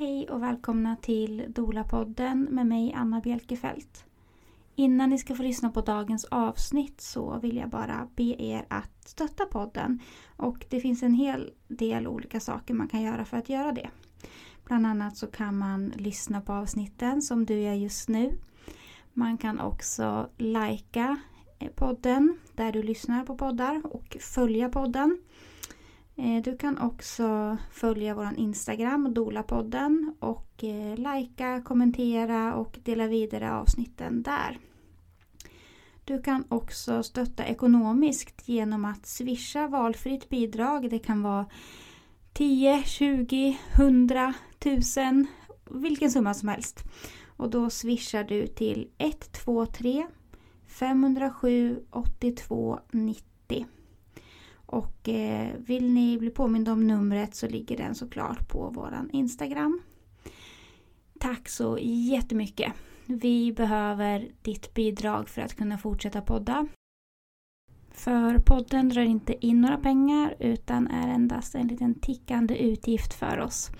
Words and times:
Hej 0.00 0.28
och 0.30 0.42
välkomna 0.42 0.96
till 0.96 1.44
Dola-podden 1.48 2.48
med 2.50 2.66
mig 2.66 2.92
Anna 2.96 3.20
Bjelkefelt. 3.20 4.04
Innan 4.74 5.10
ni 5.10 5.18
ska 5.18 5.34
få 5.34 5.42
lyssna 5.42 5.70
på 5.70 5.80
dagens 5.80 6.24
avsnitt 6.24 7.00
så 7.00 7.38
vill 7.38 7.56
jag 7.56 7.68
bara 7.70 8.08
be 8.16 8.42
er 8.42 8.66
att 8.68 9.08
stötta 9.08 9.46
podden. 9.46 10.00
Och 10.36 10.66
det 10.70 10.80
finns 10.80 11.02
en 11.02 11.14
hel 11.14 11.52
del 11.68 12.06
olika 12.06 12.40
saker 12.40 12.74
man 12.74 12.88
kan 12.88 13.02
göra 13.02 13.24
för 13.24 13.36
att 13.36 13.48
göra 13.48 13.72
det. 13.72 13.90
Bland 14.64 14.86
annat 14.86 15.16
så 15.16 15.26
kan 15.26 15.58
man 15.58 15.92
lyssna 15.96 16.40
på 16.40 16.52
avsnitten 16.52 17.22
som 17.22 17.46
du 17.46 17.60
gör 17.60 17.74
just 17.74 18.08
nu. 18.08 18.38
Man 19.12 19.38
kan 19.38 19.60
också 19.60 20.28
lajka 20.38 21.16
eh, 21.58 21.68
podden 21.68 22.38
där 22.54 22.72
du 22.72 22.82
lyssnar 22.82 23.24
på 23.24 23.36
poddar 23.36 23.82
och 23.84 24.16
följa 24.20 24.68
podden. 24.68 25.18
Eh, 26.20 26.42
du 26.42 26.56
kan 26.56 26.78
också 26.78 27.56
följa 27.70 28.14
vår 28.14 28.28
Instagram, 28.36 29.14
Dolapodden 29.14 30.14
och 30.18 30.64
eh, 30.64 30.96
likea, 30.96 31.62
kommentera 31.62 32.54
och 32.54 32.78
dela 32.82 33.06
vidare 33.06 33.52
avsnitten 33.52 34.22
där. 34.22 34.58
Du 36.04 36.22
kan 36.22 36.44
också 36.48 37.02
stötta 37.02 37.44
ekonomiskt 37.44 38.48
genom 38.48 38.84
att 38.84 39.06
swisha 39.06 39.66
valfritt 39.66 40.28
bidrag. 40.28 40.90
Det 40.90 40.98
kan 40.98 41.22
vara 41.22 41.46
10, 42.32 42.82
20, 42.82 43.58
100, 43.74 44.34
1000, 44.58 45.26
vilken 45.70 46.10
summa 46.10 46.34
som 46.34 46.48
helst. 46.48 46.84
Och 47.36 47.50
då 47.50 47.70
swishar 47.70 48.24
du 48.24 48.46
till 48.46 48.88
123 48.98 50.06
507 50.66 51.80
82 51.90 52.80
90. 52.90 53.29
Och 54.70 55.08
eh, 55.08 55.54
vill 55.58 55.92
ni 55.92 56.18
bli 56.18 56.30
påminda 56.30 56.72
om 56.72 56.86
numret 56.86 57.34
så 57.34 57.48
ligger 57.48 57.76
den 57.76 57.94
såklart 57.94 58.48
på 58.48 58.70
våran 58.70 59.10
Instagram. 59.12 59.80
Tack 61.20 61.48
så 61.48 61.78
jättemycket! 61.82 62.72
Vi 63.06 63.52
behöver 63.52 64.28
ditt 64.42 64.74
bidrag 64.74 65.28
för 65.28 65.42
att 65.42 65.54
kunna 65.54 65.78
fortsätta 65.78 66.20
podda. 66.20 66.66
För 67.90 68.38
podden 68.38 68.88
drar 68.88 69.02
inte 69.02 69.46
in 69.46 69.60
några 69.60 69.78
pengar 69.78 70.34
utan 70.38 70.86
är 70.86 71.08
endast 71.08 71.54
en 71.54 71.68
liten 71.68 71.94
tickande 71.94 72.54
utgift 72.56 73.14
för 73.14 73.40
oss. 73.40 73.70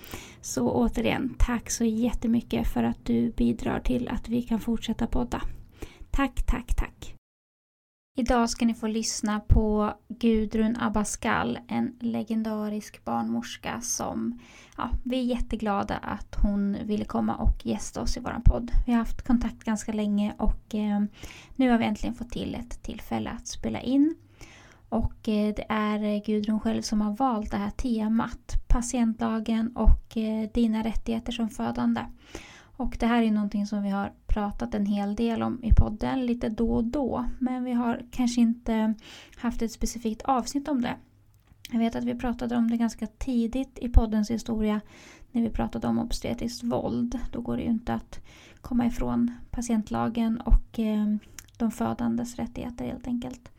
Så 0.41 0.71
återigen, 0.71 1.35
tack 1.39 1.69
så 1.69 1.83
jättemycket 1.83 2.67
för 2.67 2.83
att 2.83 3.05
du 3.05 3.31
bidrar 3.31 3.79
till 3.79 4.07
att 4.07 4.29
vi 4.29 4.41
kan 4.41 4.59
fortsätta 4.59 5.07
podda. 5.07 5.41
Tack, 6.11 6.45
tack, 6.45 6.75
tack! 6.75 7.20
Idag 8.15 8.49
ska 8.49 8.65
ni 8.65 8.73
få 8.73 8.87
lyssna 8.87 9.39
på 9.39 9.93
Gudrun 10.07 10.77
Abascal, 10.79 11.59
en 11.67 11.97
legendarisk 11.99 13.05
barnmorska 13.05 13.81
som 13.81 14.39
ja, 14.77 14.89
vi 15.03 15.19
är 15.19 15.23
jätteglada 15.23 15.95
att 15.95 16.35
hon 16.41 16.77
ville 16.83 17.05
komma 17.05 17.35
och 17.35 17.65
gästa 17.65 18.01
oss 18.01 18.17
i 18.17 18.19
vår 18.19 18.41
podd. 18.45 18.71
Vi 18.85 18.91
har 18.91 18.99
haft 18.99 19.27
kontakt 19.27 19.63
ganska 19.63 19.93
länge 19.93 20.33
och 20.37 20.75
eh, 20.75 21.01
nu 21.55 21.69
har 21.69 21.77
vi 21.77 21.85
äntligen 21.85 22.15
fått 22.15 22.29
till 22.29 22.55
ett 22.55 22.83
tillfälle 22.83 23.29
att 23.29 23.47
spela 23.47 23.81
in. 23.81 24.15
Och 24.89 25.29
eh, 25.29 25.53
det 25.55 25.65
är 25.69 26.25
Gudrun 26.25 26.59
själv 26.59 26.81
som 26.81 27.01
har 27.01 27.11
valt 27.11 27.51
det 27.51 27.57
här 27.57 27.71
temat, 27.71 28.53
patientlagen 28.67 29.75
och 29.75 30.17
eh, 30.17 30.49
dina 30.53 30.83
rättigheter 30.83 31.31
som 31.31 31.49
födande. 31.49 32.05
Och 32.81 32.97
det 32.99 33.05
här 33.05 33.21
är 33.21 33.31
någonting 33.31 33.67
som 33.67 33.83
vi 33.83 33.89
har 33.89 34.13
pratat 34.33 34.75
en 34.75 34.85
hel 34.85 35.15
del 35.15 35.43
om 35.43 35.63
i 35.63 35.73
podden 35.73 36.25
lite 36.25 36.49
då 36.49 36.71
och 36.71 36.83
då. 36.83 37.25
Men 37.39 37.63
vi 37.63 37.71
har 37.71 38.05
kanske 38.11 38.41
inte 38.41 38.93
haft 39.35 39.61
ett 39.61 39.71
specifikt 39.71 40.21
avsnitt 40.21 40.67
om 40.67 40.81
det. 40.81 40.95
Jag 41.71 41.79
vet 41.79 41.95
att 41.95 42.03
vi 42.03 42.15
pratade 42.15 42.55
om 42.55 42.71
det 42.71 42.77
ganska 42.77 43.07
tidigt 43.07 43.79
i 43.79 43.89
poddens 43.89 44.31
historia 44.31 44.81
när 45.31 45.41
vi 45.41 45.49
pratade 45.49 45.87
om 45.87 45.99
obstetriskt 45.99 46.63
våld. 46.63 47.19
Då 47.31 47.41
går 47.41 47.57
det 47.57 47.63
ju 47.63 47.69
inte 47.69 47.93
att 47.93 48.19
komma 48.61 48.85
ifrån 48.85 49.31
patientlagen 49.51 50.41
och 50.41 50.79
eh, 50.79 51.15
de 51.57 51.71
födandes 51.71 52.35
rättigheter 52.35 52.85
helt 52.85 53.07
enkelt. 53.07 53.51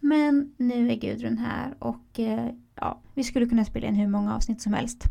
Men 0.00 0.54
nu 0.56 0.90
är 0.90 0.96
Gudrun 0.96 1.38
här 1.38 1.74
och 1.78 2.20
eh, 2.20 2.50
ja, 2.74 3.00
vi 3.14 3.24
skulle 3.24 3.46
kunna 3.46 3.64
spela 3.64 3.86
in 3.86 3.94
hur 3.94 4.08
många 4.08 4.34
avsnitt 4.34 4.60
som 4.60 4.72
helst. 4.72 5.04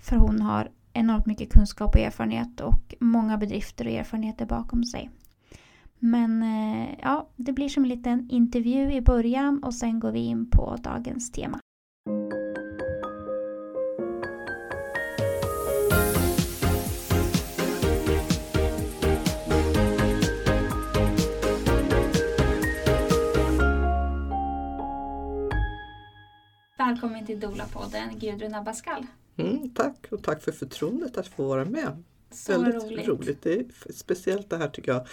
För 0.00 0.16
hon 0.16 0.40
har 0.40 0.70
enormt 0.94 1.26
mycket 1.26 1.52
kunskap 1.52 1.94
och 1.94 2.00
erfarenhet 2.00 2.60
och 2.60 2.94
många 3.00 3.38
bedrifter 3.38 3.86
och 3.86 3.92
erfarenheter 3.92 4.46
bakom 4.46 4.84
sig. 4.84 5.10
Men 5.98 6.42
eh, 6.42 6.88
ja, 7.02 7.28
det 7.36 7.52
blir 7.52 7.68
som 7.68 7.82
en 7.82 7.88
liten 7.88 8.28
intervju 8.30 8.92
i 8.92 9.00
början 9.00 9.62
och 9.64 9.74
sen 9.74 10.00
går 10.00 10.12
vi 10.12 10.20
in 10.20 10.50
på 10.50 10.76
dagens 10.82 11.32
tema. 11.32 11.58
Välkommen 26.78 27.26
till 27.26 27.40
Dola-podden, 27.40 28.18
Gudrun 28.18 28.54
Abascal. 28.54 29.06
Mm, 29.36 29.70
tack 29.70 30.06
och 30.10 30.22
tack 30.22 30.42
för 30.42 30.52
förtroendet 30.52 31.16
att 31.16 31.26
få 31.28 31.44
vara 31.48 31.64
med. 31.64 32.02
Så 32.30 32.52
Väldigt 32.52 32.82
roligt. 32.84 33.08
roligt. 33.08 33.42
Det 33.42 33.52
är 33.54 33.64
speciellt 33.92 34.50
det 34.50 34.56
här 34.56 34.68
tycker 34.68 34.92
jag, 34.92 35.06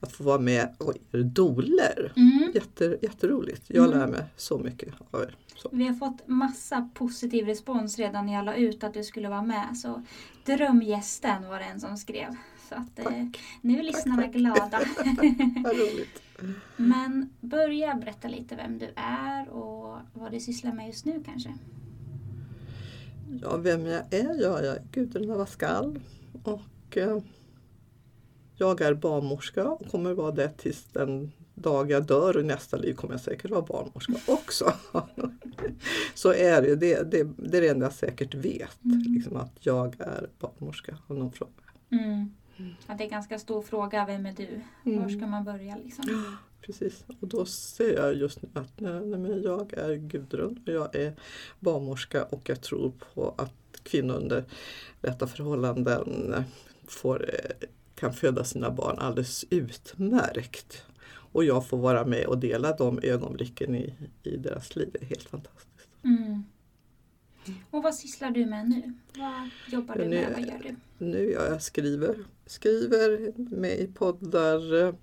att 0.00 0.12
få 0.12 0.24
vara 0.24 0.38
med 0.38 0.74
och 0.78 0.94
er 1.12 1.22
doler. 1.22 2.12
Mm. 2.16 2.50
Jätte, 2.54 2.98
jätteroligt. 3.02 3.62
Jag 3.66 3.86
Mm. 3.86 3.98
lär 3.98 4.06
mig 4.06 4.24
så 4.36 4.58
mycket 4.58 4.94
av 5.10 5.22
er. 5.22 5.36
Så. 5.56 5.68
Vi 5.72 5.86
har 5.86 5.94
fått 5.94 6.28
massa 6.28 6.88
positiv 6.94 7.46
respons 7.46 7.98
redan 7.98 8.26
när 8.26 8.32
jag 8.32 8.44
la 8.44 8.54
ut 8.54 8.84
att 8.84 8.94
du 8.94 9.04
skulle 9.04 9.28
vara 9.28 9.42
med. 9.42 9.76
Så 9.76 10.02
drömgästen 10.44 11.48
var 11.48 11.58
det 11.58 11.64
en 11.64 11.80
som 11.80 11.96
skrev. 11.96 12.28
Så 12.68 12.74
att, 12.74 12.98
eh, 12.98 13.04
Tack. 13.04 13.40
nu 13.60 13.78
är 13.78 13.82
lyssnarna 13.82 14.22
tack. 14.22 14.32
glada. 14.32 14.80
Vad 15.64 15.76
roligt. 15.76 16.22
Men 16.76 17.30
börja 17.40 17.94
berätta 17.94 18.28
lite 18.28 18.56
vem 18.56 18.78
du 18.78 18.92
är 18.96 19.48
och 19.48 19.98
vad 20.12 20.32
du 20.32 20.40
sysslar 20.40 20.72
med 20.72 20.86
just 20.86 21.04
nu 21.04 21.22
kanske. 21.26 21.54
Ja, 23.42 23.56
vem 23.56 23.86
jag 23.86 24.14
är? 24.14 24.42
Ja, 24.42 24.62
jag 24.62 24.76
är 24.76 24.82
Gudrun 24.92 25.30
Avascal 25.30 25.98
och 26.42 26.96
eh, 26.96 27.18
jag 28.56 28.80
är 28.80 28.94
barnmorska 28.94 29.68
och 29.68 29.90
kommer 29.90 30.12
vara 30.12 30.30
det 30.32 30.48
tills 30.48 30.84
den 30.92 31.32
dag 31.54 31.90
jag 31.90 32.06
dör 32.06 32.36
och 32.36 32.42
i 32.42 32.46
nästa 32.46 32.76
liv 32.76 32.94
kommer 32.94 33.14
jag 33.14 33.20
säkert 33.20 33.50
vara 33.50 33.62
barnmorska 33.62 34.12
också. 34.26 34.72
Så 36.14 36.32
är 36.32 36.62
det, 36.62 36.76
det, 36.76 37.10
det, 37.10 37.28
det 37.36 37.56
är 37.56 37.60
det 37.60 37.68
enda 37.68 37.86
jag 37.86 37.92
säkert 37.92 38.34
vet, 38.34 38.84
Mm. 38.84 39.02
liksom 39.14 39.36
att 39.36 39.52
jag 39.60 39.96
är 40.00 40.26
barnmorska. 40.38 40.98
Om 41.06 41.18
någon 41.18 41.32
frågar. 41.32 41.72
Mm. 41.90 42.30
Ja, 42.56 42.94
det 42.94 43.02
är 43.02 43.04
en 43.04 43.10
ganska 43.10 43.38
stor 43.38 43.62
fråga, 43.62 44.06
vem 44.06 44.26
är 44.26 44.32
du? 44.32 44.60
Mm. 44.90 45.02
Var 45.02 45.08
ska 45.08 45.26
man 45.26 45.44
börja 45.44 45.76
liksom? 45.76 46.04
Precis, 46.60 47.04
och 47.20 47.28
då 47.28 47.44
ser 47.46 47.94
jag 47.96 48.14
just 48.14 48.42
nu 48.42 48.48
att 48.54 48.80
nej, 48.80 49.06
nej, 49.06 49.42
jag 49.44 49.72
är 49.72 49.94
Gudrun 49.94 50.60
och 50.66 50.72
jag 50.72 50.94
är 50.94 51.12
barnmorska 51.60 52.24
och 52.24 52.48
jag 52.48 52.60
tror 52.60 52.92
på 53.14 53.34
att 53.38 53.52
kvinnor 53.82 54.14
under 54.14 54.44
rätta 55.00 55.26
förhållanden 55.26 56.44
får, 56.86 57.30
eh, 57.34 57.68
kan 57.94 58.12
föda 58.12 58.44
sina 58.44 58.70
barn 58.70 58.98
alldeles 58.98 59.44
utmärkt. 59.50 60.84
Och 61.32 61.44
jag 61.44 61.66
får 61.66 61.78
vara 61.78 62.04
med 62.04 62.26
och 62.26 62.38
dela 62.38 62.76
de 62.76 62.98
ögonblicken 63.02 63.74
i, 63.74 63.94
i 64.22 64.36
deras 64.36 64.76
liv. 64.76 64.88
Det 64.92 65.02
är 65.02 65.06
helt 65.06 65.28
fantastiskt. 65.28 65.88
Mm. 66.04 66.44
Och 67.70 67.82
vad 67.82 67.94
sysslar 67.94 68.30
du 68.30 68.46
med 68.46 68.68
nu? 68.68 68.92
Vad 69.16 69.50
jobbar 69.72 69.94
du 69.94 70.04
Nu- 70.04 70.08
med? 70.16 70.32
Vad 70.32 70.40
gör 70.46 70.58
du? 70.62 70.76
Nu 71.04 71.30
ja, 71.30 71.46
jag 71.46 71.62
skriver, 71.62 72.16
skriver 72.46 73.32
med 73.36 73.78
i 73.78 73.86
poddar. 73.86 74.94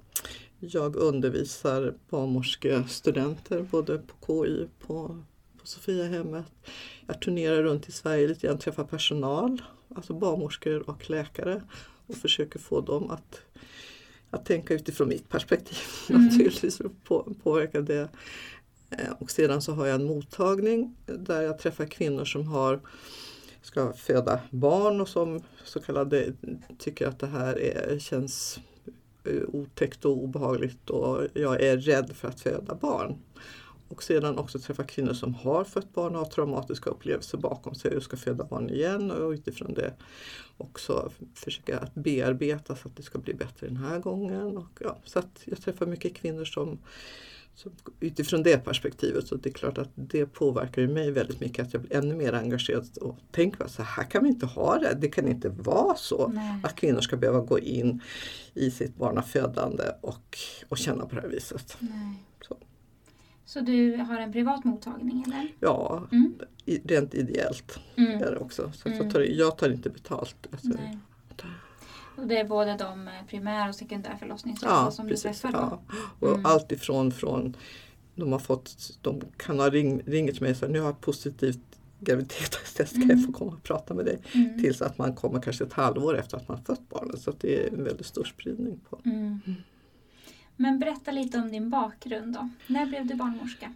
Jag 0.72 0.96
undervisar 0.96 1.94
barnmorskestudenter 2.09 3.62
både 3.72 3.97
på 3.97 4.44
KI 4.46 4.63
och 4.63 4.88
på, 4.88 5.24
på 5.62 5.68
Sofiahemmet. 5.68 6.46
Jag 7.07 7.22
turnerar 7.22 7.63
runt 7.63 7.90
i 7.90 7.91
Sverige 7.91 8.28
lite 8.28 8.47
grann, 8.47 8.57
träffar 8.59 8.84
personal, 8.84 9.62
alltså 9.96 10.13
barnmorskor 10.13 10.90
och 10.90 11.09
läkare 11.09 11.62
och 12.07 12.15
försöker 12.15 12.60
få 12.60 12.81
dem 12.81 13.10
att, 13.12 13.42
att 14.30 14.45
tänka 14.45 14.74
utifrån 14.74 15.07
mitt 15.10 15.30
perspektiv 15.30 15.77
Mm. 16.10 16.25
naturligtvis 16.25 16.77
för 16.77 16.86
att 16.86 17.04
på, 17.04 17.36
påverka 17.44 17.81
det. 17.81 18.10
Eh, 18.89 19.12
Och 19.19 19.31
sedan 19.31 19.62
så 19.62 19.71
har 19.71 19.86
jag 19.86 19.95
en 19.95 20.07
mottagning 20.07 20.95
där 21.06 21.42
jag 21.42 21.60
träffar 21.60 21.86
kvinnor 21.86 22.25
som 22.25 22.48
har 22.48 22.80
ska 23.62 23.94
föda 23.94 24.39
barn 24.50 25.01
och 25.01 25.10
som 25.10 25.42
så 25.63 25.80
kallade 25.81 26.33
tycker 26.77 27.07
att 27.07 27.19
det 27.19 27.27
här 27.27 27.60
är, 27.60 28.00
känns 28.00 28.60
Eh, 29.24 29.44
otäckt 29.48 30.06
och 30.06 30.18
obehagligt 30.18 30.90
och 30.90 31.28
jag 31.34 31.62
är 31.62 31.78
rädd 31.78 32.12
för 32.16 32.28
att 32.28 32.40
föda 32.40 32.75
barn. 32.75 33.16
Och 33.88 34.04
sedan 34.04 34.38
också 34.38 34.60
träffa 34.60 34.84
kvinnor 34.84 35.14
som 35.14 35.34
har 35.34 35.64
fött 35.64 35.94
barn 35.94 36.16
och 36.16 36.20
har 36.20 36.25
traumatiska 36.25 36.90
upplevelser 36.90 37.38
bakom 37.38 37.75
sig 37.75 37.98
och 37.98 38.04
ska 38.04 38.18
föda 38.18 38.44
barn 38.44 38.70
igen 38.70 39.12
och 39.12 39.30
utifrån 39.31 39.74
det 39.74 39.94
också 40.58 41.12
försöka 41.34 41.80
att 41.80 41.96
bearbeta 41.96 42.75
så 42.75 42.88
att 42.88 42.96
det 42.96 43.04
ska 43.04 43.20
bli 43.20 43.34
bättre 43.34 43.68
den 43.68 43.78
här 43.78 44.00
gången. 44.00 44.58
Och 44.58 44.80
ja, 44.80 44.98
så 45.06 45.20
att 45.20 45.42
jag 45.46 45.62
träffar 45.62 45.86
mycket 45.86 46.16
kvinnor 46.16 46.46
som, 46.46 46.78
så 47.55 47.69
utifrån 48.00 48.44
det 48.44 48.57
perspektivet 48.57 49.27
så 49.27 49.35
det 49.35 49.50
är 49.50 49.53
klart 49.53 49.77
att 49.77 49.89
det 49.95 50.25
påverkar 50.25 50.81
ju 50.81 50.88
mig 50.88 51.11
väldigt 51.11 51.39
mycket 51.39 51.65
att 51.67 51.73
jag 51.73 51.81
blir 51.81 51.97
ännu 51.97 52.15
mer 52.15 52.33
engagerad 52.33 52.97
och 53.01 53.17
tänker 53.31 53.63
att 53.63 53.71
så 53.71 53.83
här 53.83 54.03
kan 54.03 54.23
vi 54.23 54.29
inte 54.29 54.45
ha 54.45 54.79
det. 54.79 54.97
Det 55.01 55.07
kan 55.07 55.27
inte 55.27 55.50
vara 55.50 55.95
så 55.95 56.27
Nej. 56.27 56.59
att 56.63 56.75
kvinnor 56.75 57.01
ska 57.01 57.17
behöva 57.17 57.39
gå 57.39 57.59
in 57.59 58.01
i 58.53 58.71
sitt 58.71 58.95
barnafödande 58.97 59.83
och, 60.01 60.38
och 60.69 60.77
känna 60.77 61.05
på 61.05 61.15
det 61.15 61.21
här 61.21 61.27
viset. 61.29 61.77
Så. 62.47 62.57
Så 63.45 63.59
du 63.59 63.95
har 63.97 64.19
en 64.19 64.31
privat 64.33 64.63
mottagning 64.63 65.23
eller? 65.27 65.47
Ja, 65.59 66.07
Mm. 66.11 66.33
rent 66.83 67.13
ideellt 67.13 67.79
Mm. 67.95 68.11
är 68.23 68.31
det 68.31 68.38
också. 68.38 68.71
Så 68.75 68.89
Mm. 68.89 69.01
jag, 69.03 69.13
tar, 69.13 69.21
jag 69.21 69.57
tar 69.57 69.69
inte 69.69 69.89
betalt. 69.89 70.47
Alltså. 70.51 70.69
Och 72.18 72.27
det 72.27 72.38
är 72.39 72.45
både 72.48 72.75
de 72.80 73.07
eh, 73.07 73.13
primär 73.27 73.69
och 73.69 73.75
sekundär 73.75 74.15
förlossningshjälp 74.19 74.71
Ja, 74.74 74.92
som 74.92 75.07
precis. 75.07 75.42
du 75.42 75.48
träffar? 75.48 75.60
Ja. 75.89 75.98
Och 76.19 76.33
Mm. 76.33 76.45
allt 76.45 76.71
ifrån 76.71 77.12
från 77.12 77.57
de 78.15 78.31
har 78.31 78.39
fått, 78.39 78.98
de 79.01 79.21
kan 79.38 79.60
ha 79.60 79.69
ring, 79.69 80.01
ringt 80.06 80.42
mig 80.42 80.51
och 80.51 80.57
sagt 80.57 80.71
nu 80.71 80.80
har 80.80 80.86
jag 80.86 81.01
positivt 81.01 81.60
graviditetstest, 82.00 82.94
kan 82.94 83.01
jag 83.01 83.12
Mm. 83.12 83.24
få 83.25 83.31
komma 83.31 83.51
och 83.51 83.63
prata 83.63 83.94
med 83.94 84.06
dig? 84.06 84.19
Mm. 84.33 84.60
Tills 84.62 84.81
att 84.81 84.98
man 84.98 85.15
kommer 85.15 85.42
kanske 85.42 85.63
ett 85.63 85.74
halvår 85.74 86.18
efter 86.18 86.38
att 86.38 86.48
man 86.48 86.63
fött 86.63 86.89
barnet. 86.89 87.21
Så 87.21 87.33
det 87.39 87.63
är 87.63 87.74
en 87.74 87.83
väldigt 87.83 88.06
stor 88.06 88.24
spridning 88.24 88.80
på. 88.89 89.00
Mm. 89.06 89.39
Men 90.56 90.80
berätta 90.80 91.12
lite 91.12 91.38
om 91.38 91.51
din 91.51 91.69
bakgrund 91.69 92.33
då. 92.33 92.50
När 92.68 92.86
blev 92.86 93.07
du 93.07 93.15
barnmorska? 93.15 93.74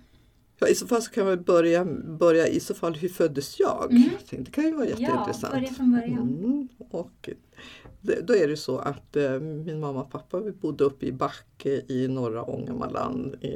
Ja, 0.60 0.68
I 0.68 0.76
så 0.76 0.88
fall 0.88 1.02
så 1.02 1.12
kan 1.12 1.28
vi 1.28 1.38
börja, 1.38 1.86
börja 2.20 2.48
i 2.48 2.60
så 2.60 2.74
fall, 2.74 2.96
hur 2.96 3.10
föddes 3.10 3.60
jag? 3.60 3.92
Mm. 3.92 4.10
Det 4.30 4.52
kan 4.52 4.64
ju 4.64 4.72
vara 4.74 4.86
jätteintressant. 4.88 5.54
Ja, 5.54 5.60
börja 5.60 5.74
från 5.74 5.92
början. 5.92 6.20
Mm, 6.44 6.68
och 6.90 7.30
då 8.22 8.36
är 8.36 8.48
det 8.48 8.58
så 8.58 8.78
att 8.78 9.16
eh, 9.16 9.40
min 9.40 9.80
mamma 9.80 10.02
och 10.02 10.12
pappa 10.12 10.40
vi 10.40 10.52
bodde 10.52 10.84
uppe 10.84 11.06
i 11.06 11.12
Backe 11.12 11.82
i 11.88 12.08
norra 12.08 12.44
Ångermanland 12.44 13.36
i, 13.42 13.48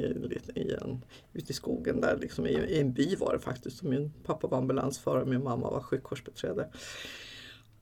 i 0.54 0.74
en, 0.82 1.04
ute 1.32 1.52
i 1.52 1.54
skogen 1.54 2.00
där, 2.00 2.18
liksom 2.20 2.46
i, 2.46 2.50
i 2.50 2.80
en 2.80 2.92
by 2.92 3.16
var 3.16 3.32
det 3.32 3.38
faktiskt. 3.38 3.82
Och 3.82 3.88
min 3.88 4.12
pappa 4.24 4.46
var 4.46 4.58
ambulansförare 4.58 5.22
och 5.22 5.28
min 5.28 5.44
mamma 5.44 5.70
var 5.70 5.80
sjukvårdsbiträde. 5.80 6.68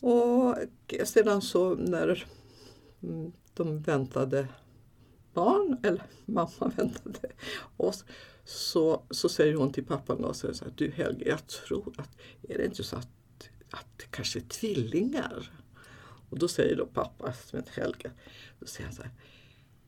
Och 0.01 0.57
sedan 1.05 1.43
så 1.43 1.75
när 1.75 2.25
mm, 3.03 3.33
de 3.55 3.83
väntade 3.83 4.49
barn, 5.35 5.77
eller 5.83 6.03
mamma 6.25 6.73
väntade 6.77 7.29
oss, 7.77 8.05
så, 8.45 9.03
så 9.11 9.29
säger 9.29 9.55
hon 9.55 9.73
till 9.73 9.85
pappan 9.85 10.25
och 10.25 10.37
säger 10.37 10.55
så 10.55 10.65
här, 10.65 10.73
du 10.77 10.91
Helge, 10.91 11.29
jag 11.29 11.47
tror 11.47 11.95
att, 11.97 12.11
är 12.49 12.59
det 12.59 12.65
inte 12.65 12.83
så 12.83 12.97
att, 12.97 13.09
att 13.71 13.87
det 13.97 14.07
kanske 14.11 14.39
är 14.39 14.43
tvillingar? 14.43 15.51
Och 16.31 16.39
då 16.39 16.49
säger 16.49 16.77
då 16.77 16.87
pappa 16.87 17.33
som 17.33 17.59
heter 17.59 17.83
Helge, 17.83 18.11
då 18.61 18.67
säger 18.67 18.87
han 18.87 18.95
så 18.95 19.03
här, 19.03 19.13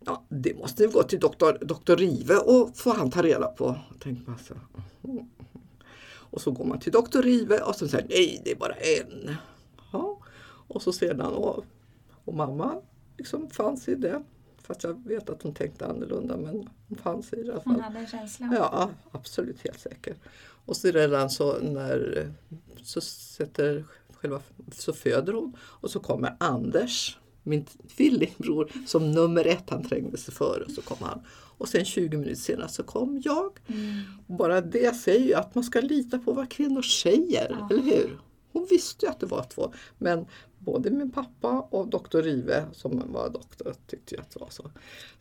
ja 0.04 0.24
det 0.28 0.54
måste 0.54 0.86
ni 0.86 0.92
gå 0.92 1.02
till 1.02 1.20
doktor, 1.20 1.58
doktor 1.60 1.96
Rive 1.96 2.36
och 2.36 2.76
få 2.76 2.92
han 2.92 3.10
ta 3.10 3.22
reda 3.22 3.46
på. 3.46 3.78
Tänker 4.00 4.30
man 4.30 4.38
så, 4.38 4.54
mhm. 5.02 5.30
Och 6.32 6.40
så 6.40 6.50
går 6.50 6.64
man 6.64 6.80
till 6.80 6.92
doktor 6.92 7.22
Rive 7.22 7.58
och 7.58 7.76
så 7.76 7.88
säger 7.88 8.08
nej 8.08 8.42
det 8.44 8.50
är 8.50 8.56
bara 8.56 8.74
en. 8.74 9.36
Ja. 9.92 10.18
Och 10.68 10.82
så 10.82 10.92
sedan, 10.92 11.20
och, 11.20 11.64
och 12.24 12.34
mamma 12.34 12.82
liksom 13.18 13.50
fanns 13.50 13.88
i 13.88 13.94
det. 13.94 14.22
Fast 14.62 14.84
jag 14.84 15.06
vet 15.06 15.30
att 15.30 15.42
hon 15.42 15.54
tänkte 15.54 15.86
annorlunda 15.86 16.36
men 16.36 16.68
hon 16.88 16.98
fanns 16.98 17.32
i 17.32 17.36
det 17.36 17.42
i 17.42 17.50
alla 17.50 17.60
fall. 17.60 17.72
Hon 17.72 17.82
hade 17.82 17.98
en 17.98 18.06
känsla. 18.06 18.54
Ja, 18.56 18.90
absolut 19.10 19.60
helt 19.64 19.80
säker. 19.80 20.14
Och 20.64 20.76
så 20.76 20.90
redan 20.90 21.30
så 21.30 21.58
när 21.58 22.32
så 22.82 23.00
sätter 23.00 23.84
själva, 24.22 24.40
så 24.72 24.92
föder 24.92 25.32
hon 25.32 25.56
och 25.60 25.90
så 25.90 26.00
kommer 26.00 26.36
Anders, 26.40 27.18
min 27.42 27.64
tvillingbror, 27.96 28.72
som 28.86 29.10
nummer 29.12 29.46
ett. 29.46 29.70
Han 29.70 29.84
trängde 29.84 30.16
sig 30.16 30.34
före 30.34 30.64
och 30.64 30.70
så 30.70 30.82
kom 30.82 30.96
han. 31.00 31.20
Och 31.58 31.68
sen 31.68 31.84
20 31.84 32.16
minuter 32.16 32.40
senare 32.40 32.68
så 32.68 32.82
kom 32.82 33.22
jag. 33.24 33.58
Mm. 33.66 33.98
Bara 34.38 34.60
det 34.60 34.96
säger 34.96 35.26
ju 35.26 35.34
att 35.34 35.54
man 35.54 35.64
ska 35.64 35.80
lita 35.80 36.18
på 36.18 36.32
vad 36.32 36.50
kvinnor 36.50 36.82
säger, 36.82 37.56
Ja. 37.60 37.68
eller 37.70 37.82
hur? 37.82 38.18
Hon 38.52 38.66
visste 38.70 39.06
ju 39.06 39.10
att 39.12 39.20
det 39.20 39.26
var 39.26 39.42
två. 39.44 39.72
Men 39.98 40.26
både 40.58 40.90
min 40.90 41.10
pappa 41.10 41.60
och 41.70 41.88
doktor 41.88 42.22
Rive 42.22 42.64
som 42.72 43.02
var 43.12 43.30
doktor 43.30 43.74
tyckte 43.86 44.14
ju 44.14 44.20
att 44.20 44.30
det 44.30 44.40
var 44.40 44.48
så. 44.50 44.70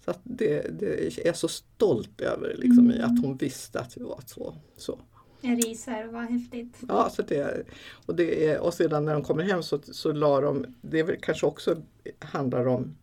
Så 0.05 0.11
att 0.11 0.19
det, 0.23 0.79
det 0.79 1.07
är 1.07 1.25
jag 1.27 1.37
så 1.37 1.47
stolt 1.47 2.21
över 2.21 2.55
liksom, 2.57 2.91
Mm. 2.91 3.03
att 3.05 3.25
hon 3.25 3.37
visste 3.37 3.79
att 3.79 3.97
vi 3.97 4.03
var 4.03 4.21
två. 4.21 4.53
Så. 4.77 4.99
Jag 5.41 5.65
ryser, 5.65 6.07
vad 6.07 6.23
häftigt. 6.23 6.77
Ja, 6.87 7.09
så 7.09 7.21
det, 7.21 7.65
och, 8.05 8.15
det 8.15 8.47
är, 8.47 8.59
och 8.59 8.73
sedan 8.73 9.05
när 9.05 9.13
de 9.13 9.23
kommer 9.23 9.43
hem 9.43 9.63
så, 9.63 9.79
så 9.83 10.11
la 10.11 10.41
de, 10.41 10.65
det 10.81 11.03
väl 11.03 11.17
kanske 11.21 11.45
också 11.45 11.81
handlar 12.19 12.67
om 12.67 12.95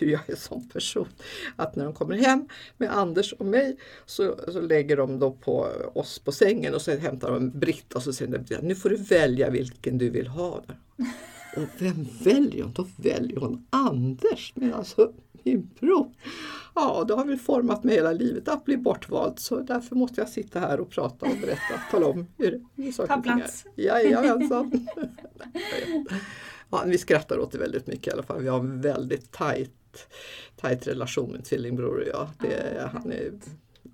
hur 0.00 0.06
jag 0.06 0.30
är 0.30 0.36
som 0.36 0.68
person. 0.68 1.08
Att 1.56 1.76
när 1.76 1.84
de 1.84 1.94
kommer 1.94 2.16
hem 2.16 2.48
med 2.76 2.96
Anders 2.96 3.32
och 3.32 3.46
mig 3.46 3.76
så, 4.06 4.36
så 4.48 4.60
lägger 4.60 4.96
de 4.96 5.18
då 5.18 5.32
på 5.32 5.68
oss 5.94 6.18
på 6.18 6.32
sängen 6.32 6.74
och 6.74 6.82
så 6.82 6.96
hämtar 6.96 7.30
de 7.30 7.50
Britta 7.50 7.98
och 7.98 8.02
så 8.02 8.12
säger 8.12 8.38
de 8.38 8.56
nu 8.56 8.74
får 8.74 8.88
du 8.88 8.96
välja 8.96 9.50
vilken 9.50 9.98
du 9.98 10.10
vill 10.10 10.26
ha. 10.26 10.62
Där. 10.66 10.76
Och 11.56 11.68
vem 11.78 12.06
väljer 12.22 12.62
hon? 12.62 12.72
Då 12.72 12.86
väljer 12.96 13.36
hon 13.36 13.66
Anders, 13.70 14.52
men 14.56 14.74
alltså 14.74 15.12
min 15.46 15.70
bror. 15.80 16.10
Ja, 16.74 17.04
det 17.08 17.14
har 17.14 17.24
väl 17.24 17.38
format 17.38 17.84
mig 17.84 17.94
hela 17.94 18.12
livet 18.12 18.48
att 18.48 18.64
bli 18.64 18.76
bortvald 18.76 19.38
så 19.38 19.60
därför 19.60 19.96
måste 19.96 20.20
jag 20.20 20.28
sitta 20.28 20.60
här 20.60 20.80
och 20.80 20.90
prata 20.90 21.26
och 21.26 21.36
berätta, 21.40 21.80
tala 21.90 22.06
om 22.06 22.26
hur, 22.38 22.64
hur 22.74 22.92
saker 22.92 23.14
Ta 23.14 23.22
plats. 23.22 23.64
Jajamensan. 23.76 24.88
ja, 26.70 26.82
vi 26.86 26.98
skrattar 26.98 27.38
åt 27.38 27.52
det 27.52 27.58
väldigt 27.58 27.86
mycket 27.86 28.06
i 28.06 28.10
alla 28.10 28.22
fall. 28.22 28.42
Vi 28.42 28.48
har 28.48 28.58
en 28.58 28.80
väldigt 28.80 29.32
tajt, 29.32 30.08
tajt 30.56 30.86
relation 30.86 31.30
med 31.32 31.44
tvillingbror 31.44 31.96
och 32.00 32.08
jag. 32.08 32.28
Det, 32.40 32.54
är- 32.54 32.86
han 32.86 33.12
är, 33.12 33.32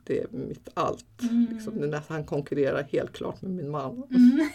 det 0.05 0.19
är 0.21 0.27
mitt 0.31 0.69
allt. 0.75 1.23
Mm. 1.23 1.47
Liksom, 1.53 2.01
han 2.09 2.25
konkurrerar 2.25 2.83
helt 2.83 3.13
klart 3.13 3.43
med 3.43 3.51
min 3.51 3.71
man. 3.71 4.03
Mm. 4.11 4.49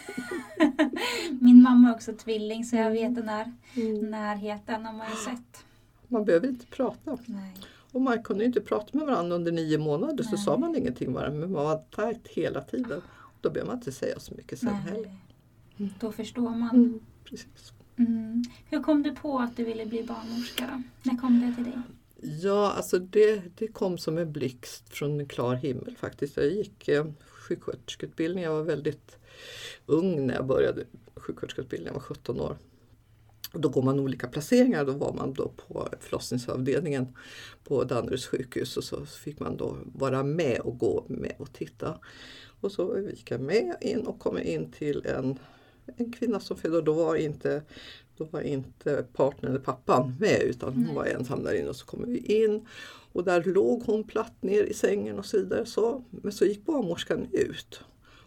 Min 1.42 1.62
mamma 1.62 1.90
är 1.90 1.94
också 1.94 2.14
tvilling 2.14 2.64
så 2.66 2.76
jag 2.76 2.92
vet 2.92 3.16
den 3.16 3.30
här 3.30 3.54
Mm. 3.76 4.10
närheten 4.12 4.86
har 4.86 4.94
man 4.94 5.08
ju 5.10 5.16
sett. 5.16 5.64
Man 6.08 6.26
behöver 6.26 6.48
inte 6.48 6.66
prata. 6.66 7.18
Nej. 7.26 7.54
Och 7.92 8.02
man 8.02 8.24
kunde 8.24 8.46
inte 8.46 8.62
prata 8.62 8.98
med 8.98 9.08
varandra 9.08 9.36
under 9.36 9.52
nio 9.52 9.78
månader 9.78 10.24
så 10.24 10.36
Nej. 10.36 10.44
sa 10.44 10.58
man 10.58 10.76
ingenting 10.76 11.14
varandra 11.14 11.40
men 11.40 11.52
man 11.52 11.64
var 11.64 11.84
tajt 11.96 12.28
hela 12.28 12.62
tiden. 12.62 13.02
Då 13.42 13.50
behöver 13.50 13.72
man 13.72 13.78
inte 13.78 13.92
säga 13.92 14.20
så 14.20 14.36
mycket 14.36 14.60
sen 14.60 14.74
heller. 14.74 15.20
Nej. 15.78 15.94
Då 16.00 16.12
förstår 16.12 16.50
man. 16.50 16.70
Mm, 16.70 17.00
precis. 17.24 17.74
Mm. 17.98 18.44
Hur 18.70 18.84
kom 18.84 19.04
du 19.04 19.16
på 19.16 19.40
att 19.40 19.58
du 19.58 19.64
ville 19.64 19.86
bli 19.86 20.04
barnmorska 20.04 20.68
då? 20.74 21.10
När 21.12 21.18
kom 21.18 21.42
det 21.42 21.56
till 21.56 21.64
dig? 21.64 21.82
Ja, 22.22 22.72
alltså 22.72 23.00
det, 23.00 23.42
det 23.58 23.68
kom 23.68 23.98
som 23.98 24.18
en 24.18 24.32
blixt 24.32 24.90
från 24.90 25.20
en 25.20 25.28
klar 25.28 25.56
himmel 25.56 25.96
faktiskt. 25.98 26.38
Jag 26.38 26.46
gick 26.46 26.88
eh, 26.88 27.06
sjuksköterskeutbildning. 27.20 28.44
Jag 28.44 28.54
var 28.54 28.64
väldigt 28.64 29.18
ung 29.86 30.28
när 30.28 30.34
jag 30.34 30.46
började 30.46 30.84
sjuksköterskeutbildningen. 31.16 31.94
Jag 31.94 32.00
var 32.00 32.08
17 32.08 32.40
år. 32.40 32.58
Då 33.54 33.70
går 33.70 33.82
man 33.82 34.00
olika 34.00 34.28
placeringar. 34.28 34.86
Då 34.86 34.92
var 34.92 35.14
man 35.14 35.34
då 35.34 35.52
på 35.68 35.88
förlossningsavdelningen 36.00 37.08
på 37.64 37.84
Danderyds 37.84 38.28
sjukhus 38.28 38.78
och 38.78 38.84
så 38.84 39.06
fick 39.06 39.40
man 39.40 39.58
då 39.58 39.78
vara 39.86 40.24
med 40.24 40.60
och 40.60 40.78
gå 40.78 41.06
med 41.08 41.36
och 41.38 41.54
titta. 41.54 42.00
Och 42.62 42.72
så 42.72 43.00
gick 43.00 43.32
jag 43.32 43.42
med 43.42 43.76
in 43.82 44.08
och 44.08 44.20
kom 44.20 44.38
in 44.38 44.72
till 44.72 45.06
en, 45.06 45.40
en 45.98 46.14
kvinna 46.14 46.40
som 46.40 46.58
födde 46.58 46.78
och 46.78 46.84
då 46.84 46.94
var 46.94 47.16
inte 47.16 47.62
då 48.18 48.26
var 48.26 48.42
inte 48.42 49.06
partnern 49.14 49.52
eller 49.52 49.64
pappan 49.64 50.16
med 50.20 50.42
utan 50.42 50.74
hon 50.74 50.84
Nej. 50.84 50.96
var 50.96 51.06
ensam 51.06 51.44
där 51.44 51.54
inne 51.54 51.70
och 51.70 51.76
så 51.76 51.86
kommer 51.86 52.08
vi 52.08 52.44
in 52.44 52.68
och 53.12 53.24
där 53.24 53.44
låg 53.44 53.84
hon 53.84 54.04
platt 54.04 54.44
ner 54.44 54.64
i 54.64 54.74
sängen 54.74 55.20
och 55.20 55.26
så 55.26 55.38
vidare. 55.38 55.66
Så, 55.66 56.04
men 56.10 56.32
så 56.32 56.46
gick 56.46 56.66
barnmorskan 56.66 57.28
ut 57.32 57.82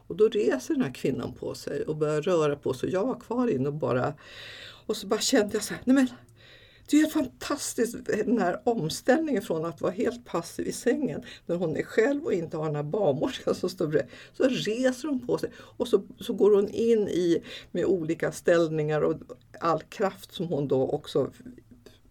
och 0.06 0.16
då 0.16 0.28
reser 0.28 0.74
den 0.74 0.82
här 0.82 0.94
kvinnan 0.94 1.32
på 1.34 1.54
sig 1.54 1.82
och 1.82 1.96
börjar 1.96 2.22
röra 2.22 2.56
på 2.56 2.74
sig. 2.74 2.90
Jag 2.90 3.06
var 3.06 3.20
kvar 3.20 3.48
inne 3.48 3.68
och 3.68 3.74
bara 3.74 4.14
och 4.90 4.96
så 4.96 5.06
bara 5.06 5.20
kände 5.20 5.54
jag 5.54 5.62
så 5.62 5.74
här, 5.74 5.82
nej 5.84 5.94
men 5.94 6.08
det 6.86 6.96
är 6.96 7.00
ju 7.00 7.06
fantastiskt 7.06 7.96
den 8.06 8.38
här 8.38 8.60
omställningen 8.64 9.42
från 9.42 9.64
att 9.64 9.80
vara 9.80 9.92
helt 9.92 10.24
passiv 10.24 10.66
i 10.66 10.72
sängen 10.72 11.22
när 11.46 11.56
hon 11.56 11.76
är 11.76 11.82
själv 11.82 12.24
och 12.24 12.32
inte 12.32 12.56
har 12.56 12.64
den 12.66 12.76
här 12.76 12.82
barnmorskan 12.82 13.54
som 13.54 13.68
står 13.68 13.86
bredvid. 13.86 14.10
Så 14.36 14.44
reser 14.44 15.08
hon 15.08 15.26
på 15.26 15.38
sig 15.38 15.50
och 15.56 15.88
så, 15.88 16.02
så 16.20 16.32
går 16.32 16.50
hon 16.54 16.68
in 16.68 17.08
i 17.08 17.42
med 17.70 17.84
olika 17.84 18.32
ställningar 18.32 19.00
och 19.00 19.14
all 19.60 19.82
kraft 19.82 20.32
som 20.32 20.46
hon 20.46 20.68
då 20.68 20.88
också 20.88 21.30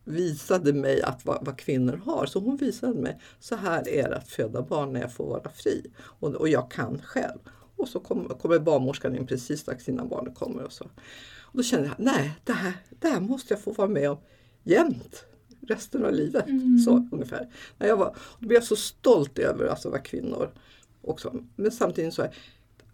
visade 0.03 0.73
mig 0.73 1.01
att 1.01 1.25
vad, 1.25 1.45
vad 1.45 1.57
kvinnor 1.57 2.01
har. 2.05 2.25
Så 2.25 2.39
hon 2.39 2.57
visade 2.57 3.01
mig, 3.01 3.19
så 3.39 3.55
här 3.55 3.89
är 3.89 4.09
det 4.09 4.17
att 4.17 4.29
föda 4.29 4.61
barn 4.61 4.93
när 4.93 5.01
jag 5.01 5.13
får 5.13 5.25
vara 5.25 5.49
fri. 5.49 5.91
Och, 6.01 6.35
och 6.35 6.49
jag 6.49 6.71
kan 6.71 7.01
själv. 7.01 7.39
Och 7.75 7.87
så 7.87 7.99
kommer, 7.99 8.29
kommer 8.29 8.59
barnmorskan 8.59 9.15
in 9.15 9.27
precis 9.27 9.59
strax 9.59 9.89
innan 9.89 10.09
barnet 10.09 10.35
kommer. 10.35 10.63
Och, 10.63 10.73
så 10.73 10.85
och 11.51 11.57
då 11.57 11.63
kände 11.63 11.87
jag, 11.87 11.95
nej 11.97 12.31
det 12.43 12.53
här, 12.53 12.73
det 12.89 13.07
här 13.07 13.19
måste 13.19 13.53
jag 13.53 13.63
få 13.63 13.71
vara 13.71 13.87
med 13.87 14.09
om 14.09 14.17
jämt. 14.63 15.25
Resten 15.67 16.05
av 16.05 16.13
livet. 16.13 16.47
Mm. 16.47 16.79
Så 16.79 17.09
ungefär. 17.11 17.49
När 17.77 17.87
jag 17.87 17.97
var, 17.97 18.15
då 18.39 18.47
blev 18.47 18.55
jag 18.55 18.63
så 18.63 18.75
stolt 18.75 19.39
över 19.39 19.65
alltså, 19.67 19.89
vad 19.89 20.03
kvinnor 20.03 20.51
också. 21.01 21.43
Men 21.55 21.71
samtidigt 21.71 22.13
så 22.13 22.21
är 22.21 22.33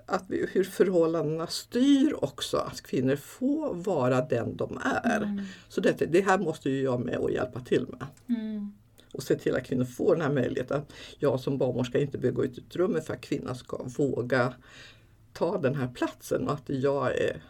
att 0.06 0.24
vi, 0.28 0.48
hur 0.52 0.64
förhållandena 0.64 1.48
styr 1.48 2.24
också 2.24 2.58
att 2.58 2.82
kvinnor 2.82 3.16
får 3.16 3.74
vara 3.74 4.22
den 4.22 4.58
de 4.58 4.80
är. 4.84 5.22
Mm. 5.22 5.42
Så 5.70 5.82
det, 5.82 6.12
det 6.12 6.22
här 6.22 6.38
måste 6.38 6.70
ju 6.70 6.82
jag 6.82 7.06
med 7.06 7.18
och 7.18 7.32
hjälpa 7.32 7.60
till 7.60 7.88
med. 7.88 8.08
Mm. 8.38 8.74
och 9.14 9.24
se 9.24 9.36
till 9.36 9.56
att 9.56 9.64
kvinnor 9.64 9.86
får 9.86 10.16
den 10.16 10.26
här 10.26 10.34
möjligheten. 10.34 10.82
Jag 11.20 11.40
som 11.40 11.58
barnmorska 11.58 12.00
inte 12.00 12.18
behöver 12.18 12.36
gå 12.36 12.46
ut 12.46 12.58
ur 12.58 12.78
rummet 12.78 13.06
för 13.06 13.14
att 13.14 13.22
kvinnan 13.22 13.56
ska 13.56 13.84
våga 13.98 14.54
ta 15.34 15.58
den 15.58 15.76
här 15.76 15.88
platsen 15.88 16.48
och 16.48 16.54
att 16.54 16.70
jag 16.70 17.18
är, 17.18 17.42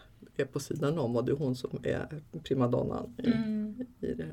är 0.42 0.46
på 0.46 0.60
sidan 0.60 1.00
om 1.00 1.16
och 1.16 1.26
det 1.26 1.32
är 1.32 1.36
hon 1.36 1.56
som 1.56 1.80
är 1.84 2.22
primadonnan 2.44 3.16
i, 3.18 3.28
Mm. 3.28 3.76
i 4.02 4.14
det. 4.14 4.30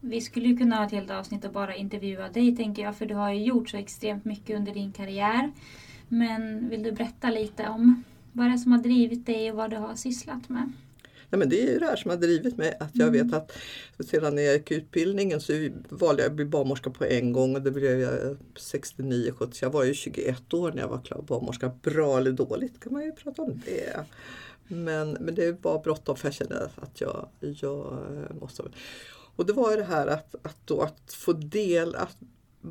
Vi 0.00 0.20
skulle 0.20 0.48
ju 0.48 0.56
kunna 0.56 0.76
ha 0.76 0.86
ett 0.86 0.92
helt 0.92 1.10
avsnitt 1.10 1.44
och 1.44 1.52
bara 1.52 1.76
intervjua 1.76 2.28
dig 2.28 2.56
tänker 2.56 2.82
jag 2.82 2.96
för 2.96 3.06
du 3.06 3.14
har 3.14 3.32
ju 3.32 3.44
gjort 3.44 3.70
så 3.70 3.76
extremt 3.76 4.24
mycket 4.24 4.56
under 4.56 4.74
din 4.74 4.92
karriär. 4.92 5.52
Men 6.08 6.68
vill 6.68 6.82
du 6.82 6.92
berätta 6.92 7.30
lite 7.30 7.68
om 7.68 8.02
vad 8.32 8.46
det 8.46 8.52
är 8.52 8.56
som 8.56 8.72
har 8.72 8.78
drivit 8.78 9.26
dig 9.26 9.50
och 9.50 9.56
vad 9.56 9.70
du 9.70 9.76
har 9.76 9.94
sysslat 9.94 10.48
med? 10.48 10.72
Nej, 11.30 11.38
men 11.38 11.48
det 11.48 11.74
är 11.74 11.80
det 11.80 11.86
här 11.86 11.96
som 11.96 12.10
har 12.10 12.18
drivit 12.18 12.56
mig. 12.56 12.76
Att 12.80 12.96
jag 12.96 13.08
Mm. 13.08 13.26
vet 13.28 13.36
att 13.36 13.52
sedan 14.06 14.34
när 14.34 14.42
jag 14.42 14.54
gick 14.54 14.70
utbildningen 14.70 15.40
så 15.40 15.52
valde 15.88 16.22
jag 16.22 16.30
att 16.30 16.36
bli 16.36 16.44
barnmorska 16.44 16.90
på 16.90 17.04
en 17.04 17.32
gång 17.32 17.56
och 17.56 17.62
det 17.62 17.70
blev 17.70 18.00
jag 18.00 18.36
69, 18.56 19.32
70. 19.32 19.58
Jag 19.62 19.70
var 19.70 19.84
ju 19.84 19.94
21 19.94 20.54
år 20.54 20.72
när 20.72 20.82
jag 20.82 20.88
var 20.88 21.00
klar 21.00 21.22
barnmorska. 21.22 21.70
Bra 21.82 22.18
eller 22.18 22.32
dåligt 22.32 22.80
kan 22.80 22.92
man 22.92 23.04
ju 23.04 23.12
prata 23.12 23.42
om 23.42 23.62
det. 23.64 24.04
Men, 24.68 25.12
men 25.12 25.34
det 25.34 25.64
var 25.64 25.78
bråttom 25.78 26.16
för 26.16 26.26
jag 26.26 26.34
kände 26.34 26.70
att 26.76 27.00
jag, 27.00 27.28
jag 27.40 27.92
eh, 27.92 28.36
måste... 28.40 28.62
Och 29.36 29.46
det 29.46 29.52
var 29.52 29.70
ju 29.70 29.76
det 29.76 29.84
här 29.84 30.06
att, 30.06 30.34
att, 30.42 30.56
då, 30.64 30.80
att 30.80 31.12
få 31.12 31.32
del, 31.32 31.94
att 31.94 32.16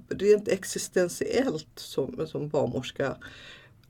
rent 0.09 0.47
existentiellt 0.47 1.67
som, 1.75 2.27
som 2.27 2.49
barnmorska 2.49 3.17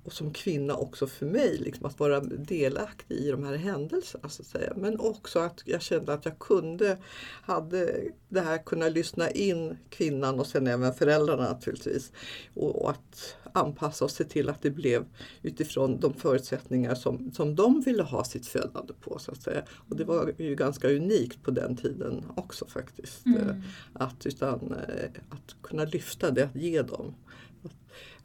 och 0.07 0.13
som 0.13 0.33
kvinna 0.33 0.75
också 0.75 1.07
för 1.07 1.25
mig, 1.25 1.57
liksom 1.57 1.85
att 1.85 1.99
vara 1.99 2.19
delaktig 2.19 3.15
i 3.15 3.31
de 3.31 3.43
här 3.43 3.55
händelserna. 3.55 4.29
Så 4.29 4.41
att 4.41 4.47
säga. 4.47 4.73
Men 4.75 4.99
också 4.99 5.39
att 5.39 5.61
jag 5.65 5.81
kände 5.81 6.13
att 6.13 6.25
jag 6.25 6.39
kunde, 6.39 6.97
hade 7.41 8.03
det 8.29 8.41
här 8.41 8.57
kunna 8.57 8.89
lyssna 8.89 9.31
in 9.31 9.77
kvinnan 9.89 10.39
och 10.39 10.47
sen 10.47 10.67
även 10.67 10.93
föräldrarna 10.93 11.43
naturligtvis. 11.43 12.11
Och, 12.53 12.81
och 12.81 12.89
att 12.89 13.35
anpassa 13.53 14.05
och 14.05 14.11
se 14.11 14.23
till 14.23 14.49
att 14.49 14.61
det 14.61 14.71
blev 14.71 15.05
utifrån 15.41 15.99
de 15.99 16.13
förutsättningar 16.13 16.95
som, 16.95 17.31
som 17.31 17.55
de 17.55 17.81
ville 17.81 18.03
ha 18.03 18.23
sitt 18.23 18.47
födande 18.47 18.93
på. 18.93 19.19
Så 19.19 19.31
att 19.31 19.41
säga. 19.41 19.63
Och 19.89 19.95
det 19.95 20.03
var 20.03 20.33
ju 20.37 20.55
ganska 20.55 20.89
unikt 20.89 21.43
på 21.43 21.51
den 21.51 21.75
tiden 21.75 22.25
också 22.35 22.65
faktiskt. 22.65 23.25
Mm. 23.25 23.61
Att, 23.93 24.25
utan, 24.25 24.71
eh, 24.71 25.09
att 25.29 25.55
kunna 25.61 25.83
lyfta 25.83 26.31
det, 26.31 26.43
att 26.43 26.55
ge 26.55 26.81
dem 26.81 27.13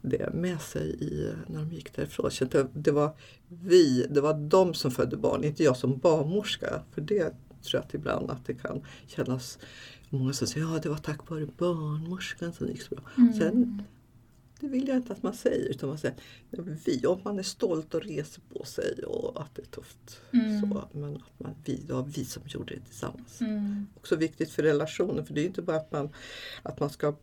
det 0.03 0.33
med 0.33 0.61
sig 0.61 1.03
i, 1.03 1.33
när 1.47 1.59
de 1.59 1.71
gick 1.71 1.95
därifrån. 1.95 2.29
Jag 2.39 2.55
att 2.55 2.69
Det 2.73 2.91
var 2.91 3.15
vi, 3.47 4.07
det 4.09 4.21
var 4.21 4.33
de 4.33 4.73
som 4.73 4.91
födde 4.91 5.17
barn, 5.17 5.43
inte 5.43 5.63
jag 5.63 5.77
som 5.77 5.97
barnmorska. 5.97 6.81
För 6.91 7.01
det 7.01 7.23
tror 7.63 7.73
jag 7.73 7.83
att 7.83 7.93
ibland 7.93 8.31
att 8.31 8.45
det 8.45 8.53
kan 8.53 8.85
kännas, 9.07 9.59
många 10.09 10.33
som 10.33 10.47
säger 10.47 10.65
ja 10.65 10.79
det 10.83 10.89
var 10.89 10.97
tack 10.97 11.29
vare 11.29 11.47
barnmorskan 11.57 12.53
som 12.53 12.65
det 12.67 12.73
gick 12.73 12.81
så 12.81 12.95
bra. 12.95 13.03
Mm. 13.17 13.33
Sen, 13.33 13.83
det 14.59 14.67
vill 14.67 14.87
jag 14.87 14.97
inte 14.97 15.13
att 15.13 15.23
man 15.23 15.33
säger 15.33 15.69
utan 15.69 15.89
man 15.89 15.97
säger 15.97 16.15
vi, 16.85 17.05
om 17.07 17.19
man 17.23 17.39
är 17.39 17.43
stolt 17.43 17.93
och 17.93 18.01
reser 18.01 18.41
på 18.53 18.65
sig 18.65 19.03
och 19.03 19.41
att 19.41 19.55
det 19.55 19.61
är 19.61 19.65
tufft. 19.65 20.21
Mm. 20.31 20.61
Så, 20.61 20.87
men 20.91 21.15
att 21.15 21.39
man, 21.39 21.55
vi, 21.65 21.83
det 21.87 21.93
var 21.93 22.03
vi 22.03 22.25
som 22.25 22.43
gjorde 22.45 22.73
det 22.73 22.81
tillsammans 22.81 23.41
Mm. 23.41 23.87
också 23.95 24.15
viktigt 24.15 24.51
för 24.51 24.63
relationen. 24.63 25.25
För 25.25 25.33
det 25.33 25.41
är 25.41 25.45
inte 25.45 25.61
bara 25.61 25.77
att 25.77 25.91
man, 25.91 26.09
att 26.63 26.79
man 26.79 26.89
ska 26.89 27.15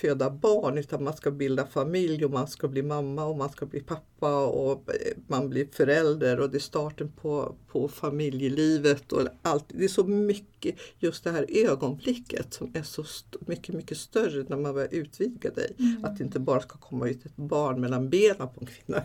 föda 0.00 0.30
barn 0.30 0.78
utan 0.78 1.04
man 1.04 1.12
ska 1.12 1.30
bilda 1.30 1.66
familj 1.66 2.24
och 2.24 2.30
man 2.30 2.48
ska 2.48 2.68
bli 2.68 2.82
mamma 2.82 3.24
och 3.24 3.36
man 3.36 3.50
ska 3.50 3.66
bli 3.66 3.80
pappa 3.80 4.46
och 4.46 4.94
eh, 4.94 5.16
man 5.26 5.48
blir 5.48 5.66
förälder 5.72 6.40
och 6.40 6.50
det 6.50 6.58
är 6.58 6.60
starten 6.60 7.12
på, 7.12 7.54
på 7.68 7.88
familjelivet 7.88 9.12
och 9.12 9.28
allt. 9.42 9.64
Det 9.68 9.84
är 9.84 9.88
så 9.88 10.04
mycket 10.04 10.76
just 10.98 11.24
det 11.24 11.30
här 11.30 11.46
ögonblicket 11.48 12.54
som 12.54 12.70
är 12.74 12.82
så 12.82 13.04
mycket, 13.40 13.74
mycket 13.74 13.98
större 13.98 14.44
när 14.48 14.56
man 14.56 14.74
börjar 14.74 14.94
utvidga 14.94 15.50
dig. 15.50 15.72
Mm. 15.78 16.04
Att 16.04 16.18
det 16.18 16.24
inte 16.24 16.40
bara 16.40 16.60
ska 16.60 16.78
komma 16.78 17.08
ut 17.08 17.26
ett 17.26 17.36
barn 17.36 17.80
mellan 17.80 18.08
benen 18.08 18.48
på 18.48 18.60
en 18.60 18.66
kvinna 18.66 19.02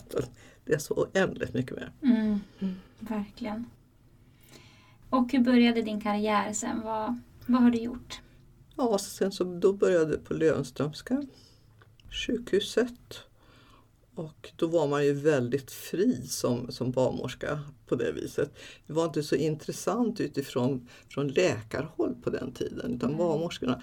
det 0.66 0.74
är 0.74 0.78
så 0.78 0.94
oändligt 0.94 1.54
mycket 1.54 1.76
mer. 1.76 1.92
Mm. 2.02 2.40
Verkligen. 3.00 3.66
Och 5.10 5.32
hur 5.32 5.40
började 5.40 5.82
din 5.82 6.02
karriär 6.02 6.54
sen? 6.54 6.82
Vad, 6.84 7.20
vad 7.46 7.62
har 7.62 7.72
du 7.72 7.78
gjort? 7.78 8.22
Ja, 8.76 8.98
sen 8.98 9.32
så 9.32 9.44
då 9.44 9.74
började 9.74 10.12
jag 10.12 10.26
på 10.26 10.34
Löwenströmska 10.34 11.24
sjukhuset. 12.10 13.20
Och 14.16 14.52
då 14.56 14.68
var 14.68 14.88
man 14.88 15.06
ju 15.06 15.14
väldigt 15.14 15.72
fri 15.72 16.28
som, 16.28 16.72
som 16.72 16.92
barnmorska 16.92 17.60
på 17.94 18.04
det 18.04 18.12
viset. 18.12 18.54
Det 18.88 18.94
var 18.94 19.06
inte 19.06 19.24
så 19.24 19.36
intressant 19.36 20.20
utifrån 20.20 20.88
från 21.10 21.28
läkarhåll 21.28 22.16
på 22.24 22.30
den 22.30 22.52
tiden. 22.52 22.94
Utan 22.96 23.10
Nej. 23.10 23.18
barnmorskorna, 23.18 23.82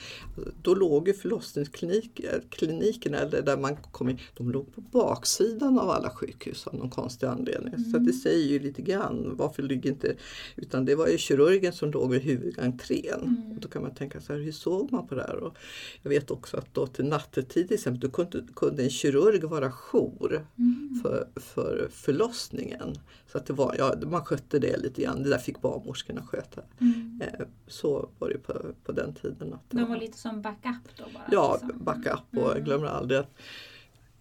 då 0.63 0.75
låg 0.75 1.09
ju 1.09 1.15
förlossningsklinikerna, 1.15 3.19
eller 3.19 3.43
där 3.43 3.57
man 3.57 3.77
kom 3.77 4.09
in, 4.09 4.19
de 4.37 4.51
låg 4.51 4.75
på 4.75 4.81
baksidan 4.81 5.79
av 5.79 5.91
alla 5.91 6.11
sjukhus 6.11 6.67
av 6.67 6.75
någon 6.75 6.91
konstig 6.91 7.27
anledning. 7.27 7.85
Så 7.85 7.97
att 7.97 8.07
det 8.07 8.13
säger 8.13 8.49
ju 8.49 8.59
lite 8.59 8.83
grann 8.83 9.37
varför 9.37 9.63
ligger 9.63 9.91
inte... 9.91 10.15
Utan 10.57 10.85
det 10.85 10.95
var 10.95 11.09
ju 11.09 11.19
kirurgen 11.19 11.73
som 11.73 11.91
låg 11.91 12.11
vid 12.11 12.23
huvudentrén. 12.23 13.21
Mm. 13.23 13.53
Och 13.53 13.61
då 13.61 13.69
kan 13.69 13.83
man 13.83 13.95
tänka 13.95 14.21
så 14.21 14.33
här, 14.33 14.41
hur 14.41 14.53
såg 14.53 14.93
man 14.93 15.07
på 15.07 15.15
det 15.15 15.23
här? 15.23 15.37
Och 15.37 15.57
jag 16.03 16.11
vet 16.11 16.31
också 16.31 16.57
att 16.57 16.75
då 16.75 16.87
till 16.87 17.05
nattetid 17.05 17.69
till 17.69 17.75
exempel, 17.75 18.01
då 18.01 18.11
kunde, 18.11 18.47
kunde 18.57 18.83
en 18.83 18.91
kirurg 18.91 19.45
vara 19.45 19.73
jour 19.73 20.47
Mm. 20.59 21.01
för, 21.03 21.29
för 21.37 21.89
förlossningen. 21.93 22.95
Så 23.33 23.39
att 23.39 23.47
det 23.47 23.53
var, 23.53 23.75
ja, 23.79 23.95
man 24.07 24.25
skötte 24.25 24.59
det 24.59 24.77
lite 24.77 25.03
grann, 25.03 25.23
det 25.23 25.31
där 25.31 25.39
fick 25.39 25.61
barnmorskorna 25.61 26.23
sköta. 26.27 26.63
Mm. 26.81 27.21
Eh, 27.23 27.47
så 27.67 28.11
var 28.19 28.29
det 28.29 28.39
på, 28.39 28.75
på 28.85 28.93
den 28.93 29.15
tiden. 29.15 29.55
Att 29.55 29.71
De 29.71 29.89
var 29.89 29.97
lite 29.97 30.19
som 30.19 30.43
backup 30.43 30.97
då 30.97 31.05
bara? 31.15 31.25
Ja, 31.31 31.59
liksom. 31.63 31.85
backup 31.85 32.21
och 32.31 32.39
jag 32.39 32.51
Mm. 32.51 32.65
glömmer 32.65 32.87
aldrig 32.87 33.21
att 33.21 33.31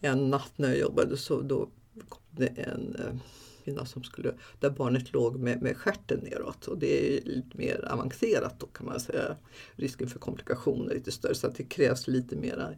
en 0.02 0.30
natt 0.30 0.52
när 0.56 0.70
jag 0.70 0.78
jobbade 0.80 1.18
så 1.18 1.42
då 1.42 1.70
kom 2.10 2.22
det 2.32 2.48
en 2.48 2.96
eh, 2.96 3.16
kvinna 3.64 3.86
som 3.86 4.04
skulle, 4.04 4.34
där 4.60 4.70
barnet 4.70 5.14
låg 5.14 5.40
med, 5.40 5.62
med 5.62 5.78
stjärten 5.78 6.20
neråt 6.20 6.68
och 6.68 6.78
det 6.78 7.18
är 7.18 7.22
lite 7.26 7.58
mer 7.58 7.88
avancerat 7.92 8.60
då 8.60 8.68
kan 8.68 8.86
man 8.86 9.00
säga. 9.00 9.36
Risken 9.76 10.08
för 10.10 10.20
komplikationer 10.20 10.92
är 10.92 10.96
lite 10.96 11.12
större 11.12 11.36
så 11.36 11.48
det 11.48 11.64
krävs 11.64 12.08
lite 12.08 12.36
mera. 12.36 12.70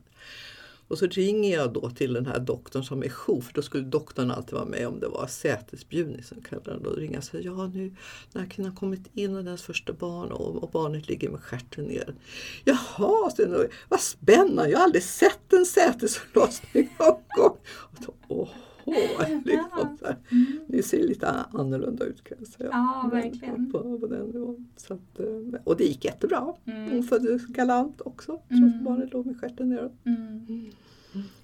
Och 0.92 0.98
så 0.98 1.08
ringer 1.08 1.58
jag 1.58 1.74
då 1.74 1.90
till 1.90 2.14
den 2.14 2.26
här 2.26 2.40
doktorn 2.40 2.84
som 2.84 3.04
är 3.04 3.10
jour, 3.10 3.42
för 3.42 3.54
då 3.54 3.62
skulle 3.62 3.84
doktorn 3.84 4.32
alltid 4.32 4.54
vara 4.54 4.66
med 4.66 4.88
om 4.88 5.00
det 5.00 5.08
var 5.08 5.28
sätesbjudning 5.28 6.24
som 6.24 6.42
kallade 6.42 6.72
den. 6.72 6.84
Då 6.84 6.90
ringer 6.90 7.14
jag 7.14 7.20
och 7.20 7.24
säger, 7.24 7.46
ja 7.46 7.68
nu 7.68 7.96
när 8.34 8.46
kvinnan 8.46 8.76
kommit 8.76 9.10
in 9.14 9.36
och 9.36 9.44
dens 9.44 9.62
första 9.62 9.94
barn 9.94 10.32
och, 10.32 10.64
och 10.64 10.70
barnet 10.70 11.08
ligger 11.08 11.30
med 11.30 11.42
stjärten 11.42 11.86
ner. 11.86 12.16
Jaha, 12.64 13.30
så 13.30 13.66
vad 13.90 14.00
spännande, 14.00 14.70
jag 14.70 14.78
har 14.78 14.86
aldrig 14.86 15.04
sett 15.04 15.54
en 15.54 15.66
sätesförlossning 15.66 16.96
någon 17.00 17.22
gång. 17.38 17.58
Och 17.68 17.98
då, 18.28 18.50
Åhå, 18.86 19.42
liksom 19.46 19.98
här. 20.04 20.16
Det 20.68 20.84
ser 20.84 21.04
lite 21.08 21.28
annorlunda 21.30 22.06
ut 22.06 22.24
kan 22.24 22.38
jag 22.40 22.48
säga. 22.48 22.70
Ja, 22.72 23.10
verkligen. 23.12 23.72
På, 23.72 24.00
på 24.00 24.08
den 24.08 24.26
nivån. 24.26 24.68
Så 24.78 24.94
att, 24.94 25.20
eh, 25.20 25.62
och 25.64 25.78
det 25.78 25.84
gick 25.84 26.06
jättebra. 26.06 26.40
Hon 26.66 26.74
Mm. 26.76 27.04
föddes 27.04 27.46
galant 27.46 28.02
också, 28.02 28.32
trots 28.32 28.52
Mm. 28.52 28.84
barnet 28.84 29.14
låg 29.14 29.26
med 29.26 29.40
stjärten 29.40 29.70
neråt. 29.70 29.94
Mm. 30.06 30.72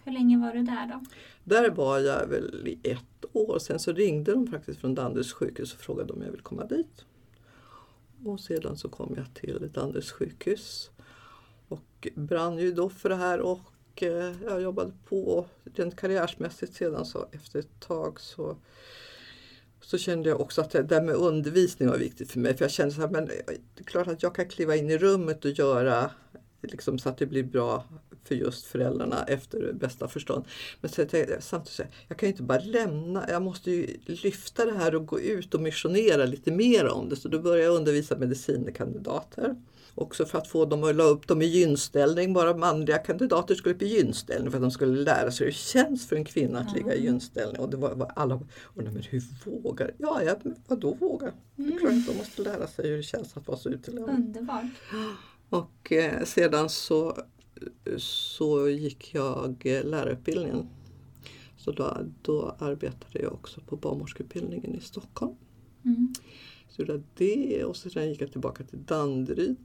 Hur 0.05 0.11
länge 0.11 0.37
var 0.37 0.53
du 0.53 0.61
där 0.63 0.87
då? 0.87 1.01
Där 1.43 1.69
var 1.69 1.99
jag 1.99 2.27
väl 2.27 2.67
i 2.67 2.79
ett 2.89 3.25
år. 3.33 3.59
Sen 3.59 3.79
så 3.79 3.91
ringde 3.93 4.31
de 4.31 4.47
faktiskt 4.47 4.79
från 4.79 4.95
Danderyds 4.95 5.33
sjukhus 5.33 5.73
och 5.73 5.79
frågade 5.79 6.13
om 6.13 6.21
jag 6.21 6.31
ville 6.31 6.43
komma 6.43 6.65
dit. 6.65 7.05
Och 8.25 8.39
sedan 8.39 8.77
så 8.77 8.89
kom 8.89 9.13
jag 9.17 9.33
till 9.33 9.69
Danderyds 9.73 10.11
sjukhus. 10.11 10.89
Och 11.67 12.07
brann 12.15 12.57
ju 12.57 12.71
då 12.71 12.89
för 12.89 13.09
det 13.09 13.15
här 13.15 13.39
och 13.39 13.59
Eh, 14.03 14.33
jag 14.45 14.61
jobbade 14.61 14.91
på 15.09 15.45
rent 15.75 15.95
karriärsmässigt 15.95 16.73
sedan 16.73 17.05
så 17.05 17.27
efter 17.31 17.59
ett 17.59 17.79
tag 17.79 18.19
så 18.19 18.57
så 19.81 19.97
kände 19.97 20.29
jag 20.29 20.41
också 20.41 20.61
att 20.61 20.71
det 20.71 20.83
där 20.83 21.01
med 21.01 21.15
undervisning 21.15 21.89
var 21.89 21.97
viktigt 21.97 22.31
för 22.31 22.39
mig. 22.39 22.57
För 22.57 22.63
jag 22.65 22.71
kände 22.71 22.93
så 22.93 23.01
här, 23.01 23.09
men 23.09 23.23
eh, 23.23 23.35
det 23.47 23.81
är 23.81 23.83
klart 23.83 24.07
att 24.07 24.23
jag 24.23 24.35
kan 24.35 24.45
kliva 24.49 24.75
in 24.75 24.89
i 24.89 24.97
rummet 24.97 25.45
och 25.45 25.51
göra 25.51 26.11
liksom, 26.61 26.99
så 26.99 27.09
att 27.09 27.17
det 27.17 27.25
blir 27.25 27.43
bra 27.43 27.83
för 28.23 28.35
just 28.35 28.65
föräldrarna 28.65 29.23
efter 29.23 29.73
bästa 29.73 30.07
förstånd. 30.07 30.45
Men 30.81 30.91
så 30.91 31.01
jag 31.01 31.43
samtidigt, 31.43 31.75
så 31.75 31.83
här, 31.83 31.91
jag 32.07 32.17
kan 32.17 32.27
ju 32.27 32.31
inte 32.31 32.43
bara 32.43 32.59
lämna, 32.59 33.29
jag 33.29 33.41
måste 33.41 33.71
ju 33.71 33.97
lyfta 34.05 34.65
det 34.65 34.73
här 34.73 34.95
och 34.95 35.05
gå 35.05 35.19
ut 35.19 35.53
och 35.53 35.61
missionera 35.61 36.25
lite 36.25 36.51
mer 36.51 36.87
om 36.87 37.09
det. 37.09 37.15
Så 37.15 37.27
då 37.27 37.39
började 37.39 37.63
jag 37.63 37.75
undervisa 37.75 38.17
medicinkandidater. 38.17 39.55
Också 39.99 40.25
för 40.25 40.37
att 40.37 40.47
få 40.47 40.65
dem 40.65 40.83
att 40.83 40.95
la 40.95 41.03
upp 41.03 41.27
dem 41.27 41.41
i 41.41 41.45
gynställning. 41.45 42.33
Bara 42.33 42.57
manliga 42.57 42.97
kandidater 42.97 43.55
skulle 43.55 43.75
upp 43.75 43.81
i 43.81 43.87
gynställning 43.87 44.51
för 44.51 44.57
att 44.57 44.61
de 44.61 44.71
skulle 44.71 45.03
lära 45.03 45.31
sig 45.31 45.45
hur 45.45 45.51
det 45.51 45.57
känns 45.57 46.07
för 46.07 46.15
en 46.15 46.25
kvinna 46.25 46.59
att 46.59 46.75
ligga 46.75 46.95
i 46.95 47.03
gynställning. 47.03 47.61
Och 47.61 47.69
det 47.69 47.77
var, 47.77 47.95
var 47.95 48.11
alla 48.15 48.41
undrade, 48.75 48.91
men 48.91 49.03
hur 49.03 49.23
vågar 49.61 49.91
Ja, 49.97 50.23
ja 50.23 50.35
vadå 50.67 50.93
våga? 50.93 51.31
Det 51.55 51.63
är 51.63 51.79
klart 51.79 51.91
att 51.91 52.07
de 52.07 52.17
måste 52.17 52.41
lära 52.41 52.67
sig 52.67 52.89
hur 52.89 52.97
det 52.97 53.03
känns 53.03 53.37
att 53.37 53.47
vara 53.47 53.57
så 53.57 53.69
utelämnad. 53.69 54.15
Underbart. 54.15 54.65
Och 55.49 55.91
eh, 55.91 56.23
sedan 56.23 56.69
så, 56.69 57.17
så 57.97 58.69
gick 58.69 59.13
jag 59.13 59.61
eh, 59.65 59.83
lärarutbildningen. 59.83 60.69
Så 61.57 61.71
då, 61.71 61.97
då 62.21 62.55
arbetade 62.59 63.19
jag 63.19 63.33
också 63.33 63.61
på 63.61 63.75
barnmorskeutbildningen 63.75 64.75
i 64.75 64.81
Stockholm. 64.81 65.35
Mm. 65.85 66.13
Så 66.69 66.81
gjorde 66.81 66.93
jag 66.93 67.03
det 67.15 67.63
och 67.63 67.77
sen 67.77 68.09
gick 68.09 68.21
jag 68.21 68.31
tillbaka 68.31 68.63
till 68.63 68.85
Danderyd. 68.85 69.55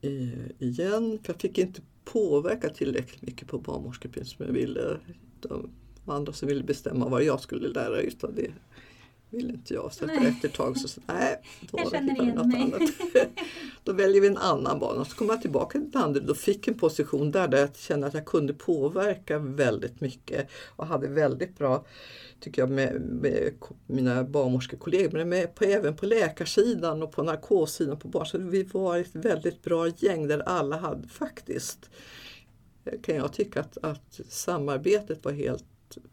Eh, 0.00 0.50
igen. 0.58 1.18
För 1.22 1.32
jag 1.32 1.40
fick 1.40 1.58
inte 1.58 1.82
påverka 2.04 2.68
tillräckligt 2.68 3.22
mycket 3.22 3.48
på 3.48 3.58
barnmorskeutbildningen 3.58 4.36
som 4.36 4.46
jag 4.46 4.52
ville. 4.52 4.96
De 5.40 5.70
andra 6.06 6.32
som 6.32 6.48
ville 6.48 6.62
bestämma 6.62 7.08
vad 7.08 7.24
jag 7.24 7.40
skulle 7.40 7.68
lära 7.68 8.00
ut 8.00 8.24
av 8.24 8.34
det 8.34 8.52
ville 9.30 9.52
inte 9.52 9.74
jag. 9.74 9.92
Så 9.92 10.04
efter 10.04 10.48
ett 10.48 10.54
tag 10.54 10.78
så 10.78 10.88
sa 10.88 11.00
nej, 11.06 11.42
då 11.60 11.78
jag 11.78 11.90
känner 11.90 12.22
igen 12.22 12.34
något 12.34 12.54
annat. 12.54 12.90
då 13.84 13.92
väljer 13.92 14.20
vi 14.20 14.26
en 14.26 14.36
annan 14.36 14.78
bana. 14.78 15.04
Så 15.04 15.16
kom 15.16 15.28
jag 15.28 15.42
tillbaka 15.42 15.78
till 15.78 15.90
Danderyd 15.90 16.30
och 16.30 16.36
fick 16.36 16.68
en 16.68 16.74
position 16.74 17.30
där, 17.30 17.48
där 17.48 17.58
jag 17.58 17.76
kände 17.76 18.06
att 18.06 18.14
jag 18.14 18.24
kunde 18.24 18.54
påverka 18.54 19.38
väldigt 19.38 20.00
mycket 20.00 20.50
och 20.76 20.86
hade 20.86 21.08
väldigt 21.08 21.58
bra, 21.58 21.84
tycker 22.40 22.62
jag, 22.62 22.70
med, 22.70 23.00
med 23.00 23.52
mina 23.86 24.24
barnmorskekollegor, 24.24 25.18
men 25.18 25.28
med, 25.28 25.54
på, 25.54 25.64
även 25.64 25.96
på 25.96 26.06
läkarsidan 26.06 27.02
och 27.02 27.12
på 27.12 27.22
narkossidan 27.22 27.98
på 27.98 28.08
barn. 28.08 28.26
Så 28.26 28.38
vi 28.38 28.62
var 28.62 28.98
ett 28.98 29.14
väldigt 29.14 29.62
bra 29.62 29.88
gäng 29.88 30.28
där 30.28 30.38
alla 30.38 30.76
hade 30.76 31.08
faktiskt, 31.08 31.90
eh, 32.84 33.00
kan 33.00 33.16
jag 33.16 33.32
tycka 33.32 33.60
att, 33.60 33.78
att 33.82 34.20
samarbetet 34.28 35.24
var 35.24 35.32
helt 35.32 35.64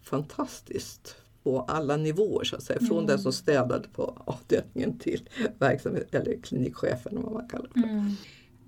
fantastiskt 0.02 1.16
på 1.48 1.60
alla 1.62 1.98
nivåer 1.98 2.44
så 2.44 2.56
att 2.56 2.63
säga. 2.63 2.80
Från 2.80 3.06
den 3.06 3.20
som 3.20 3.34
städade 3.34 3.88
på 3.88 4.22
avdelningen 4.25 5.00
till 5.00 5.30
verksamhet 5.60 6.16
eller 6.16 6.42
klinikchefen 6.42 7.22
vad 7.22 7.34
man 7.34 7.48
kallar 7.48 7.70
det. 7.74 7.80
Mm. 7.80 8.12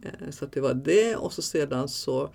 Eh, 0.03 0.29
Så 0.31 0.45
det 0.45 0.61
var 0.61 0.73
det 0.73 1.15
och 1.15 1.33
så 1.33 1.41
sedan 1.41 1.89
så 1.89 2.29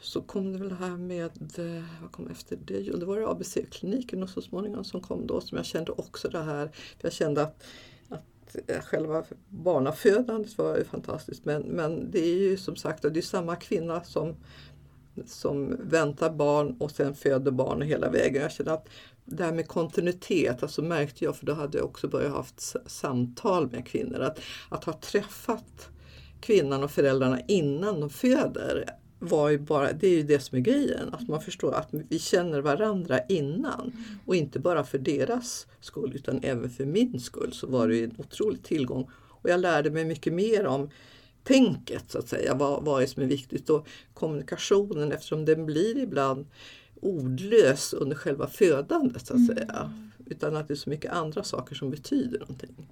så 0.00 0.20
kom 0.22 0.52
det 0.52 0.58
väl 0.58 0.72
här 0.72 0.96
med, 0.96 1.30
eh, 1.58 1.84
vad 2.02 2.12
kom 2.12 2.30
efter 2.30 2.58
det? 2.64 2.80
Jo, 2.80 2.96
det 2.96 3.06
var 3.06 3.30
ABC-kliniken 3.30 4.22
och 4.22 4.30
så 4.30 4.42
småningom 4.42 4.84
som 4.84 5.00
kom 5.00 5.26
då 5.26 5.40
som 5.40 5.56
jag 5.56 5.66
kände 5.66 5.92
också 5.92 6.28
det 6.28 6.42
här, 6.42 6.66
för 6.66 7.08
jag 7.08 7.12
kände 7.12 7.42
att, 7.42 7.64
att 8.08 8.56
eh, 8.66 8.80
själva 8.80 9.24
barnafödandet 9.48 10.58
var 10.58 10.78
ju 10.78 10.84
fantastiskt 10.84 11.44
men, 11.44 11.62
men 11.62 12.10
det 12.10 12.18
är 12.20 12.38
ju 12.38 12.56
som 12.56 12.76
sagt 12.76 13.02
det 13.02 13.16
är 13.20 13.22
samma 13.22 13.56
kvinna 13.56 14.04
som, 14.04 14.36
som 15.26 15.76
väntar 15.80 16.30
barn 16.30 16.76
och 16.80 16.90
sen 16.90 17.14
föder 17.14 17.50
barn 17.50 17.82
hela 17.82 18.10
vägen. 18.10 18.42
Jag 18.42 18.52
kände 18.52 18.72
att 18.72 18.88
det 19.24 19.44
här 19.44 19.52
med 19.52 19.68
kontinuitet, 19.68 20.62
alltså 20.62 20.82
märkte 20.82 21.24
jag, 21.24 21.36
för 21.36 21.46
då 21.46 21.52
hade 21.54 21.78
jag 21.78 21.84
också 21.86 22.08
börjat 22.08 22.32
haft 22.32 22.58
s- 22.58 22.76
samtal 22.86 23.70
med 23.70 23.86
kvinnor, 23.86 24.20
att, 24.20 24.40
att 24.68 24.84
ha 24.84 24.92
träffat 24.92 25.88
kvinnan 26.40 26.84
och 26.84 26.90
föräldrarna 26.90 27.40
innan 27.48 28.00
de 28.00 28.10
föder 28.10 28.84
var 29.18 29.48
ju 29.48 29.58
bara, 29.58 29.92
det 29.92 30.06
är 30.06 30.10
ju 30.16 30.22
det 30.22 30.40
som 30.40 30.58
är 30.58 30.62
grejen. 30.62 31.14
Att 31.14 31.28
man 31.28 31.40
förstår 31.40 31.74
att 31.74 31.88
vi 31.90 32.18
känner 32.18 32.60
varandra 32.60 33.20
innan. 33.28 33.92
Och 34.26 34.36
inte 34.36 34.58
bara 34.58 34.84
för 34.84 34.98
deras 34.98 35.66
skull 35.80 36.12
utan 36.14 36.40
även 36.42 36.70
för 36.70 36.84
min 36.84 37.20
skull 37.20 37.52
så 37.52 37.66
var 37.66 37.88
det 37.88 38.04
en 38.04 38.14
otrolig 38.18 38.62
tillgång. 38.62 39.10
Och 39.28 39.50
jag 39.50 39.60
lärde 39.60 39.90
mig 39.90 40.04
mycket 40.04 40.32
mer 40.32 40.66
om 40.66 40.90
tänket 41.42 42.04
så 42.08 42.18
att 42.18 42.28
säga. 42.28 42.54
Vad, 42.54 42.84
vad 42.84 43.02
är 43.02 43.06
som 43.06 43.22
är 43.22 43.26
viktigt 43.26 43.70
och 43.70 43.86
kommunikationen 44.14 45.12
eftersom 45.12 45.44
den 45.44 45.66
blir 45.66 45.98
ibland 45.98 46.46
ordlös 47.04 47.92
under 47.92 48.16
själva 48.16 48.46
födandet 48.46 49.26
så 49.26 49.34
att 49.34 49.46
säga. 49.46 49.92
Utan 50.26 50.56
att 50.56 50.68
det 50.68 50.74
är 50.74 50.76
så 50.76 50.90
mycket 50.90 51.12
andra 51.12 51.44
saker 51.44 51.74
som 51.74 51.90
betyder 51.90 52.38
någonting. 52.38 52.88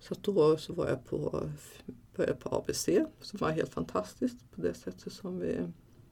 Så 0.00 0.14
då 0.20 0.56
så 0.56 0.72
var 0.72 0.88
jag 0.88 1.04
på, 1.04 1.50
började 2.16 2.36
på 2.36 2.56
ABC 2.56 2.88
som 3.20 3.38
var 3.38 3.50
helt 3.50 3.74
fantastiskt 3.74 4.36
på 4.54 4.60
det 4.60 4.74
sättet 4.74 5.12
som 5.12 5.38
vi 5.38 5.58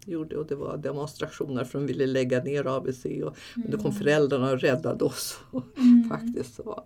gjorde 0.07 0.37
och 0.37 0.47
det 0.47 0.55
var 0.55 0.77
demonstrationer 0.77 1.65
för 1.65 1.79
de 1.79 1.87
ville 1.87 2.07
lägga 2.07 2.43
ner 2.43 2.67
ABC 2.67 3.05
och 3.05 3.37
men 3.55 3.71
då 3.71 3.79
kom 3.79 3.93
föräldrarna 3.93 4.51
och 4.51 4.61
räddade 4.61 5.05
oss. 5.05 5.39
faktiskt. 6.09 6.55
Så. 6.55 6.85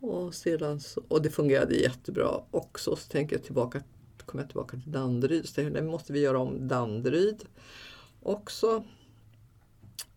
Och, 0.00 0.34
sedan 0.34 0.80
så, 0.80 1.02
och 1.08 1.22
det 1.22 1.30
fungerade 1.30 1.74
jättebra 1.74 2.40
också. 2.50 2.96
Så 2.96 3.08
tänker 3.08 3.36
jag 3.36 3.44
tillbaka, 3.44 3.82
kom 4.24 4.40
jag 4.40 4.48
tillbaka 4.48 4.76
till 4.76 4.92
Danderyd 4.92 5.48
så 5.48 5.54
tänkte 5.54 5.78
jag, 5.78 5.86
måste 5.86 6.12
vi 6.12 6.20
göra 6.20 6.38
om 6.38 6.68
Danderyd 6.68 7.44
också. 8.22 8.84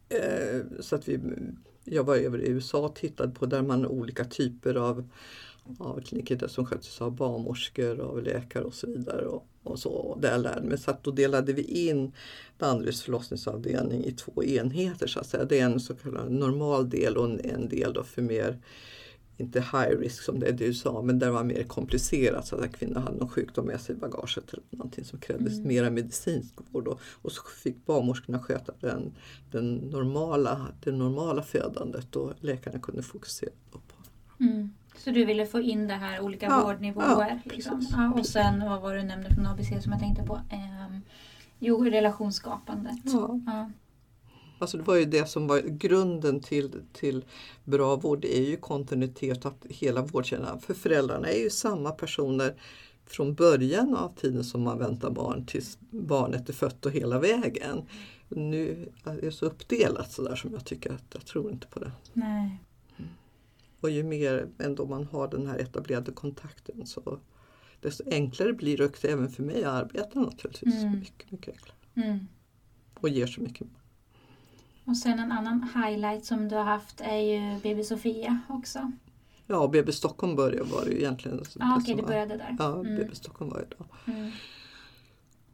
Eh, 0.10 0.62
så 0.80 0.96
att 0.96 1.08
vi, 1.08 1.20
jag 1.84 2.04
var 2.04 2.16
över 2.16 2.42
i 2.42 2.50
USA 2.50 2.80
och 2.80 2.96
tittade 2.96 3.34
på 3.34 3.46
där 3.46 3.62
man 3.62 3.84
har 3.84 3.92
olika 3.92 4.26
typer 4.26 4.76
av, 4.76 5.10
av 5.80 6.02
kliniker 6.02 6.36
där 6.36 6.48
som 6.48 6.66
sköts 6.66 7.02
av 7.02 7.12
barnmorskor 7.16 8.00
och 8.00 8.24
läkare 8.24 8.64
och 8.64 8.74
så 8.74 8.88
vidare. 8.88 9.26
Och, 9.26 9.48
och 9.64 9.80
så, 9.80 9.90
och 9.90 10.22
där 10.22 10.38
lärde 10.38 10.68
mig. 10.68 10.78
Så 10.78 10.92
att 10.92 11.04
då 11.04 11.12
delade 11.12 11.54
vi 11.54 11.88
in 11.90 12.12
Danderyds 12.58 13.02
förlossningsavdelning 13.02 14.06
i 14.06 14.12
två 14.12 14.44
enheter 14.44 15.08
så 15.08 15.20
att 15.20 15.28
säga. 15.28 15.46
Det 15.46 15.60
är 15.60 15.66
en 15.66 15.80
så 15.80 15.96
kallad 15.96 16.32
normal 16.32 16.90
del 16.90 17.18
och 17.18 17.26
en, 17.26 17.40
en 17.40 17.70
del 17.70 17.94
då 17.94 18.04
för 18.04 18.22
mer 18.22 18.58
inte 19.40 19.60
high 19.60 19.90
risk 20.00 20.24
som 20.24 20.40
det 20.40 20.48
är 20.48 20.62
i 20.62 20.66
USA, 20.66 21.02
men 21.02 21.20
där 21.20 21.32
var 21.32 21.44
mer 21.44 21.64
komplicerat 21.64 22.48
så 22.48 22.56
att 22.56 22.76
kvinnor 22.76 23.00
hade 23.00 23.18
någon 23.18 23.30
sjukdom 23.30 23.66
med 23.66 23.82
sig 23.82 23.96
i 23.96 24.00
bagaget 24.00 24.54
eller 24.54 24.64
någonting 24.70 25.06
som 25.06 25.20
krävdes 25.20 25.54
Mm. 25.54 25.68
mera 25.68 25.90
medicinsk 25.90 26.54
vård. 26.72 26.88
Och, 26.88 27.00
och 27.22 27.32
så 27.32 27.42
fick 27.64 27.86
barnmorskorna 27.86 28.40
sköta 28.40 28.74
den, 28.80 29.12
den 29.52 29.76
normala, 29.76 30.68
det 30.84 30.92
normala 30.92 31.42
födandet 31.44 32.16
och 32.16 32.34
läkarna 32.40 32.80
kunde 32.80 33.02
fokusera 33.02 33.50
på 33.72 33.80
Mm. 34.40 34.74
Så 34.98 35.10
du 35.12 35.26
ville 35.26 35.46
få 35.46 35.60
in 35.62 35.88
det 35.88 35.94
här 35.94 36.22
olika 36.22 36.46
Ja, 36.46 36.64
vårdnivåer? 36.66 37.42
ja, 37.46 37.52
liksom. 37.54 37.86
ja, 37.92 38.14
och 38.14 38.26
sen 38.26 38.60
vad 38.70 38.82
var 38.82 38.94
det 38.94 39.02
du 39.02 39.08
nämnde 39.08 39.36
från 39.36 39.46
ABC 39.48 39.68
som 39.84 39.92
jag 39.92 40.00
tänkte 40.02 40.24
på? 40.24 40.36
Ehm, 40.52 41.02
jo, 41.60 41.84
relationsskapandet. 41.86 42.98
Ja. 43.04 43.40
Alltså 44.60 44.78
det 44.78 44.84
var 44.84 44.96
ju 44.96 45.06
det 45.06 45.30
som 45.30 45.48
var 45.48 45.60
grunden 45.60 46.40
till, 46.40 46.82
till 46.94 47.26
bra 47.64 47.96
vård, 47.96 48.22
det 48.22 48.38
är 48.38 48.44
ju 48.44 48.58
kontinuitet, 48.58 49.46
att 49.46 49.66
hela 49.70 50.02
vårdkedjan, 50.02 50.60
för 50.60 50.74
föräldrarna 50.74 51.28
är 51.28 51.40
ju 51.40 51.50
samma 51.50 51.92
personer 51.92 52.56
från 53.06 53.34
början 53.34 53.96
av 53.96 54.16
tiden 54.16 54.44
som 54.44 54.62
man 54.62 54.80
väntar 54.80 55.10
barn 55.10 55.46
tills 55.46 55.78
barnet 55.92 56.50
är 56.50 56.54
fött 56.54 56.86
och 56.86 56.92
hela 56.92 57.20
vägen. 57.20 57.82
Nu 58.30 58.90
är 59.04 59.22
det 59.22 59.32
så 59.32 59.46
uppdelat 59.46 60.12
sådär 60.12 60.36
som 60.36 60.54
jag 60.54 60.66
tycker 60.66 60.94
att 60.94 61.06
jag 61.14 61.26
tror 61.26 61.52
inte 61.52 61.68
på 61.68 61.80
det. 61.80 61.92
Nej. 62.14 62.60
Och 63.82 63.90
ju 63.90 64.04
mer 64.04 64.48
ändå 64.60 64.86
man 64.86 65.04
har 65.04 65.28
den 65.28 65.48
här 65.48 65.58
etablerade 65.58 66.12
kontakten 66.12 66.86
så 66.86 67.20
desto 67.82 68.04
enklare 68.12 68.54
blir 68.54 68.78
det 68.78 68.86
också 68.86 69.08
även 69.08 69.30
för 69.30 69.44
mig 69.44 69.64
att 69.64 69.84
arbeta 69.84 70.20
naturligtvis. 70.20 70.76
Mm. 70.76 71.00
Mycket, 71.00 71.32
mycket 71.32 71.54
enklare. 71.54 71.76
Mm. 71.96 72.28
Och 73.00 73.10
ger 73.10 73.28
så 73.28 73.42
mycket. 73.42 73.68
Och 74.90 74.98
sen 74.98 75.20
en 75.20 75.32
annan 75.32 75.68
highlight 75.76 76.26
som 76.26 76.50
du 76.50 76.56
har 76.56 76.64
haft 76.64 77.02
är 77.02 77.18
ju 77.18 77.60
BB 77.60 77.84
Sofia 77.84 78.40
också. 78.50 78.92
Ja, 79.48 79.68
BB 79.68 79.92
Stockholm 79.92 80.36
började 80.36 80.64
var 80.72 80.86
det 80.86 80.92
ju 80.92 80.98
egentligen. 80.98 81.44
Ah, 81.60 81.78
okej, 81.78 81.96
det 81.96 82.02
var- 82.02 82.08
började 82.10 82.38
där. 82.38 82.56
Ja, 82.60 82.74
Mm. 82.80 82.96
BB 82.96 83.16
Stockholm 83.16 83.52
var 83.52 83.60
det 83.70 83.76
då. 83.78 84.12
Mm. 84.14 84.32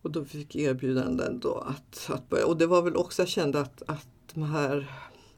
Och 0.02 0.12
då 0.12 0.26
fick 0.26 0.56
erbjudanden 0.56 1.40
då 1.40 1.58
att, 1.58 2.10
att 2.14 2.30
börja. 2.30 2.46
Och 2.46 2.58
det 2.58 2.68
var 2.68 2.82
väl 2.82 2.96
också, 2.96 3.22
jag 3.22 3.30
kände 3.30 3.60
att, 3.62 3.82
att 3.88 4.08
de 4.34 4.44
här 4.44 4.92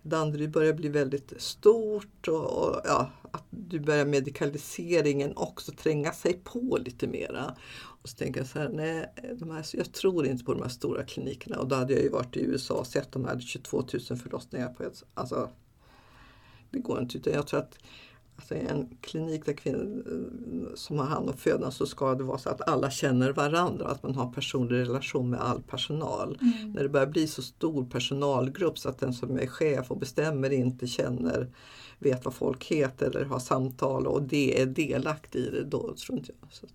Danderyd 0.09 0.51
börjar 0.51 0.73
bli 0.73 0.89
väldigt 0.89 1.33
stort 1.41 2.27
och, 2.27 2.67
och 2.67 2.81
ja, 2.83 3.11
att 3.31 3.43
du 3.49 3.79
börjar 3.79 4.05
medikaliseringen 4.05 5.37
också 5.37 5.71
tränga 5.71 6.11
sig 6.11 6.41
på 6.43 6.77
lite 6.85 7.07
mera. 7.07 7.55
Och 8.01 8.09
så 8.09 8.15
tänker 8.15 8.39
jag 8.39 8.47
så 8.47 8.59
här, 8.59 8.69
nej, 8.69 9.13
de 9.39 9.51
här, 9.51 9.65
jag 9.73 9.93
tror 9.93 10.27
inte 10.27 10.43
på 10.43 10.53
de 10.53 10.61
här 10.61 10.69
stora 10.69 11.03
klinikerna. 11.03 11.59
Och 11.59 11.67
då 11.67 11.75
hade 11.75 11.93
jag 11.93 12.01
ju 12.01 12.09
varit 12.09 12.37
i 12.37 12.45
USA 12.45 12.73
och 12.73 12.87
sett 12.87 13.11
de 13.11 13.25
här 13.25 13.39
22 13.39 13.83
000 14.09 14.17
förlossningar 14.19 14.67
på 14.67 14.83
ett, 14.83 15.03
alltså 15.13 15.49
det 16.71 16.79
går 16.79 17.01
inte. 17.01 17.17
Utan 17.17 17.33
jag 17.33 17.47
tror 17.47 17.59
att 17.59 17.77
alltså 18.38 18.56
en 18.56 18.97
klinik 19.02 19.45
där 19.45 19.54
kvinnor 19.54 20.04
eh, 20.08 20.76
som 20.76 21.00
har 21.00 21.06
hand 21.06 21.30
om 21.30 21.38
födan 21.38 21.71
så 21.71 21.86
ska 21.86 22.15
det 22.15 22.23
vara 22.23 22.38
så 22.38 22.50
att 22.50 22.69
alla 22.69 22.91
känner 22.91 23.32
varandra, 23.32 23.88
att 23.88 24.04
man 24.04 24.15
har 24.15 24.32
personlig 24.32 24.78
relation 24.78 25.30
med 25.30 25.41
all 25.41 25.62
personal. 25.62 26.39
Mm. 26.41 26.71
När 26.71 26.84
det 26.84 26.89
börjar 26.89 27.08
bli 27.08 27.28
så 27.28 27.41
stor 27.41 27.86
personalgrupp 27.86 28.80
så 28.80 28.89
att 28.89 29.00
den 29.00 29.13
som 29.13 29.39
är 29.39 29.47
chef 29.47 29.91
och 29.91 29.97
bestämmer 29.97 30.50
inte 30.50 30.88
känner, 30.88 31.47
vet 32.00 32.26
vad 32.26 32.34
folk 32.34 32.65
heter 32.65 33.15
eller 33.15 33.26
har 33.26 33.39
samtal 33.39 34.08
och 34.08 34.21
det 34.21 34.62
är 34.62 34.65
delaktig 34.65 35.39
i 35.39 35.50
det, 35.50 35.63
då 35.63 35.95
tror 35.95 36.17
inte 36.17 36.32
jag. 36.41 36.54
Så 36.54 36.67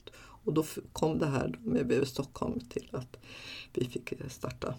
och 0.44 0.52
då 0.52 0.64
kom 0.92 1.18
det 1.18 1.26
här 1.26 1.58
med 1.60 1.86
BB 1.86 2.06
Stockholm 2.06 2.60
till 2.60 2.88
att 2.92 3.16
vi 3.72 3.84
fick 3.84 4.12
starta 4.28 4.74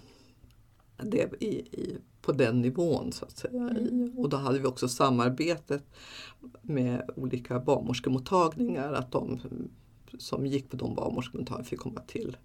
det 1.04 1.44
i, 1.44 1.48
i, 1.48 1.98
på 2.22 2.32
den 2.32 2.62
nivån 2.62 3.12
så 3.12 3.26
att 3.26 3.38
säga. 3.38 3.72
I, 3.72 4.12
och 4.18 4.30
då 4.30 4.38
hade 4.38 4.60
vi 4.60 4.66
också 4.66 4.88
samarbetet 4.88 5.84
med 6.62 7.10
olika 7.16 7.60
barnmorskemottagningar 7.60 8.94
att 8.94 9.12
de 9.12 9.40
som 10.18 10.46
gick 10.46 10.70
på 10.70 10.78
de 10.78 10.96
barnmorskemottagningarna 10.96 11.64
fick 11.70 11.80
komma 11.80 12.02
till, 12.08 12.38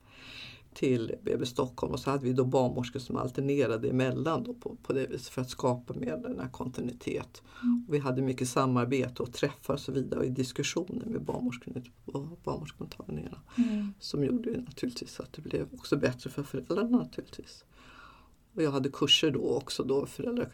till 0.74 1.14
BB 1.22 1.46
Stockholm 1.46 1.92
och 1.92 2.00
så 2.00 2.10
hade 2.10 2.24
vi 2.24 2.32
då 2.32 2.44
barnmorskor 2.44 3.00
som 3.00 3.16
alternerade 3.16 3.88
emellan 3.88 4.42
då 4.42 4.54
på, 4.54 4.76
på 4.82 4.92
det 4.92 5.06
viset 5.06 5.32
för 5.32 5.42
att 5.42 5.50
skapa 5.50 5.94
med 5.94 6.22
den 6.22 6.40
här 6.40 6.48
kontinuitet. 6.48 7.42
Och 7.88 7.94
vi 7.94 7.98
hade 7.98 8.22
mycket 8.22 8.48
samarbete 8.48 9.22
och 9.22 9.32
träffar 9.32 9.74
och 9.74 9.80
så 9.80 9.92
vidare 9.92 10.20
och 10.20 10.26
i 10.26 10.30
diskussioner 10.30 11.06
med 11.06 11.22
barnmorskorna 11.22 11.82
barnmorskemottagningarna 12.44 13.38
Mm. 13.58 13.92
som 14.00 14.24
gjorde 14.24 14.60
naturligtvis 14.60 15.20
att 15.20 15.32
det 15.32 15.42
blev 15.42 15.68
också 15.74 15.96
bättre 15.96 16.30
för 16.30 16.42
föräldrarna 16.42 16.98
naturligtvis. 16.98 17.64
Och 18.58 18.64
jag 18.64 18.72
hade 18.72 18.88
kurser 18.88 19.30
då 19.30 19.56
också, 19.56 19.84
då 19.84 20.06
föräldrar, 20.06 20.48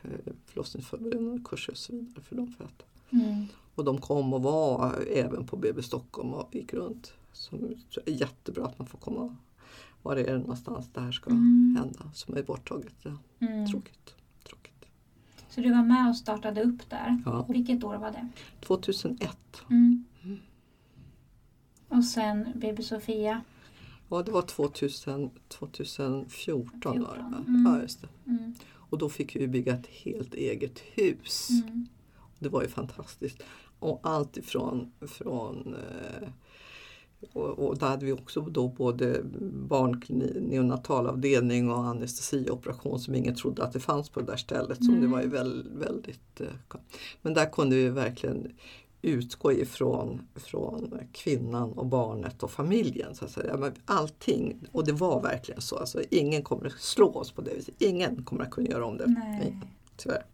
förlossningsförberedande 0.47 1.43
kurser 1.45 1.73
och 1.73 1.79
så 1.79 1.93
vidare 1.93 2.23
för 2.23 2.37
dem. 2.37 2.55
För 2.59 2.65
att, 2.65 2.83
Mm. 3.11 3.47
och 3.75 3.85
de 3.85 3.99
kom 4.01 4.35
och 4.35 4.43
var 4.43 4.95
även 5.15 5.47
på 5.47 5.57
BB 5.57 5.83
Stockholm 5.83 6.33
och 6.35 6.55
gick 6.55 6.75
runt 6.75 7.13
som 7.33 7.59
är 8.07 8.11
jättebra 8.13 8.65
att 8.67 8.79
man 8.79 8.87
får 8.89 8.99
komma 8.99 9.37
var 10.03 10.17
är 10.17 10.25
det 10.33 10.39
någonstans 10.39 10.89
det 10.93 11.01
här 11.01 11.13
ska 11.13 11.31
Mm. 11.31 11.77
hända 11.79 12.11
som 12.15 12.37
är 12.37 12.43
borttaget. 12.43 12.95
Ja, 13.03 13.11
Mm. 13.39 13.67
tråkigt. 13.67 14.15
tråkigt. 14.49 14.85
Så 15.49 15.61
du 15.61 15.71
var 15.71 15.83
med 15.83 16.09
och 16.09 16.17
startade 16.17 16.63
upp 16.63 16.91
där. 16.91 17.23
Ja. 17.27 17.47
Vilket 17.49 17.85
år 17.85 17.97
var 17.97 18.11
det? 18.11 18.29
2001. 18.61 19.37
Mm. 19.71 20.05
Mm. 20.25 20.39
Och 21.89 22.05
sen 22.05 22.53
BB 22.55 22.83
Sofia. 22.83 23.43
Ja, 24.15 24.23
det 24.23 24.33
var 24.33 24.43
2000, 24.43 25.31
2014. 25.49 27.03
Var? 27.03 27.17
Mm. 27.17 27.67
ja, 27.67 27.83
just 27.83 28.01
det. 28.01 28.09
Mm. 28.27 28.55
Och 28.75 28.99
då 28.99 29.09
fick 29.09 29.37
vi 29.37 29.49
bygga 29.49 29.75
ett 29.75 29.87
helt 29.87 30.35
eget 30.35 30.79
hus. 30.79 31.49
Mm. 31.51 31.87
Det 32.39 32.49
var 32.49 32.63
ju 32.63 32.69
fantastiskt. 32.69 33.43
Och 33.79 34.01
allt 34.03 34.37
ifrån 34.37 34.93
från, 35.01 35.75
eh, 35.75 36.29
och, 37.33 37.59
och 37.59 37.79
där 37.79 37.87
hade 37.87 38.07
vi 38.07 38.13
också 38.13 38.41
då 38.41 38.69
både 38.69 39.21
barnklinik, 39.69 40.37
neonatalavdelning 40.41 41.71
och 41.71 41.79
anestesioperation 41.79 43.01
som 43.01 43.15
ingen 43.15 43.35
trodde 43.35 43.65
att 43.65 43.73
det 43.73 43.81
fanns 43.81 44.09
på 44.09 44.21
det 44.21 44.27
där 44.27 44.37
stället. 44.37 44.85
Som 44.85 45.01
det 45.01 45.07
var 45.07 45.23
ju 45.23 45.29
väl, 45.29 45.69
väldigt, 45.75 46.41
eh, 46.41 46.77
men 47.23 47.35
där 47.35 47.53
kunde 47.53 47.77
vi 47.77 47.89
verkligen 47.89 48.53
utgå 49.05 49.53
ifrån 49.53 50.21
från 50.35 50.99
kvinnan 51.13 51.73
och 51.73 51.87
barnet 51.87 52.43
och 52.43 52.51
familjen. 52.51 53.15
Så 53.15 53.25
att 53.25 53.31
säga. 53.31 53.57
Men 53.57 53.73
allting, 53.85 54.57
och 54.73 54.87
det 54.87 54.93
var 54.93 55.23
verkligen 55.23 55.61
så. 55.61 55.77
Alltså, 55.79 56.03
ingen 56.11 56.43
kommer 56.43 56.67
att 56.67 56.73
slå 56.81 57.09
oss 57.15 57.31
på 57.31 57.43
det 57.43 57.55
viset. 57.55 57.75
Ingen 57.79 58.25
kommer 58.25 58.43
att 58.45 58.51
kunna 58.51 58.69
göra 58.71 58.87
om 58.87 58.97
det. 58.97 59.07
Nej. 59.07 59.61
Tyvärr. 59.97 60.25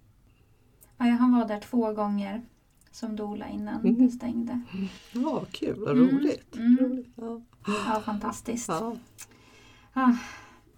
Ja, 0.99 1.05
han 1.05 1.39
var 1.39 1.49
där 1.49 1.61
två 1.61 1.93
gånger 1.93 2.43
som 2.93 3.17
dola 3.17 3.49
innan 3.49 3.81
Mm. 3.81 4.07
det 4.07 4.13
stängde. 4.13 4.61
Ja, 5.13 5.45
kul, 5.53 5.79
vad 5.81 5.91
Mm, 5.99 6.09
roligt. 6.19 6.57
mm. 6.57 6.79
roligt. 6.81 7.09
Ja. 7.17 7.41
Ja, 7.67 8.01
fantastiskt. 8.05 8.69
Ja. 8.69 8.97
Ah. 9.93 10.13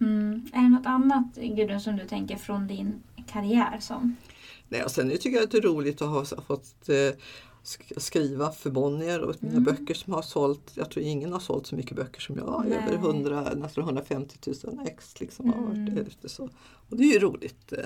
Mm. 0.00 0.46
Är 0.52 0.62
det 0.62 0.68
något 0.68 0.86
annat 0.86 1.34
Gudrun 1.34 1.80
som 1.80 1.96
du 1.96 2.06
tänker 2.06 2.36
från 2.36 2.66
din 2.66 3.02
karriär 3.26 3.76
som? 3.80 4.16
Nej, 4.68 4.84
och 4.84 4.90
sen 4.90 5.08
tycker 5.10 5.30
jag 5.30 5.42
att 5.44 5.50
det 5.50 5.58
är 5.58 5.62
roligt 5.62 6.02
att 6.02 6.08
ha 6.08 6.24
fått 6.42 6.88
eh, 6.88 7.18
skriva 7.96 8.52
för 8.52 8.70
Bonnier 8.70 9.20
och 9.20 9.34
mina 9.40 9.56
Mm. 9.56 9.64
böcker 9.64 9.94
som 9.94 10.12
har 10.12 10.22
sålt, 10.22 10.72
jag 10.74 10.90
tror 10.90 11.04
ingen 11.04 11.32
har 11.32 11.40
sålt 11.40 11.66
så 11.66 11.76
mycket 11.76 11.96
böcker 11.96 12.20
som 12.20 12.36
jag, 12.36 12.64
Nej. 12.68 12.78
över 12.78 12.92
100, 12.94 13.52
nästan 13.56 13.84
150 13.84 14.36
000 14.64 14.86
ex 14.86 15.20
liksom 15.20 15.52
har 15.52 15.62
varit 15.62 15.76
Mm. 15.76 15.98
ute 15.98 16.28
så. 16.28 16.48
Och 16.88 16.96
det 16.96 17.02
är 17.04 17.12
ju 17.12 17.18
roligt. 17.18 17.72
eh, 17.72 17.84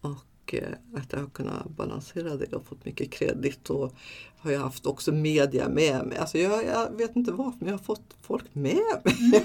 Och 0.00 0.54
eh, 0.54 0.68
att 0.96 1.12
jag 1.12 1.20
har 1.20 1.26
kunnat 1.26 1.68
balansera 1.68 2.36
det 2.36 2.52
och 2.56 2.66
fått 2.66 2.84
mycket 2.84 3.10
kredit 3.10 3.70
och 3.70 3.92
har 4.38 4.50
jag 4.50 4.60
haft 4.60 4.86
också 4.86 5.12
media 5.12 5.68
med 5.68 6.06
mig. 6.06 6.18
Alltså 6.18 6.38
jag, 6.38 6.64
jag 6.66 6.96
vet 6.96 7.16
inte 7.16 7.32
varför 7.32 7.58
men 7.58 7.68
jag 7.68 7.74
har 7.78 7.84
fått 7.84 8.14
folk 8.22 8.44
med 8.54 8.74
mig. 9.04 9.42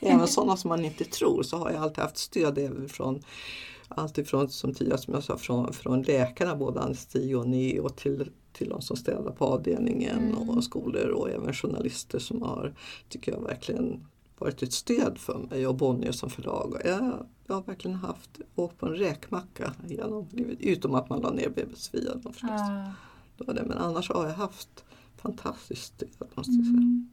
Mm. 0.00 0.16
Även 0.16 0.28
sådana 0.28 0.56
som 0.56 0.68
man 0.68 0.84
inte 0.84 1.04
tror 1.04 1.42
så 1.42 1.56
har 1.56 1.70
jag 1.70 1.82
alltid 1.82 1.98
haft 2.04 2.16
stöd 2.18 2.58
även 2.58 2.88
från 2.88 3.22
allt 3.88 4.18
ifrån 4.18 4.48
som 4.48 4.74
tidigare 4.74 4.98
som 4.98 5.14
jag 5.14 5.24
sa 5.24 5.36
från, 5.38 5.72
från 5.72 6.02
läkarna, 6.02 6.56
både 6.56 6.80
anestesi 6.80 7.34
och 7.34 7.48
neo 7.48 7.88
till, 7.88 8.30
till 8.52 8.68
de 8.68 8.80
som 8.82 8.96
städar 8.96 9.32
på 9.32 9.44
avdelningen 9.44 10.18
Mm. 10.18 10.48
och 10.50 10.64
skolor 10.64 11.08
och 11.08 11.30
även 11.30 11.52
journalister 11.54 12.18
som 12.18 12.42
har, 12.42 12.74
tycker 13.08 13.32
jag 13.32 13.40
verkligen 13.40 14.06
varit 14.38 14.62
ett 14.62 14.72
stöd 14.72 15.18
för 15.18 15.38
mig 15.38 15.66
och 15.66 15.74
Bonnier 15.74 16.12
som 16.12 16.30
förlag. 16.30 16.72
Och 16.74 16.80
Jag, 16.84 17.26
jag 17.46 17.54
har 17.54 17.62
verkligen 17.62 17.96
haft, 17.96 18.40
åkt 18.54 18.78
på 18.78 18.86
en 18.86 18.94
räkmacka 18.94 19.72
genom 19.86 20.26
livet, 20.30 20.60
utom 20.60 20.94
att 20.94 21.08
man 21.10 21.20
la 21.20 21.30
ner 21.30 21.48
BB 21.48 21.76
Sofia 21.76 22.14
då 22.14 22.32
förstås. 22.32 22.50
Ja. 22.50 22.92
Det 23.38 23.44
var 23.44 23.54
det. 23.54 23.62
Men 23.66 23.78
annars 23.78 24.10
har 24.10 24.26
jag 24.26 24.34
haft 24.34 24.84
fantastiskt 25.16 25.82
stöd 25.94 26.08
måste 26.34 26.52
jag 26.52 26.64
säga. 26.66 26.76
Mm. 26.76 27.08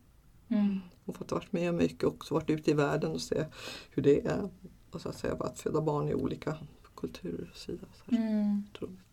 Mm. 0.47 0.80
Och 1.06 1.15
fått 1.15 1.32
varit 1.32 1.52
med 1.54 1.73
mycket 1.73 2.04
också, 2.04 2.34
varit 2.34 2.49
ute 2.49 2.71
i 2.71 2.73
världen 2.73 3.12
och 3.12 3.21
se 3.21 3.45
hur 3.91 4.04
det 4.04 4.25
är 4.28 4.49
och 4.91 5.02
så 5.02 5.10
att 5.10 5.17
säga, 5.17 5.34
att 5.39 5.60
föda 5.60 5.82
barn 5.82 6.08
i 6.08 6.13
olika 6.13 6.58
kulturer 6.95 7.49
och 7.52 7.58
så 7.58 7.71
vidare. 7.71 7.89
Så 8.10 8.15
Mm. 8.15 8.63
otroligt. 8.73 9.09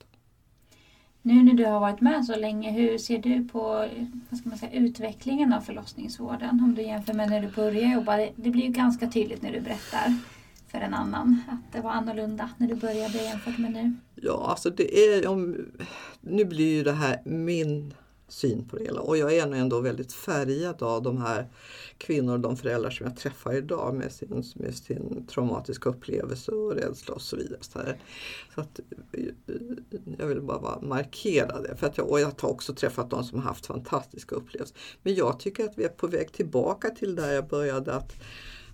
Nu 1.27 1.43
när 1.43 1.53
du 1.55 1.65
har 1.65 1.81
varit 1.81 2.01
med 2.01 2.25
så 2.25 2.37
länge, 2.37 2.71
hur 2.73 2.99
ser 2.99 3.19
du 3.19 3.45
på 3.49 3.89
vad 4.31 4.39
ska 4.41 4.49
man 4.49 4.59
säga, 4.59 4.73
utvecklingen 4.73 5.53
av 5.53 5.61
förlossningsvården? 5.61 6.61
Om 6.65 6.75
du 6.75 6.83
jämför 6.83 7.13
med 7.15 7.31
när 7.31 7.43
du 7.43 7.49
började 7.49 7.93
jobba. 7.95 8.17
Det- 8.17 8.33
Det 8.37 8.51
blir 8.51 8.63
ju 8.63 8.69
ganska 8.73 9.07
tydligt 9.11 9.43
när 9.43 9.53
du 9.53 9.61
berättar 9.61 10.15
för 10.69 10.79
en 10.79 10.95
annan 10.95 11.41
att 11.49 11.73
det 11.73 11.81
var 11.81 11.91
annorlunda 11.91 12.51
när 12.57 12.69
du 12.69 12.75
började 12.75 13.25
jämfört 13.25 13.59
med 13.59 13.73
nu. 13.73 13.93
Ja, 14.15 14.47
alltså 14.51 14.71
det 14.71 14.99
är 14.99 15.29
om, 15.29 15.57
nu 16.21 16.45
blir 16.45 16.77
ju 16.77 16.83
det 16.83 16.93
här 16.93 17.21
min 17.25 17.95
syn 18.29 18.69
på 18.69 18.77
det 18.77 18.85
hela 18.85 19.01
och 19.01 19.17
jag 19.17 19.37
är 19.37 19.47
nog 19.47 19.59
ändå 19.59 19.81
väldigt 19.81 20.13
färgad 20.13 20.83
av 20.83 21.03
de 21.03 21.19
här 21.19 21.49
kvinnor 21.99 22.33
och 22.33 22.41
de 22.41 22.57
föräldrar 22.57 22.91
som 22.91 23.07
jag 23.07 23.17
träffar 23.17 23.53
idag 23.57 23.95
med 23.95 24.13
sin, 24.13 24.45
med 24.55 24.75
sin 24.75 25.27
traumatiska 25.27 25.89
upplevelse 25.89 26.53
och 26.53 26.73
rädsla 26.73 27.15
och 27.15 27.23
så 27.23 27.37
vidare. 27.37 27.59
Så, 27.61 27.81
så 28.55 28.61
att, 28.61 28.81
eh, 29.13 29.25
jag 30.19 30.27
vill 30.27 30.41
bara 30.41 30.81
markera 30.81 31.61
det. 31.61 31.77
För 31.77 31.87
att 31.87 31.97
jag, 31.97 32.11
och 32.11 32.21
jag 32.21 32.33
har 32.39 32.49
också 32.49 32.75
träffat 32.75 33.11
de 33.11 33.25
som 33.25 33.39
har 33.39 33.49
haft 33.49 33.67
fantastiska 33.67 34.35
upplevelser. 34.35 34.77
Men 35.03 35.15
jag 35.15 35.41
tycker 35.41 35.65
att 35.65 35.79
vi 35.79 35.85
är 35.85 35.89
på 35.89 36.07
väg 36.07 36.33
tillbaka 36.33 36.91
till 36.91 37.15
där 37.15 37.33
jag 37.33 37.49
började 37.49 37.95
att 37.95 38.13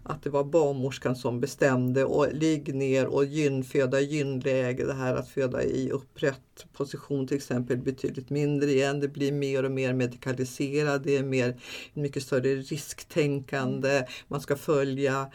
att 0.03 0.23
det 0.23 0.31
var 0.31 0.45
barnmorskan 0.45 1.17
som 1.17 1.41
bestämde 1.41 2.05
och 2.05 2.35
ligg 2.35 2.75
ner 2.75 3.07
och 3.07 3.25
gyn, 3.25 3.65
föda 3.65 4.01
i 4.01 4.05
gynläge. 4.05 4.87
Det 4.87 4.95
här 4.95 5.15
att 5.15 5.29
föda 5.29 5.63
i 5.63 5.91
upprätt 5.91 6.67
position 6.73 7.27
till 7.27 7.37
exempel 7.37 7.77
betydligt 7.77 8.31
mindre 8.31 8.71
igen. 8.71 9.01
Det 9.01 9.09
blir 9.09 9.33
mer 9.33 9.65
och 9.65 9.71
mer 9.71 9.93
medikaliserat. 9.93 11.05
Det 11.05 11.17
är 11.17 11.23
mer, 11.23 11.57
mycket 11.95 12.23
större 12.23 12.55
risktänkande. 12.55 14.07
Man 14.29 14.41
ska 14.41 14.57
följa 14.57 15.31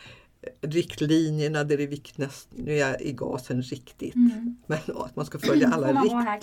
riktlinjerna. 0.61 1.63
Det 1.63 1.73
är 1.73 1.77
det 1.77 1.87
viktigaste. 1.87 2.55
Nu 2.55 2.71
är 2.71 2.89
jag 2.89 3.01
i 3.01 3.13
gasen 3.13 3.61
riktigt. 3.61 4.15
Mm. 4.15 4.57
Men 4.67 4.79
att 4.95 5.15
man 5.15 5.25
ska 5.25 5.39
följa 5.39 5.67
alla 5.73 6.01
rikt 6.01 6.13
här 6.13 6.39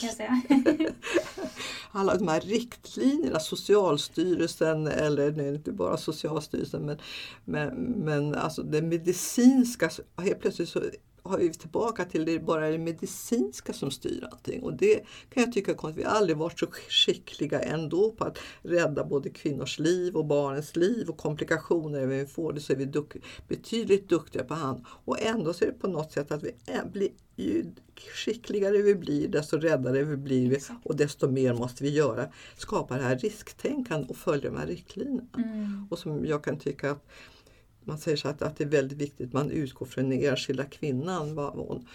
alla 1.93 2.17
de 2.17 2.29
här 2.29 2.41
riktlinjerna, 2.41 3.41
Socialstyrelsen 3.41 4.87
eller 4.87 5.33
nu 5.33 5.47
är 5.47 5.51
det 5.51 5.57
inte 5.57 5.73
bara 5.73 5.97
Socialstyrelsen 5.97 6.87
men, 6.87 6.99
men, 7.45 7.75
men 7.81 8.35
alltså 8.35 8.63
det 8.63 8.83
medicinska, 8.83 9.91
helt 10.17 10.41
plötsligt 10.41 10.69
så 10.69 10.83
har 11.25 11.39
vi 11.39 11.53
tillbaka 11.53 12.05
till 12.05 12.25
det 12.25 12.39
bara 12.39 12.71
det 12.71 12.79
medicinska 12.79 13.73
som 13.73 13.91
styr 13.91 14.29
allting 14.33 14.63
och 14.63 14.75
det 14.75 15.05
kan 15.31 15.43
jag 15.43 15.53
tycka 15.53 15.71
är 15.71 15.75
konstigt. 15.75 16.05
Vi 16.05 16.09
har 16.09 16.17
aldrig 16.17 16.37
varit 16.37 16.59
så 16.59 16.67
skickliga 16.89 17.61
ändå 17.61 18.11
på 18.11 18.25
att 18.25 18.39
rädda 18.63 19.05
både 19.05 19.31
kvinnors 19.31 19.79
liv 19.79 20.17
och 20.17 20.25
barnens 20.25 20.77
liv 20.77 21.09
och 21.09 21.17
komplikationer 21.17 22.01
när 22.01 22.07
vi 22.07 22.27
får 22.27 22.53
det 22.53 22.61
så 22.61 22.73
är 22.73 22.77
vi 22.77 22.85
duk 22.85 23.17
betydligt 23.49 24.09
duktigare 24.09 24.47
på 24.47 24.55
hand 24.55 24.85
och 24.89 25.21
ändå 25.21 25.53
så 25.53 25.65
är 25.65 25.69
det 25.69 25.79
på 25.79 25.89
något 25.89 26.13
sätt 26.13 26.33
att 26.33 26.43
vi 26.43 26.53
blir 26.93 27.11
ju 27.37 27.65
skickligare 28.15 28.83
vi 28.83 28.95
blir 28.95 29.29
desto 29.29 29.59
räddare 29.59 30.05
vi 30.05 30.17
blir 30.17 30.51
vi 30.51 30.59
och 30.83 30.97
desto 30.97 31.31
mer 31.31 31.55
måste 31.55 31.85
vi 31.85 31.91
göra. 31.91 32.29
Skapa 32.57 32.97
det 32.97 33.03
här 33.03 33.19
risktänkandet 33.19 34.11
och 34.11 34.17
följa 34.17 34.51
de 34.51 34.57
här 34.57 34.67
riktlinjerna. 34.67 35.29
Mm. 35.37 35.87
Och 35.91 35.99
som 35.99 36.27
jag 36.27 36.45
kan 36.45 36.59
tycka 36.59 36.91
att 36.91 37.07
man 37.85 37.99
säger 37.99 38.17
så 38.17 38.29
att, 38.29 38.43
att 38.43 38.57
det 38.57 38.65
är 38.65 38.69
väldigt 38.69 38.99
viktigt 38.99 39.27
att 39.27 39.33
man 39.33 39.51
utgår 39.51 39.87
från 39.87 40.11
den 40.11 40.25
enskilda 40.25 40.65
kvinnan. 40.65 41.35
Vad 41.35 41.53
hon, 41.53 41.87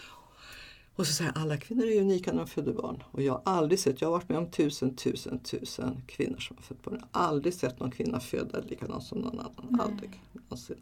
och 1.00 1.08
så 1.08 1.14
säger 1.14 1.32
jag, 1.36 1.42
alla 1.42 1.58
kvinnor 1.58 1.86
är 1.86 2.02
unika 2.02 2.32
när 2.32 2.40
de 2.40 2.48
föder 2.48 2.74
barn. 2.74 3.04
Och 3.12 3.22
jag 3.22 3.34
har 3.34 3.42
aldrig 3.46 3.80
sett, 3.80 4.02
jag 4.02 4.08
har 4.08 4.12
varit 4.12 4.30
med 4.30 4.38
om 4.38 4.52
tusen, 4.52 4.96
tusen, 4.96 5.40
tusen 5.40 6.02
kvinnor 6.08 6.38
som 6.38 6.58
har 6.58 6.64
fött 6.64 6.84
barn. 6.84 7.04
Jag 7.12 7.20
har 7.20 7.28
aldrig 7.28 7.54
sett 7.54 7.80
någon 7.80 7.92
kvinna 7.92 8.20
föda 8.20 8.60
likadant 8.60 9.04
som 9.04 9.18
någon 9.18 9.40
annan. 9.40 9.68
Nej. 9.70 9.82
Aldrig. 9.82 10.22
någonsin. 10.34 10.78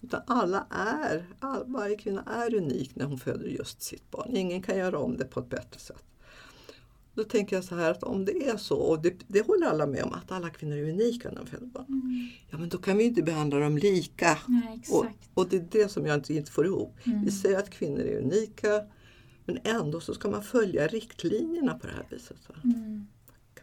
Utan 0.00 0.20
alla 0.26 0.66
är, 0.70 1.26
all, 1.40 1.62
varje 1.66 1.96
kvinna 1.96 2.22
är 2.22 2.54
unik 2.54 2.96
när 2.96 3.04
hon 3.04 3.18
föder 3.18 3.48
just 3.48 3.82
sitt 3.82 4.10
barn. 4.10 4.36
Ingen 4.36 4.62
kan 4.62 4.78
göra 4.78 4.98
om 4.98 5.16
det 5.16 5.24
på 5.24 5.40
ett 5.40 5.48
bättre 5.48 5.80
sätt. 5.80 6.04
Då 7.14 7.24
tänker 7.24 7.56
jag 7.56 7.64
så 7.64 7.74
här 7.74 7.90
att 7.90 8.02
om 8.02 8.24
det 8.24 8.48
är 8.48 8.56
så, 8.56 8.76
och 8.76 9.02
det, 9.02 9.14
det 9.26 9.46
håller 9.46 9.66
alla 9.66 9.86
med 9.86 10.02
om, 10.02 10.12
att 10.12 10.32
alla 10.32 10.50
kvinnor 10.50 10.76
är 10.76 10.90
unika 10.90 11.28
när 11.28 11.36
de 11.36 11.46
föder 11.46 11.66
barn. 11.66 11.86
Mm. 11.88 12.28
Ja 12.50 12.58
men 12.58 12.68
då 12.68 12.78
kan 12.78 12.96
vi 12.96 13.04
inte 13.04 13.22
behandla 13.22 13.58
dem 13.58 13.78
lika. 13.78 14.38
Nej, 14.46 14.82
Och, 14.90 15.06
och 15.34 15.48
det 15.48 15.56
är 15.56 15.66
det 15.70 15.88
som 15.88 16.06
jag 16.06 16.14
inte, 16.14 16.34
inte 16.34 16.50
får 16.50 16.66
ihop. 16.66 16.96
Mm. 17.04 17.24
Vi 17.24 17.30
säger 17.30 17.58
att 17.58 17.70
kvinnor 17.70 18.00
är 18.00 18.18
unika 18.18 18.82
men 19.44 19.58
ändå 19.64 20.00
så 20.00 20.14
ska 20.14 20.30
man 20.30 20.42
följa 20.42 20.86
riktlinjerna 20.86 21.78
på 21.78 21.86
det 21.86 21.92
här 21.92 22.06
viset. 22.10 22.36
Mm. 22.64 23.06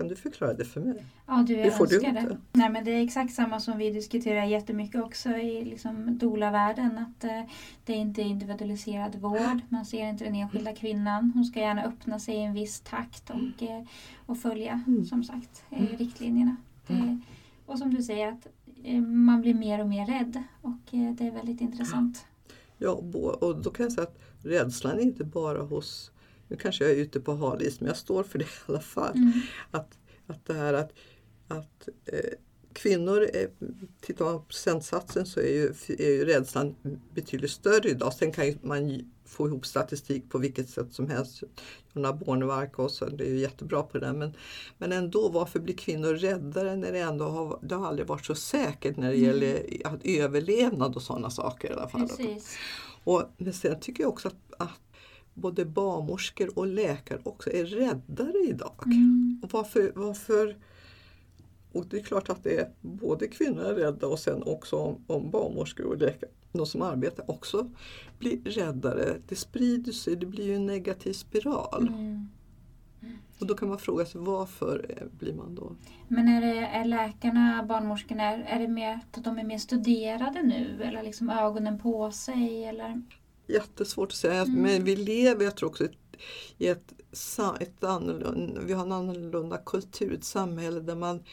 Kan 0.02 0.08
du 0.10 0.16
förklara 0.16 0.54
det 0.54 0.66
för 0.66 0.82
mig? 0.82 1.06
Ja, 1.28 1.44
du, 1.48 1.56
Det 1.56 1.72
får 1.72 1.88
du 1.88 1.96
inte. 2.00 2.38
Nej, 2.54 2.70
men 2.70 2.84
det 2.84 2.92
är 2.92 3.04
exakt 3.04 3.34
samma 3.34 3.60
som 3.60 3.78
vi 3.78 3.92
diskuterar 3.92 4.46
jättemycket 4.46 5.02
också 5.02 5.30
i 5.30 5.66
liksom 5.66 6.18
doula-världen. 6.18 6.98
Att 6.98 7.24
eh, 7.24 7.42
det 7.86 7.94
är 7.94 7.98
inte 7.98 8.22
individualiserad 8.22 9.16
vård. 9.16 9.60
Man 9.70 9.86
ser 9.86 10.08
inte 10.10 10.24
den 10.24 10.36
enskilda 10.36 10.76
kvinnan. 10.76 11.32
Hon 11.36 11.46
ska 11.46 11.60
gärna 11.60 11.84
öppna 11.84 12.20
sig 12.20 12.36
i 12.36 12.40
en 12.44 12.54
viss 12.54 12.80
takt 12.82 13.30
och, 13.30 13.64
eh, 13.64 13.84
och 14.26 14.38
följa, 14.38 14.84
Mm. 14.88 15.06
som 15.06 15.24
sagt, 15.24 15.64
eh, 15.70 15.82
Mm. 15.82 15.98
riktlinjerna. 15.98 16.56
Mm. 16.88 17.22
Och 17.66 17.78
som 17.80 17.94
du 17.94 18.04
säger, 18.04 18.28
att 18.32 18.48
man 19.06 19.42
blir 19.42 19.54
mer 19.54 19.80
och 19.82 19.88
mer 19.90 20.06
rädd. 20.06 20.44
Och 20.62 20.78
det 20.92 21.28
är 21.28 21.32
väldigt 21.32 21.62
intressant. 21.62 22.26
Ja, 22.78 22.90
och 23.42 23.62
då 23.62 23.70
kan 23.70 23.84
jag 23.84 23.94
säga 23.94 24.08
att 24.08 24.20
rädslan 24.44 24.98
är 24.98 25.02
inte 25.02 25.24
bara 25.24 25.62
hos, 25.62 26.11
nu 26.52 26.58
kanske 26.58 26.84
jag 26.84 26.94
är 26.94 26.98
ute 26.98 27.20
på 27.20 27.36
hal 27.36 27.62
is 27.62 27.80
men 27.80 27.88
jag 27.88 27.98
står 27.98 28.24
för 28.24 28.40
det 28.40 28.46
i 28.46 28.48
alla 28.66 28.80
fall. 28.80 29.16
Mm. 29.16 29.32
Att, 29.72 29.98
att 30.28 30.46
det 30.46 30.54
här 30.54 30.74
att, 30.74 30.94
att 31.48 31.90
eh, 32.06 32.20
kvinnor, 32.74 33.22
är, 33.22 33.50
tittar 34.02 34.26
man 34.26 34.40
på 34.40 34.46
procentsatsen 34.46 35.26
så 35.26 35.40
är 35.40 35.54
ju, 35.54 35.74
är 35.88 36.10
ju 36.10 36.26
rädslan 36.26 36.76
betydligt 37.14 37.52
större 37.52 37.90
idag. 37.90 38.14
Sen 38.14 38.32
kan 38.32 38.58
man 38.62 39.12
få 39.26 39.48
ihop 39.48 39.66
statistik 39.66 40.30
på 40.30 40.38
vilket 40.38 40.70
sätt 40.70 40.94
som 40.94 41.10
helst. 41.10 41.44
Jonna 41.94 42.14
Bornemark 42.14 42.80
också, 42.80 43.06
det 43.06 43.24
är 43.24 43.30
ju 43.30 43.40
jättebra 43.40 43.84
på 43.84 43.98
det. 43.98 44.14
Men, 44.14 44.34
men 44.78 44.92
ändå, 44.92 45.30
varför 45.30 45.60
blir 45.60 45.76
kvinnor 45.76 46.14
räddare 46.14 46.76
när 46.76 46.92
det 46.92 47.00
ändå 47.00 47.26
har, 47.26 47.60
det 47.62 47.76
har 47.76 47.88
aldrig 47.88 48.08
varit 48.08 48.26
så 48.26 48.36
säkert 48.36 48.98
när 48.98 49.12
det 49.12 49.18
mm. 49.18 49.28
gäller 49.28 49.64
att 49.84 50.06
överlevnad 50.06 50.96
och 50.96 51.02
sådana 51.02 51.30
saker 51.30 51.70
i 51.70 51.74
alla 51.74 51.90
fall. 51.90 52.08
Precis. 52.08 52.58
Och, 53.04 53.24
men 53.38 53.54
sen 53.54 53.80
tycker 53.80 54.04
jag 54.04 54.10
också 54.10 54.28
att, 54.28 54.54
att 54.58 54.91
både 55.34 55.66
barnmorskor 55.66 56.60
och 56.60 56.68
läkare 56.68 57.20
också 57.24 57.52
är 57.52 57.66
räddare 57.66 58.38
idag. 58.48 58.84
Mm. 58.86 59.40
Och 59.44 59.54
varför, 59.54 59.92
varför 59.96 60.56
och 61.72 61.86
det 61.86 61.98
är 61.98 62.04
klart 62.04 62.30
att 62.30 62.44
det 62.44 62.60
är 62.60 62.70
både 62.82 63.28
kvinnor 63.28 63.64
är 63.64 63.74
rädda 63.74 64.08
och 64.08 64.20
sen 64.20 64.44
också 64.44 64.76
om, 64.76 65.04
om 65.08 65.32
barnmorskor 65.32 65.86
och 65.86 65.98
läkare, 65.98 66.32
de 66.52 66.66
som 66.66 66.82
arbetar 66.82 67.32
också 67.32 67.72
blir 68.20 68.42
räddare. 68.44 69.18
Det 69.28 69.36
sprider 69.36 69.92
sig, 69.92 70.16
det 70.16 70.26
blir 70.26 70.46
ju 70.46 70.56
en 70.56 70.66
negativ 70.66 71.14
spiral. 71.14 71.88
Mm. 71.88 72.28
Och 73.40 73.48
då 73.48 73.56
kan 73.56 73.70
man 73.70 73.80
fråga 73.80 74.06
sig 74.06 74.22
varför 74.22 75.08
blir 75.20 75.34
man 75.34 75.56
då? 75.56 75.76
Men 76.08 76.28
är, 76.28 76.42
det, 76.42 76.60
är 76.60 76.86
läkarna, 76.86 77.64
barnmorskorna, 77.64 78.24
är, 78.24 78.40
är 78.40 78.60
det 78.60 78.68
mer 78.68 78.94
att 78.94 79.24
de 79.24 79.38
är 79.38 79.44
mer 79.44 79.58
studerade 79.58 80.42
nu 80.42 80.84
eller 80.84 81.04
liksom 81.04 81.30
ögonen 81.30 81.80
på 81.80 82.12
sig? 82.12 82.66
Eller? 82.66 83.02
Jättesvårt 83.52 84.10
att 84.10 84.18
säga, 84.18 84.42
mm. 84.42 84.62
men 84.62 84.84
vi 84.84 84.96
lever 84.96 85.44
jag 85.46 85.58
tror 85.58 85.70
också 85.70 85.88
i 86.58 86.68
ett, 86.68 86.94
ett 87.60 87.84
annorlunda, 87.84 88.62
vi 88.62 88.74
har 88.74 88.86
en 88.86 88.92
annorlunda 88.92 89.58
kultur, 89.58 90.14
ett 90.14 90.24
samhälle 90.24 90.80
där 90.80 90.96
man 90.96 91.24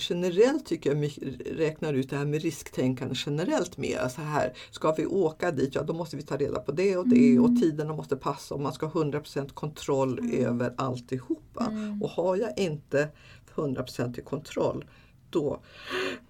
generellt 0.00 0.66
tycker 0.66 0.94
jag 0.94 1.10
räknar 1.58 1.94
ut 1.94 2.10
det 2.10 2.16
här 2.16 2.24
med 2.24 2.42
risktänkande 2.42 3.14
generellt 3.26 3.76
mer. 3.76 4.08
Så 4.08 4.20
här, 4.20 4.52
ska 4.70 4.92
vi 4.92 5.06
åka 5.06 5.50
dit, 5.50 5.74
ja 5.74 5.82
då 5.82 5.92
måste 5.92 6.16
vi 6.16 6.22
ta 6.22 6.36
reda 6.36 6.60
på 6.60 6.72
det 6.72 6.96
och 6.96 7.08
det 7.08 7.30
mm. 7.30 7.44
och 7.44 7.60
tiderna 7.60 7.94
måste 7.94 8.16
passa 8.16 8.54
och 8.54 8.60
man 8.60 8.72
ska 8.72 8.86
ha 8.86 9.02
100% 9.02 9.48
kontroll 9.48 10.18
mm. 10.18 10.46
över 10.46 10.74
alltihopa. 10.76 11.66
Mm. 11.70 12.02
Och 12.02 12.10
har 12.10 12.36
jag 12.36 12.58
inte 12.58 13.08
100% 13.54 14.22
kontroll 14.22 14.84
då, 15.30 15.60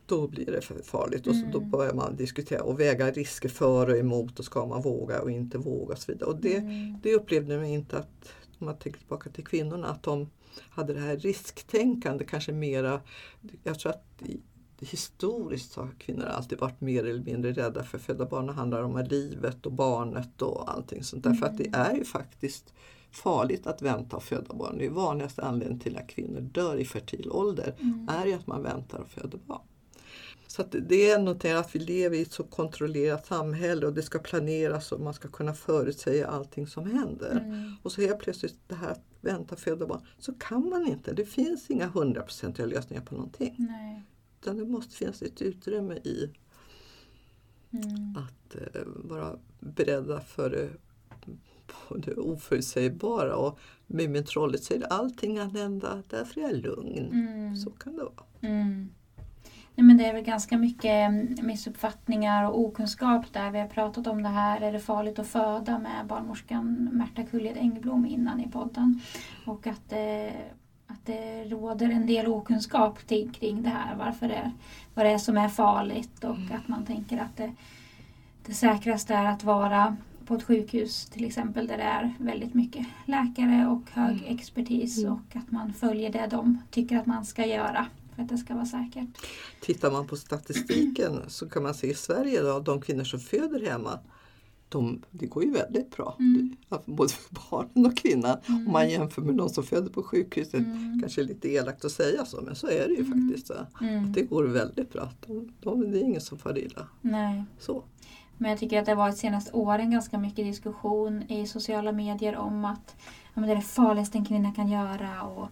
då 0.06 0.28
blir 0.28 0.46
det 0.46 0.60
för 0.60 0.82
farligt 0.82 1.26
och 1.26 1.34
så, 1.34 1.46
då 1.52 1.58
mm. 1.58 1.70
börjar 1.70 1.94
man 1.94 2.16
diskutera 2.16 2.62
och 2.62 2.80
väga 2.80 3.10
risker 3.10 3.48
för 3.48 3.90
och 3.90 3.96
emot 3.96 4.38
och 4.38 4.44
ska 4.44 4.66
man 4.66 4.82
våga 4.82 5.20
och 5.20 5.30
inte 5.30 5.58
våga 5.58 5.92
och 5.92 5.98
så 5.98 6.12
vidare. 6.12 6.30
Och 6.30 6.40
det, 6.40 6.56
mm. 6.56 6.96
det 7.02 7.14
upplevde 7.14 7.56
man 7.56 7.66
inte 7.66 7.98
att, 7.98 8.32
om 8.58 8.66
man 8.66 8.78
tänker 8.78 8.98
tillbaka 8.98 9.30
till 9.30 9.46
kvinnorna, 9.46 9.88
att 9.88 10.02
de 10.02 10.30
hade 10.70 10.94
det 10.94 11.00
här 11.00 11.16
risktänkande 11.16 12.24
kanske 12.24 12.52
mera, 12.52 13.00
jag 13.62 13.78
tror 13.78 13.92
att 13.92 14.22
historiskt 14.80 15.74
har 15.74 15.88
kvinnor 15.98 16.24
alltid 16.24 16.58
varit 16.58 16.80
mer 16.80 17.04
eller 17.04 17.22
mindre 17.22 17.52
rädda 17.52 17.82
för 17.82 17.98
att 17.98 18.04
föda 18.04 18.26
barn. 18.26 18.46
Det 18.46 18.52
handlar 18.52 18.82
om 18.82 19.06
livet 19.10 19.66
och 19.66 19.72
barnet 19.72 20.42
och 20.42 20.70
allting 20.72 21.02
sånt 21.02 21.22
där. 21.22 21.30
Mm. 21.30 21.40
För 21.40 21.46
att 21.46 21.58
det 21.58 21.66
mm. 21.66 21.80
är 21.80 21.94
ju 21.94 22.04
faktiskt 22.04 22.74
farligt 23.10 23.66
att 23.66 23.82
vänta 23.82 24.16
och 24.16 24.22
föda 24.22 24.54
barn. 24.54 24.78
Det 24.78 24.86
är 24.86 24.90
vanligaste 24.90 25.42
anledningen 25.42 25.80
till 25.80 25.96
att 25.96 26.08
kvinnor 26.08 26.40
dör 26.40 26.76
i 26.76 26.84
fertil 26.84 27.30
ålder 27.30 27.74
mm. 27.80 28.08
är 28.08 28.26
ju 28.26 28.32
att 28.32 28.46
man 28.46 28.62
väntar 28.62 28.98
och 28.98 29.08
föder 29.08 29.38
barn. 29.46 29.62
Så 30.46 30.62
det 30.62 31.10
är 31.10 31.18
något 31.18 31.44
att 31.44 31.74
vi 31.74 31.78
lever 31.78 32.16
i 32.16 32.22
ett 32.22 32.32
så 32.32 32.44
kontrollerat 32.44 33.26
samhälle 33.26 33.86
och 33.86 33.92
det 33.92 34.02
ska 34.02 34.18
planeras 34.18 34.92
och 34.92 35.00
man 35.00 35.14
ska 35.14 35.28
kunna 35.28 35.54
förutsäga 35.54 36.26
allting 36.26 36.66
som 36.66 36.90
händer. 36.90 37.30
Mm. 37.30 37.76
Och 37.82 37.92
så 37.92 38.00
helt 38.00 38.18
plötsligt 38.18 38.58
det 38.68 38.74
här 38.74 38.90
att 38.90 39.04
vänta 39.20 39.54
och 39.54 39.60
föda 39.60 39.86
barn, 39.86 40.00
så 40.18 40.32
kan 40.34 40.68
man 40.68 40.86
inte. 40.86 41.12
Det 41.12 41.24
finns 41.24 41.70
inga 41.70 41.86
hundraprocentiga 41.86 42.66
lösningar 42.66 43.02
på 43.02 43.14
någonting. 43.14 43.54
Nej. 43.58 44.02
Utan 44.40 44.56
det 44.56 44.64
måste 44.64 44.96
finnas 44.96 45.22
ett 45.22 45.42
utrymme 45.42 45.94
i 45.94 46.30
mm. 47.70 48.16
att 48.16 48.54
eh, 48.54 48.82
vara 48.84 49.38
beredda 49.60 50.20
för 50.20 50.50
det, 50.50 50.68
det 51.96 52.14
oförutsägbara. 52.14 53.36
Och 53.36 53.58
med 53.86 54.26
trollet 54.26 54.64
säger 54.64 54.92
allting 54.92 55.36
kan 55.36 55.50
hända, 55.50 56.02
därför 56.08 56.40
är 56.40 56.44
jag 56.44 56.56
lugn. 56.56 57.10
Mm. 57.12 57.56
Så 57.56 57.70
kan 57.70 57.96
det 57.96 58.02
vara. 58.02 58.52
Mm. 58.52 58.88
Nej, 59.78 59.86
men 59.86 59.96
det 59.96 60.06
är 60.06 60.12
väl 60.12 60.24
ganska 60.24 60.58
mycket 60.58 60.84
mm, 60.84 61.36
missuppfattningar 61.42 62.44
och 62.44 62.60
okunskap 62.60 63.32
där. 63.32 63.50
Vi 63.50 63.58
har 63.58 63.66
pratat 63.66 64.06
om 64.06 64.22
det 64.22 64.28
här, 64.28 64.60
är 64.60 64.72
det 64.72 64.80
farligt 64.80 65.18
att 65.18 65.26
föda 65.26 65.78
med 65.78 66.06
barnmorskan 66.06 66.88
Märta 66.92 67.22
Kulled 67.22 67.56
Engblom 67.56 68.06
innan 68.06 68.40
i 68.40 68.48
podden. 68.50 69.00
Och 69.46 69.66
att 69.66 69.88
det, 69.88 70.32
att 70.86 71.06
det 71.06 71.44
råder 71.44 71.90
en 71.90 72.06
del 72.06 72.26
okunskap 72.26 72.98
kring 73.32 73.62
det 73.62 73.68
här, 73.68 73.96
varför 73.96 74.28
det, 74.28 74.52
vad 74.94 75.06
det 75.06 75.10
är 75.10 75.18
som 75.18 75.36
är 75.36 75.48
farligt 75.48 76.24
och 76.24 76.36
mm. 76.36 76.56
att 76.56 76.68
man 76.68 76.86
tänker 76.86 77.18
att 77.18 77.36
det, 77.36 77.52
det 78.46 78.54
säkraste 78.54 79.14
är 79.14 79.24
att 79.24 79.44
vara 79.44 79.96
på 80.28 80.34
ett 80.34 80.42
sjukhus 80.42 81.06
till 81.06 81.24
exempel 81.24 81.66
där 81.66 81.76
det 81.76 81.82
är 81.82 82.14
väldigt 82.18 82.54
mycket 82.54 82.86
läkare 83.06 83.66
och 83.66 83.90
hög 83.90 84.18
mm. 84.18 84.34
expertis 84.36 84.98
mm. 84.98 85.12
och 85.12 85.36
att 85.36 85.50
man 85.50 85.72
följer 85.72 86.12
det 86.12 86.26
de 86.30 86.62
tycker 86.70 86.98
att 86.98 87.06
man 87.06 87.24
ska 87.24 87.46
göra 87.46 87.86
för 88.14 88.22
att 88.22 88.28
det 88.28 88.38
ska 88.38 88.54
vara 88.54 88.66
säkert. 88.66 89.08
Tittar 89.60 89.90
man 89.90 90.06
på 90.06 90.16
statistiken 90.16 91.22
så 91.28 91.48
kan 91.48 91.62
man 91.62 91.74
se 91.74 91.86
i 91.86 91.94
Sverige 91.94 92.42
då, 92.42 92.60
de 92.60 92.80
kvinnor 92.80 93.04
som 93.04 93.20
föder 93.20 93.70
hemma 93.70 93.98
de, 94.68 95.02
det 95.10 95.26
går 95.26 95.44
ju 95.44 95.50
väldigt 95.50 95.96
bra, 95.96 96.16
mm. 96.18 96.56
både 96.84 97.12
för 97.12 97.34
barnen 97.50 97.86
och 97.86 97.96
kvinnan. 97.96 98.38
Mm. 98.46 98.66
Om 98.66 98.72
man 98.72 98.90
jämför 98.90 99.22
med 99.22 99.34
de 99.34 99.48
som 99.48 99.64
föder 99.64 99.90
på 99.90 100.02
sjukhuset. 100.02 100.54
Mm. 100.54 101.00
Kanske 101.00 101.22
lite 101.22 101.48
elakt 101.48 101.84
att 101.84 101.92
säga 101.92 102.24
så 102.24 102.40
men 102.40 102.54
så 102.54 102.66
är 102.66 102.88
det 102.88 102.94
ju 102.94 103.04
mm. 103.04 103.28
faktiskt. 103.28 103.50
Mm. 103.80 104.04
Att 104.04 104.14
det 104.14 104.22
går 104.22 104.44
väldigt 104.44 104.92
bra. 104.92 105.12
De, 105.26 105.52
de, 105.60 105.90
det 105.90 105.98
är 105.98 106.02
ingen 106.02 106.20
som 106.20 106.38
far 106.38 106.58
illa. 106.58 106.88
Nej. 107.00 107.44
Så. 107.58 107.84
Men 108.38 108.50
jag 108.50 108.60
tycker 108.60 108.78
att 108.78 108.86
det 108.86 108.92
har 108.92 108.96
varit 108.96 109.18
senaste 109.18 109.52
åren 109.52 109.90
ganska 109.90 110.18
mycket 110.18 110.44
diskussion 110.44 111.22
i 111.22 111.46
sociala 111.46 111.92
medier 111.92 112.36
om 112.36 112.64
att 112.64 112.96
ja, 113.34 113.40
men 113.40 113.46
det 113.46 113.52
är 113.52 113.56
det 113.56 113.62
farligaste 113.62 114.18
en 114.18 114.24
kvinna 114.24 114.52
kan 114.52 114.68
göra. 114.68 115.22
Och 115.22 115.48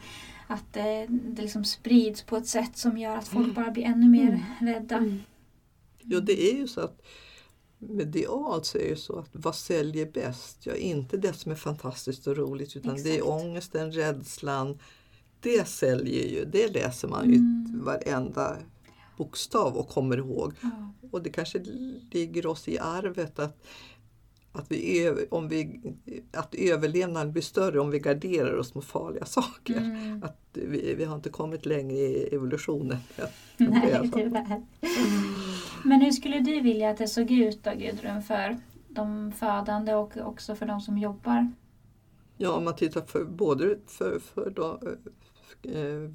att 0.47 0.73
det, 0.73 1.07
det 1.09 1.43
liksom 1.43 1.65
sprids 1.65 2.23
på 2.23 2.37
ett 2.37 2.47
sätt 2.47 2.77
som 2.77 2.99
gör 2.99 3.17
att 3.17 3.29
folk 3.29 3.45
mm. 3.45 3.55
bara 3.55 3.71
blir 3.71 3.85
ännu 3.85 4.09
mer 4.09 4.43
mm. 4.61 4.75
rädda. 4.75 4.97
Mm. 4.97 5.19
Ja 6.03 6.21
det 6.21 6.51
är 6.51 6.57
ju 6.57 6.69
så 6.69 6.81
att 6.81 7.03
medialt 7.79 8.67
så 8.67 8.79
är 8.79 8.91
det 8.91 8.97
så 8.97 9.19
att 9.19 9.31
vad 9.33 9.55
säljer 9.55 10.07
bäst? 10.07 10.67
Ja 10.67 10.75
inte 10.75 11.17
det 11.17 11.33
som 11.33 11.53
är 11.53 11.57
fantastiskt 11.57 12.27
och 12.27 12.37
roligt 12.37 12.77
utan 12.77 12.95
Exakt. 12.95 13.05
det 13.05 13.19
är 13.19 13.29
ångesten, 13.29 13.93
rädslan. 13.93 14.79
Det 15.41 15.69
säljer 15.69 16.29
ju, 16.29 16.45
det 16.45 16.69
läser 16.69 17.09
man 17.09 17.31
ju 17.31 17.37
mm. 17.37 17.81
varenda 17.85 18.57
bokstav 19.17 19.77
och 19.77 19.89
kommer 19.89 20.17
ihåg. 20.17 20.55
Ja. 20.61 20.93
Och 21.11 21.23
det 21.23 21.31
kanske 21.31 21.59
ligger 22.11 22.47
oss 22.47 22.69
i 22.69 22.79
arvet 22.79 23.39
att 23.39 23.67
att, 24.59 24.71
vi, 24.71 25.11
om 25.31 25.49
vi, 25.49 25.81
att 26.33 26.55
överlevnaden 26.55 27.33
blir 27.33 27.43
större 27.43 27.81
om 27.81 27.91
vi 27.91 27.99
garderar 27.99 28.57
oss 28.57 28.75
mot 28.75 28.85
farliga 28.85 29.25
saker. 29.25 29.77
Mm. 29.77 30.23
Att 30.23 30.41
vi, 30.53 30.95
vi 30.95 31.05
har 31.05 31.17
inte 31.17 31.31
kommit 31.31 31.67
längre 31.67 31.97
i 31.97 32.35
evolutionen. 32.35 32.99
Nej, 33.57 34.11
tyvärr. 34.15 34.63
Men 35.85 36.01
hur 36.01 36.11
skulle 36.11 36.41
du 36.41 36.61
vilja 36.61 36.91
att 36.91 36.97
det 36.97 37.09
såg 37.09 37.31
ut 37.31 37.65
då 37.65 37.71
Gudrun 37.71 38.23
för 38.23 38.57
de 38.89 39.33
födande 39.33 39.95
och 39.95 40.17
också 40.17 40.55
för 40.55 40.67
de 40.67 40.81
som 40.81 40.99
jobbar? 40.99 41.53
Ja, 42.37 42.53
om 42.53 42.65
man 42.65 42.77
tittar 42.77 43.01
för 43.01 43.25
både 43.25 43.79
för, 43.87 44.19
för 44.19 44.51
då, 44.51 44.81
eh, 45.63 46.11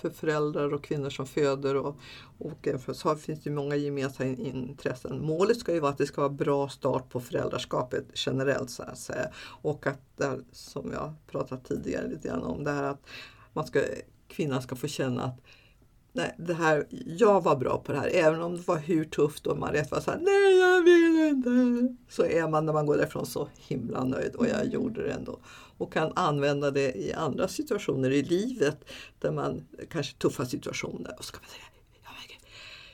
för 0.00 0.10
föräldrar 0.10 0.74
och 0.74 0.84
kvinnor 0.84 1.10
som 1.10 1.26
föder 1.26 1.76
och, 1.76 1.96
och 2.38 2.68
så 2.92 3.16
finns 3.16 3.42
det 3.42 3.50
många 3.50 3.76
gemensamma 3.76 4.30
intressen. 4.30 5.26
Målet 5.26 5.58
ska 5.58 5.74
ju 5.74 5.80
vara 5.80 5.92
att 5.92 5.98
det 5.98 6.06
ska 6.06 6.20
vara 6.20 6.32
bra 6.32 6.68
start 6.68 7.08
på 7.08 7.20
föräldraskapet 7.20 8.04
generellt 8.14 8.70
så 8.70 8.82
att 8.82 8.98
säga. 8.98 9.28
Och 9.62 9.86
att, 9.86 10.00
där, 10.16 10.40
som 10.52 10.92
jag 10.92 11.14
pratat 11.26 11.64
tidigare 11.64 12.08
lite 12.08 12.28
grann 12.28 12.42
om, 12.42 12.64
det 12.64 12.70
här 12.70 12.82
att 12.82 13.06
man 13.52 13.66
ska, 13.66 13.80
kvinnan 14.28 14.62
ska 14.62 14.76
få 14.76 14.86
känna 14.86 15.24
att 15.24 15.40
nej, 16.18 16.34
det 16.38 16.54
här, 16.54 16.86
jag 17.06 17.44
var 17.44 17.56
bra 17.56 17.78
på 17.78 17.92
det 17.92 17.98
här. 17.98 18.10
Även 18.14 18.42
om 18.42 18.56
det 18.56 18.68
var 18.68 18.78
hur 18.78 19.04
tufft 19.04 19.46
och 19.46 19.58
man 19.58 19.72
rätt 19.72 19.90
var 19.90 20.00
så 20.00 20.10
här, 20.10 20.18
nej 20.18 20.58
jag 20.58 20.82
vill 20.82 21.28
inte. 21.28 21.94
Så 22.08 22.24
är 22.24 22.48
man 22.48 22.66
när 22.66 22.72
man 22.72 22.86
går 22.86 22.96
därifrån 22.96 23.26
så 23.26 23.48
himla 23.58 24.04
nöjd 24.04 24.34
och 24.34 24.46
jag 24.46 24.66
gjorde 24.66 25.02
det 25.02 25.12
ändå. 25.12 25.38
Och 25.78 25.92
kan 25.92 26.12
använda 26.16 26.70
det 26.70 26.92
i 26.92 27.12
andra 27.12 27.48
situationer 27.48 28.10
i 28.10 28.22
livet 28.22 28.84
där 29.18 29.32
man 29.32 29.66
kanske 29.90 30.16
tuffa 30.16 30.46
situationer. 30.46 31.14
Och 31.18 31.24
så 31.24 31.32
kan 31.32 31.42
man 31.42 31.50
säga, 31.50 31.64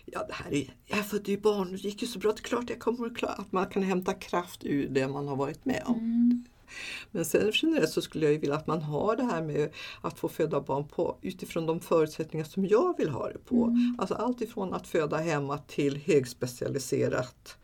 ja, 0.05 0.25
det 0.29 0.35
här 0.35 0.55
är, 0.55 0.75
jag 0.87 0.99
är 0.99 1.03
född 1.03 1.29
i 1.29 1.39
barn, 1.39 1.73
det 1.73 1.79
gick 1.79 2.03
ju 2.03 2.09
så 2.09 2.19
bra, 2.19 2.33
det 2.33 2.41
är 2.41 2.43
klart 2.43 2.71
jag 2.71 2.81
kommer 2.81 3.07
att 3.07 3.17
klara 3.17 3.33
att 3.33 3.53
man 3.53 3.67
kan 3.67 3.83
hämta 3.83 4.15
kraft 4.15 4.65
ur 4.65 4.89
det 4.89 5.09
man 5.09 5.29
har 5.29 5.37
varit 5.37 5.65
med 5.65 5.83
om. 5.87 5.99
Mm. 5.99 6.45
Men 7.11 7.25
sen 7.25 7.51
generellt 7.55 7.91
så 7.91 8.03
skulle 8.03 8.33
jag 8.33 8.39
vilja 8.39 8.57
att 8.57 8.67
man 8.67 8.83
har 8.83 9.17
det 9.17 9.25
här 9.25 9.43
med 9.43 9.73
att 10.01 10.19
få 10.19 10.29
föda 10.29 10.61
barn 10.61 10.89
på, 10.89 11.19
utifrån 11.23 11.67
de 11.67 11.81
förutsättningar 11.81 12.45
som 12.45 12.67
jag 12.67 12.97
vill 12.99 13.09
ha 13.09 13.29
det 13.29 13.39
på. 13.39 13.65
Mm. 13.65 13.97
Alltså 13.99 14.15
allt 14.15 14.41
ifrån 14.41 14.75
att 14.75 14.87
föda 14.87 15.17
hemma 15.17 15.59
till 15.59 15.97
högspecialiserat 15.97 17.57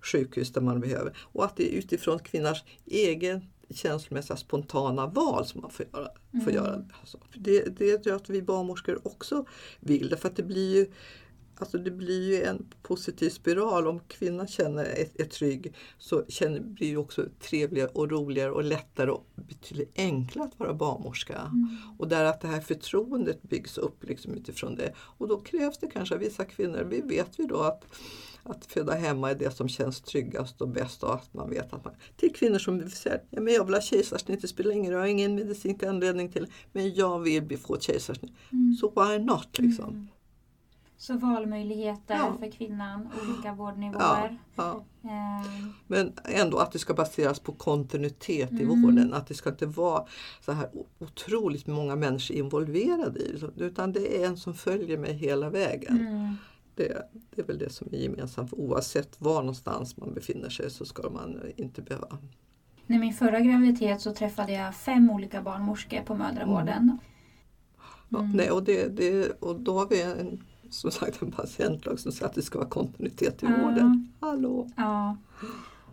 sjukhus 0.00 0.52
där 0.52 0.60
man 0.60 0.80
behöver. 0.80 1.16
Och 1.18 1.44
att 1.44 1.56
det 1.56 1.74
är 1.74 1.78
utifrån 1.78 2.18
kvinnors 2.18 2.64
egen 2.86 3.44
känslomässiga 3.70 4.36
spontana 4.36 5.06
val 5.06 5.46
som 5.46 5.60
man 5.60 5.70
får 5.70 5.86
göra. 5.92 6.08
Mm. 6.32 6.44
Får 6.44 6.52
göra. 6.52 6.84
Alltså, 7.00 7.18
det, 7.34 7.78
det 7.78 7.98
tror 7.98 8.12
jag 8.12 8.16
att 8.16 8.30
vi 8.30 8.42
barnmorskor 8.42 9.00
också 9.02 9.44
vill. 9.80 10.08
Därför 10.08 10.28
att 10.28 10.36
det 10.36 10.42
blir 10.42 10.76
ju 10.76 10.86
Alltså 11.60 11.78
det 11.78 11.90
blir 11.90 12.28
ju 12.28 12.42
en 12.42 12.66
positiv 12.82 13.30
spiral. 13.30 13.86
Om 13.86 14.00
kvinnan 14.00 14.48
känner 14.48 14.84
är, 14.84 15.06
är 15.14 15.24
trygg 15.24 15.74
så 15.98 16.24
känner, 16.28 16.60
blir 16.60 16.90
det 16.90 16.96
också 16.96 17.24
trevligare 17.40 17.88
och 17.88 18.10
roligare 18.10 18.50
och 18.50 18.64
lättare 18.64 19.10
och 19.10 19.26
betydligt 19.34 19.92
enklare 19.96 20.48
att 20.48 20.58
vara 20.58 20.74
barnmorska. 20.74 21.38
Mm. 21.38 21.76
Och 21.98 22.08
där 22.08 22.24
att 22.24 22.40
det 22.40 22.48
här 22.48 22.60
förtroendet 22.60 23.42
byggs 23.42 23.78
upp 23.78 24.04
liksom 24.04 24.34
utifrån 24.34 24.74
det. 24.74 24.92
Och 24.98 25.28
då 25.28 25.40
krävs 25.40 25.78
det 25.78 25.86
kanske 25.86 26.14
av 26.14 26.20
vissa 26.20 26.44
kvinnor, 26.44 26.86
vi 26.90 27.00
vet 27.00 27.38
vi 27.38 27.44
då 27.44 27.60
att 27.60 27.84
att 28.42 28.66
föda 28.66 28.94
hemma 28.94 29.30
är 29.30 29.34
det 29.34 29.50
som 29.50 29.68
känns 29.68 30.00
tryggast 30.00 30.60
och 30.60 30.68
bäst 30.68 31.02
och 31.02 31.14
att 31.14 31.34
man 31.34 31.50
vet 31.50 31.72
att 31.72 31.84
man... 31.84 31.94
Till 32.16 32.32
kvinnor 32.34 32.58
som 32.58 32.90
säger 32.90 33.22
ja, 33.30 33.40
men 33.40 33.54
jag 33.54 33.64
vill 33.64 33.74
ha 33.74 33.80
kejsarsnitt, 33.80 34.42
det 34.42 34.48
spelar 34.48 34.70
ingen 34.70 34.92
roll, 34.92 34.98
jag 34.98 35.00
har 35.00 35.06
ingen 35.06 35.34
medicinsk 35.34 35.82
anledning 35.82 36.32
till 36.32 36.46
men 36.72 36.94
jag 36.94 37.20
vill 37.20 37.58
få 37.58 37.74
ett 37.74 37.82
kejsarsnitt. 37.82 38.32
Mm. 38.52 38.74
Så 38.74 38.88
why 38.88 39.18
not 39.18 39.58
liksom? 39.58 39.88
Mm. 39.88 40.08
Så 41.00 41.16
valmöjligheter 41.18 42.14
Ja. 42.14 42.36
för 42.40 42.50
kvinnan, 42.50 43.00
olika 43.22 43.48
Ja, 43.48 43.54
vårdnivåer. 43.54 44.38
ja. 44.54 44.84
Eh, 45.04 45.66
Men 45.86 46.12
ändå 46.24 46.58
att 46.58 46.72
det 46.72 46.78
ska 46.78 46.94
baseras 46.94 47.38
på 47.40 47.52
kontinuitet 47.52 48.52
i 48.52 48.62
Mm. 48.62 48.82
vården. 48.82 49.14
Att 49.14 49.26
det 49.26 49.34
ska 49.34 49.50
inte 49.50 49.66
vara 49.66 50.04
så 50.44 50.52
här 50.52 50.68
otroligt 50.98 51.66
många 51.66 51.96
människor 51.96 52.36
involverade 52.36 53.20
i 53.20 53.40
det. 53.56 53.64
Utan 53.64 53.92
det 53.92 54.22
är 54.22 54.26
en 54.26 54.36
som 54.36 54.54
följer 54.54 54.98
mig 54.98 55.12
hela 55.12 55.50
vägen. 55.50 56.00
mm. 56.00 56.34
Det, 56.74 57.08
det 57.34 57.42
är 57.42 57.46
väl 57.46 57.58
det 57.58 57.70
som 57.72 57.88
är 57.92 57.98
gemensamt. 57.98 58.52
Oavsett 58.52 59.20
var 59.20 59.40
någonstans 59.40 59.96
man 59.96 60.14
befinner 60.14 60.48
sig 60.48 60.70
så 60.70 60.84
ska 60.84 61.10
man 61.10 61.40
inte 61.56 61.82
behöva 61.82 62.18
När 62.86 62.98
min 62.98 63.14
förra 63.14 63.40
graviditet 63.40 64.00
så 64.00 64.12
träffade 64.14 64.52
jag 64.52 64.74
fem 64.74 65.10
olika 65.10 65.42
barnmorskor 65.42 66.00
på 66.02 66.14
mödravården. 66.14 66.98
Ja, 68.08 68.18
Mm. 68.18 68.30
nej, 68.36 68.50
och, 68.50 68.64
det, 68.64 68.88
det, 68.96 69.30
och 69.42 69.60
då 69.60 69.78
har 69.78 69.86
vi 69.88 70.02
en, 70.02 70.44
som 70.70 70.90
sagt 70.90 71.22
en 71.22 71.32
patientlag 71.32 72.00
som 72.00 72.12
säger 72.12 72.26
att 72.26 72.34
det 72.34 72.42
ska 72.42 72.58
vara 72.58 72.68
kontinuitet 72.68 73.42
i 73.42 73.46
Ja. 73.46 73.62
vården. 73.62 74.12
Hallå! 74.20 74.70
Ja. 74.76 75.16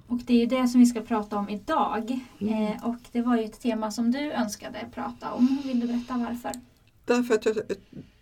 Och 0.07 0.17
det 0.17 0.33
är 0.33 0.37
ju 0.39 0.45
det 0.45 0.67
som 0.67 0.79
vi 0.79 0.85
ska 0.85 1.01
prata 1.01 1.37
om 1.37 1.49
idag. 1.49 2.19
Mm. 2.39 2.63
Eh, 2.73 2.85
och 2.85 2.95
det 3.11 3.21
var 3.21 3.37
ju 3.37 3.43
ett 3.43 3.59
tema 3.59 3.91
som 3.91 4.11
du 4.11 4.31
önskade 4.31 4.89
prata 4.93 5.31
om. 5.33 5.57
Vill 5.65 5.79
du 5.79 5.87
berätta 5.87 6.17
varför? 6.17 6.51
Därför 7.05 7.33
att 7.35 7.45
jag 7.45 7.57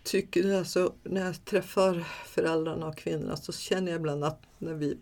tycker 0.02 0.58
alltså, 0.58 0.92
när 1.02 1.24
jag 1.26 1.44
träffar 1.44 2.04
föräldrarna 2.26 2.86
och 2.86 2.96
kvinnorna 2.96 3.36
så 3.36 3.52
känner 3.52 3.92
jag 3.92 3.98
ibland 3.98 4.24
att 4.24 4.42
när 4.58 4.74
vi, 4.74 4.98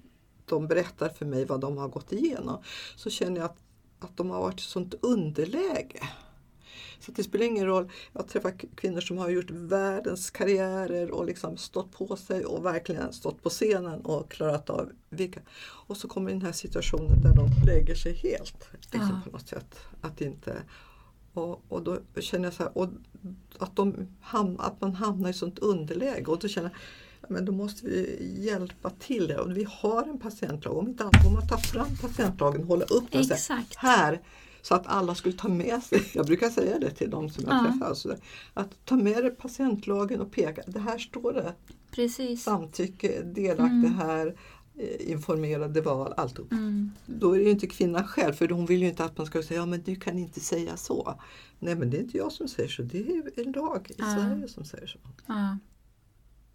de 0.48 0.66
berättar 0.68 1.08
för 1.08 1.26
mig 1.26 1.44
vad 1.44 1.60
de 1.60 1.76
har 1.78 1.88
gått 1.88 2.12
igenom 2.12 2.62
så 2.96 3.10
känner 3.10 3.36
jag 3.36 3.44
att, 3.44 3.58
att 4.00 4.16
de 4.16 4.30
har 4.30 4.40
varit 4.40 4.60
i 4.60 4.62
sånt 4.62 4.94
underläge. 5.02 6.00
Så 7.02 7.10
att 7.10 7.16
det 7.16 7.22
spelar 7.24 7.46
ingen 7.46 7.66
roll. 7.66 7.90
Jag 8.12 8.28
träffar 8.28 8.52
kvinnor 8.76 9.00
som 9.00 9.18
har 9.18 9.28
gjort 9.28 9.50
världens 9.50 10.30
karriärer 10.30 11.10
och 11.10 11.26
liksom 11.26 11.56
stått 11.56 11.92
på 11.92 12.16
sig 12.16 12.44
och 12.44 12.64
verkligen 12.64 13.12
stått 13.12 13.42
på 13.42 13.50
scenen 13.50 14.00
och 14.00 14.30
klarat 14.30 14.70
av 14.70 14.90
vilka. 15.10 15.40
Och 15.86 15.96
så 15.96 16.08
kommer 16.08 16.30
den 16.30 16.42
här 16.42 16.52
situationen 16.52 17.20
där 17.22 17.34
de 17.36 17.48
lägger 17.66 17.94
sig 17.94 18.12
helt. 18.14 18.68
Liksom, 18.72 19.00
Ja. 19.00 19.20
på 19.24 19.30
något 19.30 19.48
sätt. 19.48 19.76
Att 20.00 20.20
inte 20.20 20.56
och, 21.34 21.62
och 21.68 21.82
då 21.82 21.98
känner 22.20 22.44
jag 22.44 22.54
så 22.54 22.62
här, 22.62 22.78
och 22.78 22.88
att, 23.58 23.76
de 23.76 24.08
ham, 24.20 24.56
att 24.60 24.80
man 24.80 24.94
hamnar 24.94 25.30
i 25.30 25.32
sånt 25.32 25.58
underläge 25.58 26.24
och 26.26 26.38
då 26.38 26.48
känner 26.48 26.68
jag 26.70 26.78
ja, 27.20 27.26
men 27.30 27.44
då 27.44 27.52
måste 27.52 27.86
vi 27.86 28.18
hjälpa 28.38 28.90
till. 28.90 29.26
det. 29.28 29.38
Och 29.38 29.56
vi 29.56 29.66
har 29.70 30.02
en 30.02 30.18
patientlag, 30.18 30.76
om 30.76 30.88
inte 30.88 31.02
annat 31.04 31.22
får 31.24 31.30
man 31.30 31.48
ta 31.48 31.58
fram 31.58 31.96
patientlagen, 32.00 32.64
hålla 32.64 32.84
upp 32.84 33.10
den 33.10 33.20
och 33.20 33.30
Exakt. 33.32 33.76
här 33.76 34.20
så 34.62 34.74
att 34.74 34.86
alla 34.86 35.14
skulle 35.14 35.34
ta 35.36 35.48
med 35.48 35.82
sig, 35.82 36.02
jag 36.14 36.26
brukar 36.26 36.50
säga 36.50 36.78
det 36.78 36.90
till 36.90 37.10
de 37.10 37.30
som 37.30 37.44
jag 37.46 37.54
Ja. 37.54 37.70
träffar, 37.72 37.86
alltså, 37.86 38.16
att 38.54 38.84
ta 38.84 38.96
med 38.96 39.24
dig 39.24 39.30
patientlagen 39.30 40.20
och 40.20 40.32
peka, 40.32 40.62
det 40.66 40.80
här 40.80 40.98
står 40.98 41.32
det, 41.32 41.54
Precis. 41.90 42.42
samtycke, 42.42 43.22
delaktig 43.22 43.66
Mm. 43.88 43.94
här, 43.94 44.36
eh, 44.78 45.10
informerade 45.10 45.80
val, 45.80 46.14
alltihop. 46.16 46.52
Mm. 46.52 46.90
Då 47.06 47.32
är 47.34 47.38
det 47.38 47.44
ju 47.44 47.50
inte 47.50 47.66
kvinnan 47.66 48.04
själv, 48.06 48.32
för 48.32 48.48
hon 48.48 48.66
vill 48.66 48.82
ju 48.82 48.88
inte 48.88 49.04
att 49.04 49.18
man 49.18 49.26
ska 49.26 49.42
säga 49.42 49.60
ja 49.60 49.66
men 49.66 49.82
du 49.82 49.96
kan 49.96 50.18
inte 50.18 50.40
säga 50.40 50.76
så. 50.76 51.14
Nej 51.58 51.74
men 51.74 51.90
det 51.90 51.96
är 51.96 52.00
inte 52.00 52.18
jag 52.18 52.32
som 52.32 52.48
säger 52.48 52.68
så, 52.68 52.82
det 52.82 52.98
är 52.98 53.46
en 53.46 53.52
lag 53.52 53.86
i 53.90 53.94
Ja. 53.98 54.04
Sverige 54.16 54.48
som 54.48 54.64
säger 54.64 54.86
så. 54.86 54.98
Ja. 55.26 55.58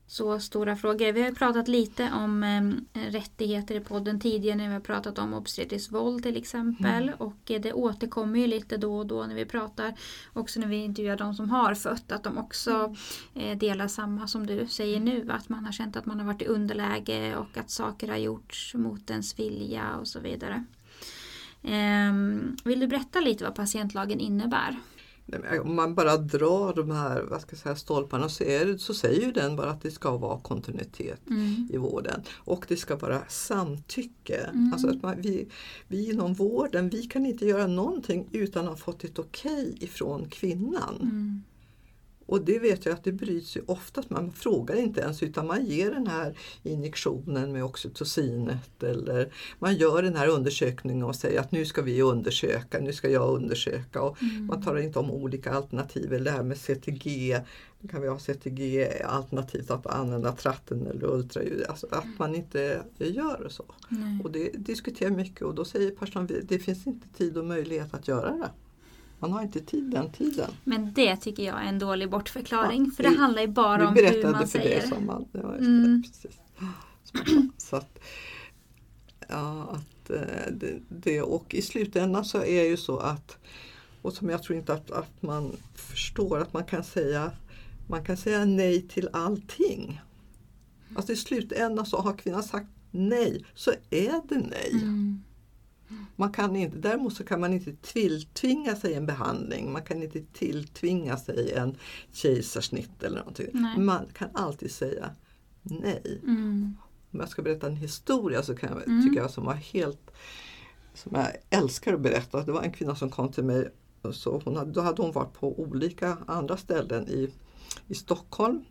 Så 0.10 0.40
stora 0.40 0.76
frågor. 0.76 1.12
Vi 1.12 1.22
har 1.22 1.32
pratat 1.32 1.68
lite 1.68 2.12
om 2.12 2.44
eh, 2.44 3.00
rättigheter 3.12 3.76
i 3.76 3.80
podden 3.80 4.20
tidigare 4.20 4.58
när 4.58 4.68
vi 4.68 4.74
har 4.74 4.80
pratat 4.80 5.20
om 5.20 5.34
obstetriskt 5.34 5.92
våld 5.92 6.24
till 6.24 6.38
exempel. 6.38 7.04
Mm. 7.04 7.16
Och 7.18 7.52
eh, 7.52 7.62
det 7.62 7.74
återkommer 7.74 8.40
ju 8.40 8.48
lite 8.48 8.78
då 8.78 8.98
och 8.98 9.06
då 9.06 9.24
när 9.24 9.36
vi 9.36 9.46
pratar. 9.46 9.94
Också 10.34 10.60
när 10.60 10.68
vi 10.68 10.76
intervjuar 10.76 11.18
de 11.18 11.34
som 11.34 11.50
har 11.50 11.76
fött. 11.76 12.12
Att 12.12 12.24
de 12.24 12.38
också 12.38 12.96
eh, 13.34 13.58
delar 13.58 13.88
samma 13.88 14.28
som 14.28 14.48
du 14.48 14.68
säger 14.68 15.00
nu. 15.00 15.32
Att 15.32 15.50
man 15.50 15.66
har 15.66 15.72
känt 15.72 15.98
att 15.98 16.06
man 16.06 16.20
har 16.20 16.26
varit 16.26 16.42
i 16.42 16.46
underläge 16.46 17.36
och 17.36 17.58
att 17.58 17.70
saker 17.70 18.08
har 18.08 18.18
gjorts 18.18 18.74
mot 18.74 19.10
ens 19.10 19.40
vilja 19.40 19.96
och 19.96 20.08
så 20.08 20.20
vidare. 20.20 20.66
Ehm, 21.64 22.56
vill 22.64 22.80
du 22.80 22.88
berätta 22.88 23.20
lite 23.20 23.44
vad 23.44 23.56
patientlagen 23.56 24.20
innebär? 24.20 24.78
Om 25.64 25.76
man 25.76 25.96
bara 25.96 26.18
drar 26.18 26.74
de 26.74 26.92
här 26.92 27.22
vad 27.22 27.42
ska 27.42 27.52
jag 27.52 27.60
säga, 27.60 27.76
stolparna 27.76 28.30
så, 28.30 28.44
är 28.44 28.78
så 28.78 28.94
säger 28.94 29.34
den 29.34 29.56
bara 29.56 29.70
att 29.70 29.82
det 29.82 29.92
ska 29.92 30.18
vara 30.18 30.40
kontinuitet 30.40 31.22
Mm. 31.30 31.70
i 31.74 31.78
vården. 31.78 32.22
Och 32.36 32.66
det 32.68 32.78
ska 32.78 32.96
vara 32.96 33.22
samtycke. 33.28 34.36
Mm. 34.36 34.74
Alltså 34.74 34.90
att 34.90 35.02
man, 35.02 35.22
vi, 35.22 35.48
vi 35.88 36.10
inom 36.10 36.34
vården, 36.34 36.90
vi 36.90 37.04
kan 37.04 37.26
inte 37.26 37.46
göra 37.46 37.68
någonting 37.68 38.28
utan 38.32 38.64
att 38.64 38.70
ha 38.70 38.78
fått 38.78 39.04
ett 39.04 39.20
okej 39.20 39.78
ifrån 39.80 40.30
kvinnan. 40.30 40.96
Mm. 41.02 41.44
Och 42.28 42.42
det 42.42 42.60
vet 42.60 42.86
jag 42.86 42.94
att 42.94 43.04
det 43.04 43.12
bryts 43.12 43.58
ju 43.58 43.62
oftast. 43.66 44.10
Man 44.10 44.32
frågar 44.32 44.76
inte 44.76 45.02
ens 45.02 45.24
utan 45.24 45.48
man 45.48 45.66
ger 45.66 45.92
den 45.92 46.08
här 46.08 46.38
injektionen 46.64 47.52
med 47.52 47.64
oxytocinet 47.64 48.84
eller 48.84 49.34
man 49.60 49.76
gör 49.76 50.02
den 50.02 50.16
här 50.16 50.28
undersökningen 50.28 51.04
och 51.04 51.16
säger 51.16 51.40
att 51.40 51.52
nu 51.52 51.66
ska 51.66 51.82
vi 51.82 52.02
undersöka, 52.02 52.80
nu 52.80 52.94
ska 52.94 53.10
jag 53.10 53.36
undersöka. 53.36 54.02
Och 54.02 54.18
Mm. 54.22 54.46
Man 54.46 54.62
talar 54.62 54.80
inte 54.80 55.00
om 55.00 55.12
olika 55.12 55.52
alternativ. 55.52 56.14
Eller 56.14 56.26
det 56.26 56.32
här 56.32 56.44
med 56.44 56.58
CTG, 56.58 57.42
kan 57.90 58.02
vi 58.02 58.08
ha 58.08 58.20
CTG 58.20 58.88
alternativt 59.06 59.72
att 59.72 59.88
använda 59.88 60.32
tratten 60.32 60.88
eller 60.88 61.08
ultraljud. 61.08 61.64
Alltså 61.70 61.88
att 61.92 62.20
man 62.20 62.36
inte 62.36 62.82
gör 62.98 63.48
så. 63.50 63.66
Nej. 63.90 64.20
Och 64.24 64.32
det 64.32 64.50
diskuterar 64.50 65.12
mycket 65.12 65.42
och 65.42 65.56
då 65.56 65.66
säger 65.66 65.92
personalen 65.92 66.46
det 66.48 66.60
finns 66.60 66.88
inte 66.88 67.08
tid 67.08 67.38
och 67.38 67.46
möjlighet 67.46 67.94
att 67.94 68.08
göra 68.08 68.32
det. 68.32 68.50
Man 69.20 69.32
har 69.34 69.42
inte 69.42 69.60
tid 69.60 69.84
den 69.92 70.12
tiden. 70.12 70.52
Men 70.64 70.94
det 70.94 71.16
tycker 71.18 71.44
jag 71.44 71.62
är 71.64 71.66
en 71.70 71.80
dålig 71.80 72.10
bortförklaring. 72.10 72.86
Ja, 72.86 72.92
för 72.96 73.04
det 73.04 73.10
vi- 73.10 73.18
handlar 73.18 73.42
ju 73.42 73.48
bara 73.48 73.78
Vi 73.78 73.86
om 73.86 73.94
hur 73.96 74.02
berättade 74.02 74.32
man 74.34 74.48
för 74.48 74.60
säger. 74.60 74.80
dig 74.80 74.90
som 74.90 75.06
man... 75.06 75.26
Ja, 75.32 75.54
Mm. 75.56 76.04
precis. 76.04 76.38
Så, 77.04 77.18
så 77.58 77.76
att, 77.76 78.00
ja, 79.30 79.64
att 79.72 80.10
eh, 80.10 80.52
det, 80.52 80.80
det, 80.90 81.22
och 81.22 81.54
i 81.54 81.62
slutändan 81.62 82.26
så 82.26 82.38
är 82.38 82.64
det 82.64 82.68
ju 82.68 82.78
så 82.78 82.98
att, 82.98 83.38
och 84.02 84.14
som 84.14 84.30
jag 84.30 84.44
tror 84.44 84.58
inte 84.58 84.74
att, 84.74 84.92
att 84.92 85.22
man 85.22 85.52
förstår, 85.76 86.40
att 86.40 86.54
man 86.54 86.64
kan 86.66 86.84
säga 86.84 87.32
man 87.90 88.06
kan 88.06 88.18
säga 88.18 88.46
nej 88.46 88.82
till 88.88 89.10
allting. 89.14 90.02
Alltså 90.96 91.12
i 91.12 91.16
slutändan 91.16 91.86
så 91.86 91.98
har 91.98 92.14
kvinnan 92.14 92.44
sagt 92.44 92.68
nej, 92.92 93.46
så 93.56 93.72
är 93.90 94.22
det 94.30 94.38
nej. 94.50 94.70
Mm. 94.72 95.24
Man 96.16 96.32
kan 96.32 96.56
inte, 96.56 96.78
däremot 96.78 97.14
så 97.14 97.24
kan 97.24 97.40
man 97.40 97.54
inte 97.54 97.74
tilltvinga 97.82 98.76
sig 98.76 98.94
en 98.94 99.06
behandling. 99.06 99.72
Man 99.72 99.84
kan 99.84 100.04
inte 100.04 100.22
tilltvinga 100.34 101.18
sig 101.18 101.52
en 101.54 101.78
kejsarsnitt 102.12 103.04
eller 103.04 103.18
någonting. 103.18 103.48
Nej. 103.54 103.78
Man 103.78 104.06
kan 104.14 104.30
alltid 104.34 104.72
säga 104.72 105.10
nej. 105.62 106.22
Mm. 106.24 106.76
Om 107.12 107.20
jag 107.20 107.30
ska 107.30 107.42
berätta 107.42 107.68
en 107.68 107.76
historia 107.76 108.44
så 108.44 108.56
kan 108.56 108.70
jag, 108.70 108.88
Mm. 108.88 109.04
tycker 109.04 109.22
jag 109.22 109.32
som 109.32 109.46
var 109.46 109.54
helt 109.54 110.12
som 110.94 111.12
jag 111.16 111.28
älskar 111.50 111.94
att 111.94 112.02
berätta. 112.02 112.44
Det 112.44 112.52
var 112.52 112.62
en 112.62 112.72
kvinna 112.72 112.96
som 112.96 113.10
kom 113.10 113.32
till 113.32 113.44
mig 113.44 113.70
och 114.02 114.16
så 114.16 114.42
hon 114.46 114.72
då 114.72 114.82
hade 114.82 115.02
hon 115.02 115.12
varit 115.12 115.34
på 115.34 115.60
olika 115.60 116.18
andra 116.28 116.58
ställen 116.58 117.08
i, 117.08 117.30
i 117.88 117.96
Stockholm. 117.96 118.64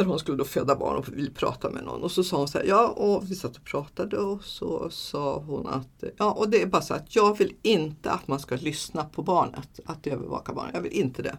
Där 0.00 0.04
hon 0.06 0.18
skulle 0.18 0.36
då 0.36 0.44
föda 0.44 0.76
barn 0.76 0.96
och 0.96 1.08
ville 1.08 1.30
prata 1.30 1.70
med 1.70 1.84
någon. 1.84 2.02
Och 2.02 2.10
så 2.10 2.24
sa 2.24 2.36
hon 2.36 2.48
så 2.48 2.58
här, 2.58 2.64
ja 2.64 2.88
och 2.88 3.30
vi 3.30 3.34
satt 3.34 3.56
och 3.56 3.64
pratade 3.64 4.18
och 4.18 4.44
så 4.44 4.90
sa 4.90 5.38
hon 5.38 5.66
att, 5.66 6.04
ja 6.16 6.32
och 6.32 6.50
det 6.50 6.62
är 6.62 6.66
bara 6.66 6.82
så 6.82 6.94
att 6.94 7.16
jag 7.16 7.38
vill 7.38 7.54
inte 7.62 8.10
att 8.10 8.28
man 8.28 8.40
ska 8.40 8.56
lyssna 8.56 9.04
på 9.04 9.22
barnet, 9.22 9.80
att 9.84 10.06
övervaka 10.06 10.52
barnet. 10.52 10.74
Jag 10.74 10.82
vill 10.82 10.92
inte 10.92 11.22
det. 11.22 11.38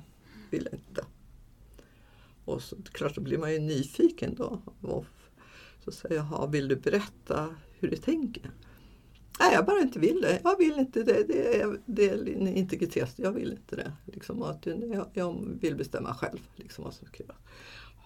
Vill 0.49 0.70
inte. 0.72 1.05
Och 2.45 2.62
så 2.62 2.76
klart 2.91 3.16
då 3.16 3.22
blir 3.22 3.38
man 3.38 3.53
ju 3.53 3.59
nyfiken 3.59 4.36
då. 4.36 4.62
Och 4.82 5.05
så 5.86 5.91
säger 5.91 6.16
jag, 6.16 6.26
"Jaha, 6.32 6.47
vill 6.47 6.68
du 6.68 6.76
berätta 6.76 7.55
hur 7.80 7.89
du 7.89 7.95
tänker? 7.97 8.51
Nej, 9.39 9.53
jag 9.53 9.66
bara 9.66 9.80
inte 9.80 9.99
vill 9.99 10.22
det. 10.22 10.41
Jag 10.43 10.57
vill 10.57 10.80
inte 10.80 11.03
det. 11.03 11.24
Det 11.28 11.62
är, 11.62 11.80
det 11.86 12.09
är 12.09 12.47
integritet. 12.47 13.14
Jag 13.16 13.32
vill 13.32 13.51
inte 13.51 13.76
det. 13.76 13.91
Liksom, 14.05 14.43
att 14.43 14.66
jag, 14.66 15.09
jag 15.14 15.57
vill 15.62 15.76
bestämma 15.76 16.14
själv 16.14 16.39
liksom, 16.55 16.84
vad 16.84 16.93
som 16.93 17.07
ska 17.07 17.24
göras. 17.24 17.38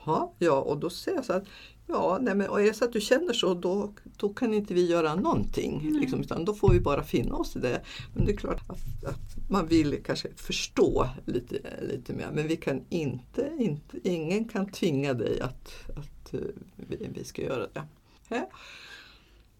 Ja, 0.06 0.34
ja, 0.40 0.62
och 0.62 0.78
då 0.78 0.90
säger 0.90 1.18
jag 1.18 1.26
så 1.26 1.34
här, 1.34 1.48
ja, 1.88 2.20
nej 2.22 2.36
men 2.36 2.50
och 2.50 2.62
är 2.62 2.66
det 2.66 2.74
så 2.74 2.86
att 2.86 2.94
du 2.94 3.02
känner 3.02 3.34
så 3.34 3.54
då, 3.54 3.94
då 4.18 4.30
kan 4.34 4.54
inte 4.54 4.74
vi 4.74 4.86
göra 4.86 5.16
någonting. 5.16 5.90
Liksom, 6.00 6.22
utan 6.22 6.46
då 6.46 6.54
får 6.54 6.70
vi 6.70 6.80
bara 6.80 7.04
finna 7.04 7.36
oss 7.36 7.56
i 7.56 7.60
det. 7.60 7.82
Men 8.14 8.26
det 8.26 8.32
är 8.32 8.38
klart 8.38 8.62
att, 8.70 9.06
att 9.06 9.50
man 9.50 9.68
vill 9.68 10.04
kanske 10.04 10.30
förstå 10.36 11.10
lite, 11.26 11.60
lite 11.82 12.14
mer. 12.14 12.30
Men 12.34 12.48
vi 12.48 12.56
kan 12.56 12.82
inte, 12.90 13.52
inte, 13.60 14.10
ingen 14.10 14.48
kan 14.48 14.72
tvinga 14.72 15.14
dig 15.14 15.42
att, 15.42 15.90
att 15.98 16.34
eh, 16.34 16.40
vi, 16.76 17.10
vi 17.14 17.24
ska 17.24 17.42
göra 17.42 17.68
det. 17.74 17.84
Ja. 18.28 18.50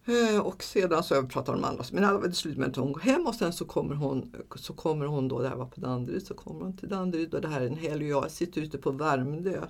Eh, 0.08 0.40
Och 0.40 0.64
sedan 0.64 1.04
så 1.04 1.14
jag 1.14 1.30
pratat 1.30 1.56
om 1.56 1.64
andra, 1.64 1.84
men 1.92 2.22
det 2.22 2.32
slut 2.32 2.58
med 2.58 2.70
att 2.70 2.76
hon 2.76 2.92
går 2.94 3.02
hem 3.02 3.28
och 3.28 3.36
sen 3.36 3.54
så 3.54 3.66
kommer 3.66 3.96
hon, 3.96 4.36
så 4.56 4.74
kommer 4.74 5.06
hon 5.06 5.28
då, 5.28 5.42
det 5.42 5.50
här 5.50 5.56
var 5.56 5.66
på 5.66 5.82
Danderyd, 5.82 6.28
så 6.28 6.34
kommer 6.34 6.66
hon 6.66 6.78
till 6.78 6.90
Danderyd 6.90 7.34
och 7.34 7.42
det 7.42 7.48
här 7.48 7.62
är 7.62 7.68
en 7.68 7.78
helg 7.78 8.16
och 8.16 8.24
jag 8.24 8.32
sitter 8.32 8.62
ute 8.62 8.78
på 8.78 8.92
Värmdö 8.92 9.62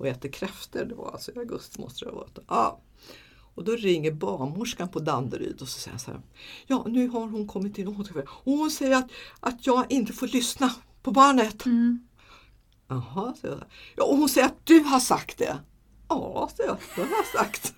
och 0.00 0.06
äter 0.06 0.28
kräftor. 0.28 0.84
Det 0.84 0.94
var 0.94 1.10
alltså 1.10 1.32
i 1.32 1.38
augusti 1.38 1.80
måste 1.80 2.04
det 2.04 2.10
ha 2.10 2.18
varit. 2.18 2.38
Ja. 2.48 2.80
Och 3.54 3.64
då 3.64 3.72
ringer 3.72 4.12
barnmorskan 4.12 4.88
på 4.88 5.00
Danderyd 5.00 5.62
och 5.62 5.68
så 5.68 5.80
säger 5.80 5.98
så 5.98 6.10
här. 6.10 6.20
Ja, 6.66 6.84
nu 6.88 7.08
har 7.08 7.20
hon 7.20 7.48
kommit 7.48 7.78
in 7.78 7.88
och 7.88 7.94
hon, 8.44 8.70
säger 8.70 8.96
att, 8.96 9.10
att 9.40 9.66
jag 9.66 9.92
inte 9.92 10.12
får 10.12 10.26
lyssna 10.26 10.74
på 11.02 11.10
barnet. 11.10 11.66
Mm. 11.66 12.06
Jaha, 12.88 13.34
säger 13.40 13.54
jag. 13.54 13.64
Ja, 13.96 14.04
och 14.04 14.16
hon 14.16 14.28
säger 14.28 14.46
att 14.46 14.66
du 14.66 14.80
har 14.80 15.00
sagt 15.00 15.38
det. 15.38 15.58
Ja, 16.08 16.50
säger 16.56 16.68
jag. 16.70 16.78
Det 16.96 17.02
har 17.02 17.16
jag 17.16 17.26
sagt. 17.26 17.74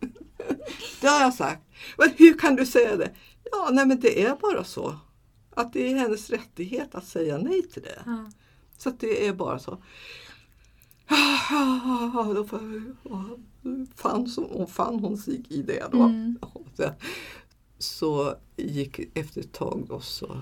det 1.00 1.06
har 1.06 1.20
jag 1.20 1.34
sagt. 1.34 1.62
Men 1.98 2.12
hur 2.16 2.38
kan 2.38 2.56
du 2.56 2.66
säga 2.66 2.96
det? 2.96 3.10
Ja, 3.52 3.68
nej 3.72 3.86
men 3.86 4.00
det 4.00 4.22
är 4.22 4.36
bara 4.36 4.64
så. 4.64 4.96
Att 5.54 5.72
det 5.72 5.92
är 5.92 5.96
hennes 5.96 6.30
rättighet 6.30 6.94
att 6.94 7.06
säga 7.06 7.38
nej 7.38 7.62
till 7.62 7.82
det. 7.82 8.02
Ja. 8.06 8.30
Så 8.78 8.90
det 8.90 9.26
är 9.26 9.32
bara 9.32 9.58
så. 9.58 9.82
Ja, 11.12 12.32
då 12.34 12.44
fann, 13.94 14.26
som, 14.26 14.44
och 14.44 14.70
fann 14.70 15.00
hon 15.00 15.16
sig 15.16 15.42
i 15.48 15.62
det 15.62 15.88
då. 15.92 16.02
Mm. 16.02 16.38
Så, 16.76 16.92
så 17.78 18.34
gick 18.56 19.00
efter 19.14 19.40
ett 19.40 19.52
tag 19.52 19.84
då 19.88 20.00
så, 20.00 20.36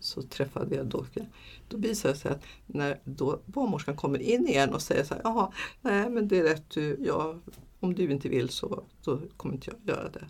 så 0.00 0.22
träffade 0.22 0.74
jag 0.76 0.86
dockan. 0.86 1.26
Då 1.68 1.76
visade 1.76 2.14
det 2.14 2.20
sig 2.20 2.30
att 2.30 2.42
när 2.66 3.00
då 3.04 3.40
barnmorskan 3.46 3.96
kommer 3.96 4.18
in 4.18 4.48
igen 4.48 4.74
och 4.74 4.82
säger 4.82 5.04
så 5.04 5.14
här, 5.14 5.20
Jaha, 5.24 5.52
nej 5.80 6.10
men 6.10 6.28
det 6.28 6.38
är 6.38 6.42
rätt, 6.42 6.70
du, 6.70 6.98
jag, 7.00 7.40
om 7.80 7.94
du 7.94 8.10
inte 8.10 8.28
vill 8.28 8.48
så 8.48 8.84
då 9.04 9.20
kommer 9.36 9.54
inte 9.54 9.70
jag 9.70 9.96
göra 9.96 10.08
det. 10.08 10.24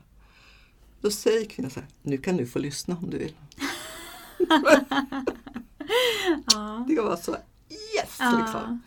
Då 1.01 1.11
säger 1.11 1.45
kvinnan 1.45 1.70
så 1.70 1.81
här, 1.81 1.89
nu 2.03 2.18
kan 2.18 2.37
du 2.37 2.47
få 2.47 2.59
lyssna 2.59 2.97
om 3.03 3.11
du 3.11 3.18
vill. 3.18 3.35
Ja. 6.53 6.85
Det 6.89 7.01
var 7.01 7.16
så 7.16 7.31
yes! 7.31 8.16
Ja. 8.18 8.39
Liksom. 8.39 8.83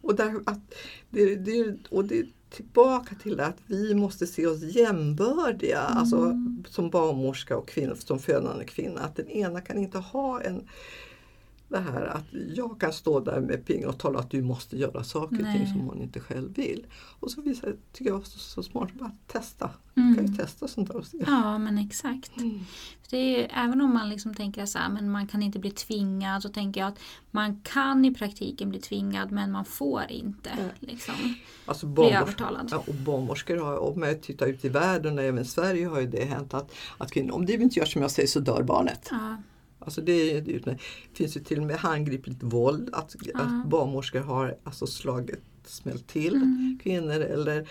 Och, 0.00 0.14
där, 0.14 0.40
att 0.46 0.74
det, 1.10 1.36
det, 1.36 1.76
och 1.88 2.04
det 2.04 2.18
är 2.18 2.26
tillbaka 2.50 3.14
till 3.14 3.40
att 3.40 3.56
vi 3.66 3.94
måste 3.94 4.26
se 4.26 4.46
oss 4.46 4.62
jämbördiga, 4.62 5.80
alltså 5.80 6.36
som 6.68 6.90
barnmorska 6.90 7.56
och 7.56 7.68
kvinna, 7.68 7.96
som 7.96 8.18
födande 8.18 8.64
kvinna. 8.64 9.00
Att 9.00 9.16
den 9.16 9.28
ena 9.28 9.60
kan 9.60 9.78
inte 9.78 9.98
ha 9.98 10.40
en 10.40 10.68
det 11.72 11.80
här 11.80 12.06
att 12.06 12.24
jag 12.54 12.80
kan 12.80 12.92
stå 12.92 13.20
där 13.20 13.40
med 13.40 13.66
pingen 13.66 13.88
och 13.88 13.98
tala 13.98 14.18
att 14.18 14.30
du 14.30 14.42
måste 14.42 14.76
göra 14.76 15.04
saker 15.04 15.36
och 15.36 15.56
ting 15.56 15.66
som 15.66 15.80
hon 15.80 16.02
inte 16.02 16.20
själv 16.20 16.54
vill. 16.54 16.86
Och 17.20 17.30
så 17.30 17.42
visar 17.42 17.76
tycker 17.92 18.10
jag 18.10 18.26
så, 18.26 18.38
så 18.38 18.62
smart, 18.62 18.88
bara 18.94 19.12
testa. 19.26 19.70
Mm. 19.96 20.14
kan 20.14 20.26
ju 20.26 20.34
testa 20.34 20.68
sånt 20.68 20.88
där 20.88 20.96
och 20.96 21.06
se. 21.06 21.18
Ja, 21.26 21.58
men 21.58 21.78
exakt. 21.78 22.32
Det 23.10 23.16
är, 23.16 23.64
även 23.64 23.80
om 23.80 23.94
man 23.94 24.08
liksom 24.08 24.34
tänker 24.34 24.66
så 24.66 24.78
här, 24.78 24.88
men 24.88 25.10
man 25.10 25.26
kan 25.26 25.42
inte 25.42 25.58
bli 25.58 25.70
tvingad, 25.70 26.42
så 26.42 26.48
tänker 26.48 26.80
jag 26.80 26.88
att 26.88 26.98
man 27.30 27.60
kan 27.62 28.04
i 28.04 28.14
praktiken 28.14 28.70
bli 28.70 28.80
tvingad 28.80 29.32
men 29.32 29.52
man 29.52 29.64
får 29.64 30.02
inte. 30.08 30.50
Liksom, 30.80 31.14
Alltså 31.66 31.86
bli 31.86 32.10
övertalad. 32.10 32.68
ja, 32.70 32.84
och 32.86 32.94
barnmorskor 32.94 33.56
har, 33.56 33.78
om 33.78 34.02
jag 34.02 34.22
tittar 34.22 34.46
ut 34.46 34.64
i 34.64 34.68
världen 34.68 35.18
och 35.18 35.24
även 35.24 35.42
i 35.42 35.44
Sverige 35.44 35.86
har 35.86 36.00
ju 36.00 36.06
det 36.06 36.24
hänt 36.24 36.54
att, 36.54 36.74
att 36.98 37.10
kvinnor, 37.10 37.34
om 37.34 37.46
du 37.46 37.52
inte 37.52 37.78
gör 37.78 37.86
som 37.86 38.02
jag 38.02 38.10
säger 38.10 38.28
så 38.28 38.40
dör 38.40 38.62
barnet. 38.62 39.08
Ja, 39.10 39.36
Alltså 39.84 40.00
det, 40.00 40.12
är, 40.36 40.40
det 40.40 40.54
är- 40.66 40.78
finns 41.12 41.36
ju 41.36 41.40
till 41.40 41.58
och 41.60 41.66
med 41.66 41.76
handgripligt 41.76 42.42
våld, 42.42 42.90
att, 42.92 43.16
Ja. 43.34 43.40
att 43.40 43.66
barnmorskor 43.68 44.20
har 44.20 44.56
alltså 44.64 44.86
slagit, 44.86 45.42
smällt 45.64 46.06
till 46.06 46.34
Mm. 46.36 46.78
kvinnor 46.82 47.20
eller 47.20 47.60
eh, 47.60 47.66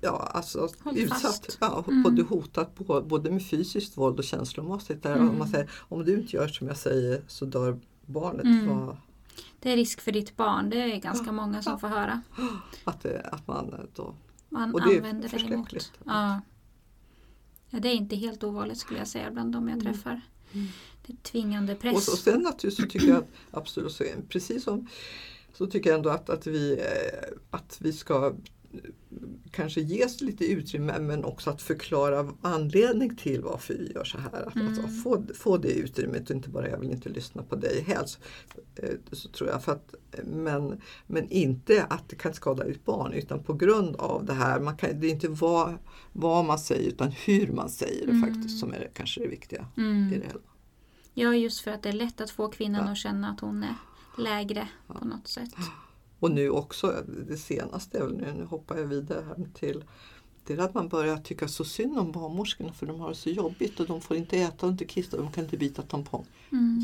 ja, 0.00 0.30
alltså 0.34 0.68
Håll 0.84 0.98
utsatt, 0.98 1.20
fast. 1.22 1.58
ja, 1.60 1.84
Mm. 1.88 2.02
både 2.02 2.22
hotat 2.22 2.74
på, 2.74 3.02
både 3.02 3.30
med 3.30 3.46
fysiskt 3.46 3.96
våld 3.96 4.18
och 4.18 4.24
känslomässigt. 4.24 5.02
Där 5.02 5.16
Mm. 5.16 5.38
man 5.38 5.48
säger, 5.48 5.70
om 5.78 6.04
du 6.04 6.14
inte 6.20 6.36
gör 6.36 6.48
som 6.48 6.66
jag 6.66 6.76
säger 6.76 7.22
så 7.28 7.44
dör 7.44 7.78
barnet. 8.06 8.44
Mm. 8.44 8.88
Det 9.60 9.72
är 9.72 9.76
risk 9.76 10.00
för 10.00 10.12
ditt 10.12 10.36
barn, 10.36 10.70
det 10.70 10.76
är 10.82 10.96
ganska 10.96 11.26
Ja. 11.26 11.32
många 11.32 11.62
som 11.62 11.72
Ja. 11.72 11.78
får 11.78 11.88
höra. 11.88 12.22
att, 12.84 13.00
det, 13.02 13.20
att 13.32 13.46
man 13.46 13.72
eh, 13.72 13.78
då 13.94 14.14
Man 14.48 14.74
Och 14.74 14.80
det 14.80 14.92
är 14.94 14.96
använder 14.96 15.28
det 15.28 15.40
emot. 15.54 15.92
Ja. 16.04 16.40
ja, 17.70 17.78
det 17.80 17.88
är 17.88 17.94
inte 17.94 18.16
helt 18.16 18.44
ovanligt 18.44 18.78
skulle 18.78 18.98
jag 18.98 19.08
säga 19.08 19.30
bland 19.30 19.52
de 19.52 19.68
jag 19.68 19.78
Mm. 19.80 19.92
träffar. 19.92 20.20
Det 21.08 21.22
tvingande 21.22 21.72
Och, 21.72 21.78
press. 21.80 22.04
så, 22.04 22.12
och 22.12 22.18
sen 22.18 22.40
naturligtvis 22.42 22.76
så 22.86 22.90
tycker 22.92 23.08
jag 23.08 23.16
att 23.18 23.28
absolut, 23.50 23.92
så, 23.92 24.04
precis 24.28 24.64
som 24.64 24.86
så 25.54 25.66
tycker 25.66 25.90
jag 25.90 25.96
ändå 25.96 26.10
att, 26.10 26.30
att, 26.30 26.46
vi, 26.46 26.72
eh, 26.72 27.28
att 27.50 27.78
vi 27.80 27.92
ska 27.92 28.26
eh, 28.26 28.80
kanske 29.50 29.80
ges 29.80 30.20
lite 30.20 30.44
utrymme 30.44 30.98
men 30.98 31.24
också 31.24 31.50
att 31.50 31.62
förklara 31.62 32.32
anledning 32.42 33.16
till 33.16 33.40
varför 33.42 33.74
vi 33.74 33.92
gör 33.92 34.04
så 34.04 34.18
här. 34.18 34.42
Att, 34.46 34.54
Mm. 34.56 34.68
alltså, 34.68 34.88
få, 34.88 35.22
få 35.34 35.56
det 35.56 35.72
utrymmet 35.72 36.30
och 36.30 36.36
inte 36.36 36.48
bara 36.48 36.68
jag 36.68 36.78
vill 36.78 36.90
inte 36.90 37.08
lyssna 37.08 37.42
på 37.42 37.56
dig 37.56 37.84
helst. 37.86 38.18
Eh, 38.76 38.88
Så 39.12 39.28
tror 39.28 39.50
jag. 39.50 39.64
För 39.64 39.72
att, 39.72 39.94
men, 40.24 40.80
men 41.06 41.28
inte 41.30 41.84
att 41.84 42.08
det 42.08 42.16
kan 42.16 42.34
skada 42.34 42.64
ett 42.64 42.84
barn 42.84 43.12
utan 43.12 43.42
på 43.42 43.52
grund 43.54 43.96
av 43.96 44.24
det 44.24 44.32
här. 44.34 44.60
Man 44.60 44.76
kan, 44.76 45.00
det 45.00 45.06
är 45.06 45.10
inte 45.10 45.28
vad, 45.28 45.74
vad 46.12 46.44
man 46.44 46.58
säger 46.58 46.88
utan 46.88 47.10
hur 47.10 47.52
man 47.52 47.68
säger 47.70 48.06
det 48.06 48.12
Mm. 48.12 48.34
faktiskt 48.34 48.58
som 48.60 48.72
är 48.72 48.90
kanske 48.94 49.20
det 49.20 49.28
viktiga 49.28 49.66
i 49.76 49.80
Mm. 49.80 50.10
det 50.10 50.16
hela. 50.26 50.40
Ja, 51.20 51.34
just 51.34 51.60
för 51.60 51.70
att 51.70 51.82
det 51.82 51.88
är 51.88 51.92
lätt 51.92 52.20
att 52.20 52.30
få 52.30 52.48
kvinnan 52.48 52.86
Ja. 52.86 52.92
att 52.92 52.98
känna 52.98 53.30
att 53.30 53.40
hon 53.40 53.62
är 53.62 53.74
lägre 54.18 54.68
på 54.86 55.04
något 55.04 55.28
sätt. 55.28 55.50
Och 56.18 56.30
nu 56.30 56.50
också, 56.50 56.94
det 57.28 57.36
senaste 57.36 58.06
nu, 58.08 58.46
hoppar 58.50 58.76
jag 58.76 58.86
vidare 58.86 59.24
här 59.28 59.46
till 59.54 59.84
det 60.46 60.54
är 60.54 60.58
att 60.58 60.74
man 60.74 60.88
börjar 60.88 61.16
tycka 61.16 61.48
så 61.48 61.64
synd 61.64 61.98
om 61.98 62.12
barnmorskorna 62.12 62.72
för 62.72 62.86
de 62.86 63.00
har 63.00 63.08
det 63.08 63.14
så 63.14 63.30
jobbigt 63.30 63.80
och 63.80 63.86
de 63.86 64.00
får 64.00 64.16
inte 64.16 64.36
äta 64.38 64.66
och 64.66 64.72
inte 64.72 64.84
kissa 64.84 65.16
och 65.16 65.22
de 65.22 65.32
kan 65.32 65.44
inte 65.44 65.56
byta 65.56 65.82
tampong. 65.82 66.26
Mm. 66.52 66.80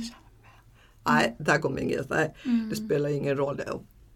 Nej, 1.05 1.37
där 1.39 1.59
går 1.59 1.71
min 1.71 1.89
gräns. 1.89 2.09
Nej, 2.11 2.35
Mm. 2.45 2.69
det 2.71 2.77
spelar 2.77 3.09
ingen 3.09 3.37
roll. 3.37 3.61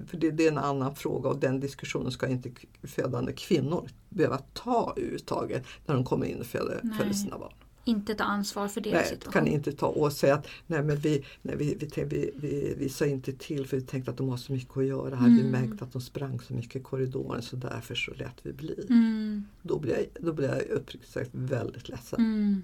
För 0.06 0.16
det, 0.16 0.30
det 0.30 0.46
är 0.46 0.52
en 0.52 0.58
annan 0.58 0.94
fråga 0.96 1.28
och 1.28 1.38
den 1.38 1.60
diskussionen 1.60 2.12
ska 2.12 2.28
inte 2.28 2.50
födande 2.82 3.32
kvinnor 3.32 3.88
behöva 4.08 4.38
ta 4.38 4.92
överhuvudtaget 4.96 5.66
när 5.86 5.94
de 5.94 6.04
kommer 6.04 6.26
in 6.26 6.40
och 6.40 6.46
föder, 6.46 6.80
föder 6.98 7.12
sina 7.12 7.38
barn. 7.38 7.52
Inte 7.88 8.14
ta 8.14 8.24
ansvar 8.24 8.68
för 8.68 8.80
deras 8.80 8.94
Nej, 8.94 9.08
situation. 9.08 9.32
kan 9.32 9.46
inte 9.46 9.72
ta 9.72 9.86
och 9.86 10.12
säga 10.12 10.34
att 10.34 10.46
nej, 10.66 10.82
men 10.82 10.96
vi, 10.96 11.24
nej, 11.42 11.56
vi, 11.56 11.74
vi, 11.74 12.04
vi, 12.04 12.30
vi, 12.36 12.74
vi 12.78 12.88
sa 12.88 13.06
inte 13.06 13.32
till 13.32 13.66
för 13.66 13.76
vi 13.76 13.82
tänkte 13.82 14.10
att 14.10 14.16
de 14.16 14.28
har 14.28 14.36
så 14.36 14.52
mycket 14.52 14.76
att 14.76 14.86
göra. 14.86 15.16
Vi 15.16 15.40
Mm. 15.40 15.50
märkte 15.50 15.84
att 15.84 15.92
de 15.92 16.02
sprang 16.02 16.40
så 16.40 16.54
mycket 16.54 16.76
i 16.76 16.80
korridoren 16.80 17.42
så 17.42 17.56
därför 17.56 17.94
så 17.94 18.14
lät 18.14 18.46
vi 18.46 18.52
bli. 18.52 18.86
Mm. 18.90 19.44
Då 19.62 19.78
blir 19.78 19.92
jag, 19.92 20.06
då 20.24 20.32
blir 20.32 20.48
jag 20.48 20.62
uppriktigt 20.78 21.12
sagt 21.12 21.30
väldigt 21.32 21.88
ledsen. 21.88 22.20
Mm. 22.20 22.62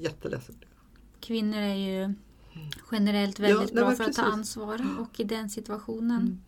Jätteledsen. 0.00 0.54
Kvinnor 1.20 1.58
är 1.58 1.74
ju 1.74 2.14
generellt 2.92 3.38
väldigt 3.40 3.74
nej, 3.74 3.84
bra 3.84 3.94
för 3.94 4.04
att 4.04 4.12
ta 4.12 4.22
precis. 4.22 4.34
ansvar 4.34 4.86
och 5.00 5.20
i 5.20 5.24
den 5.24 5.50
situationen. 5.50 6.40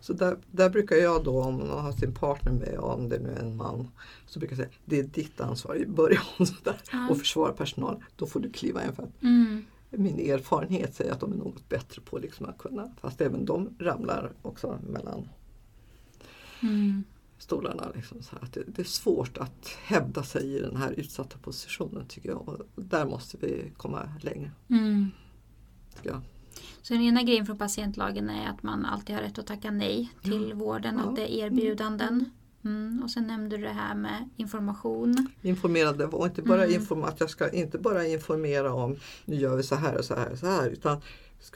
Så 0.00 0.12
där, 0.12 0.36
där 0.50 0.70
brukar 0.70 0.96
jag 0.96 1.24
då 1.24 1.42
om 1.42 1.58
man 1.58 1.68
har 1.84 1.92
sin 1.92 2.14
partner 2.14 2.52
med, 2.52 2.78
om 2.78 3.08
det 3.08 3.18
nu 3.18 3.30
är 3.30 3.40
en 3.40 3.56
man, 3.56 3.88
så 4.26 4.38
brukar 4.38 4.56
jag 4.56 4.66
säga 4.66 4.78
det 4.84 4.98
är 4.98 5.02
ditt 5.02 5.40
ansvar 5.40 5.74
i 5.76 5.86
början 5.86 6.22
sådär, 6.38 6.80
Ja. 6.92 7.08
och 7.10 7.18
försvara 7.18 7.52
personal. 7.52 8.04
Då 8.16 8.26
får 8.26 8.40
du 8.40 8.50
kliva 8.50 8.84
in 8.84 8.92
för 8.92 9.02
att 9.02 9.22
Mm. 9.22 9.64
min 9.90 10.30
erfarenhet 10.30 10.94
säger 10.94 11.12
att 11.12 11.20
de 11.20 11.32
är 11.32 11.36
något 11.36 11.68
bättre 11.68 12.02
på 12.02 12.18
liksom 12.18 12.46
att 12.46 12.58
kunna, 12.58 12.90
fast 13.00 13.20
även 13.20 13.44
de 13.44 13.70
ramlar 13.78 14.32
också 14.42 14.78
mellan 14.88 15.28
Mm. 16.62 17.04
stolarna. 17.38 17.88
Liksom, 17.94 18.22
så 18.22 18.36
att 18.40 18.52
det, 18.52 18.62
det 18.66 18.82
är 18.82 18.86
svårt 18.86 19.38
att 19.38 19.68
hävda 19.84 20.22
sig 20.22 20.56
i 20.56 20.60
den 20.60 20.76
här 20.76 20.92
utsatta 20.92 21.38
positionen 21.38 22.04
tycker 22.08 22.28
jag. 22.28 22.48
Och 22.48 22.58
där 22.76 23.04
måste 23.06 23.36
vi 23.40 23.72
komma 23.76 24.08
längre. 24.20 24.50
Mm. 24.68 25.10
Tycker 25.96 26.10
jag. 26.10 26.20
Så 26.82 26.94
den 26.94 27.02
ena 27.02 27.22
grejen 27.22 27.46
från 27.46 27.58
patientlagen 27.58 28.30
är 28.30 28.48
att 28.50 28.62
man 28.62 28.84
alltid 28.84 29.14
har 29.16 29.22
rätt 29.22 29.38
att 29.38 29.46
tacka 29.46 29.70
nej 29.70 30.12
till 30.22 30.54
vården, 30.54 31.00
Ja. 31.04 31.10
att 31.10 31.16
det 31.16 31.34
är 31.34 31.46
erbjudanden. 31.46 32.24
Mm. 32.64 33.00
Och 33.04 33.10
sen 33.10 33.26
nämnde 33.26 33.56
du 33.56 33.62
det 33.62 33.68
här 33.70 33.94
med 33.94 34.28
information. 34.36 35.26
Informerade 35.42 36.06
och 36.06 36.26
inte 36.26 36.42
bara 36.42 36.64
Mm. 36.64 36.74
informa, 36.74 37.06
att 37.08 37.20
jag 37.20 37.30
ska 37.30 37.50
inte 37.50 37.78
bara 37.78 38.06
informera 38.06 38.72
om 38.74 38.96
nu 39.24 39.36
gör 39.36 39.56
vi 39.56 39.62
så 39.62 39.74
här 39.74 39.98
och 39.98 40.04
så 40.04 40.14
här 40.14 40.32
och 40.32 40.38
så 40.38 40.46
här 40.46 40.68
utan 40.68 41.00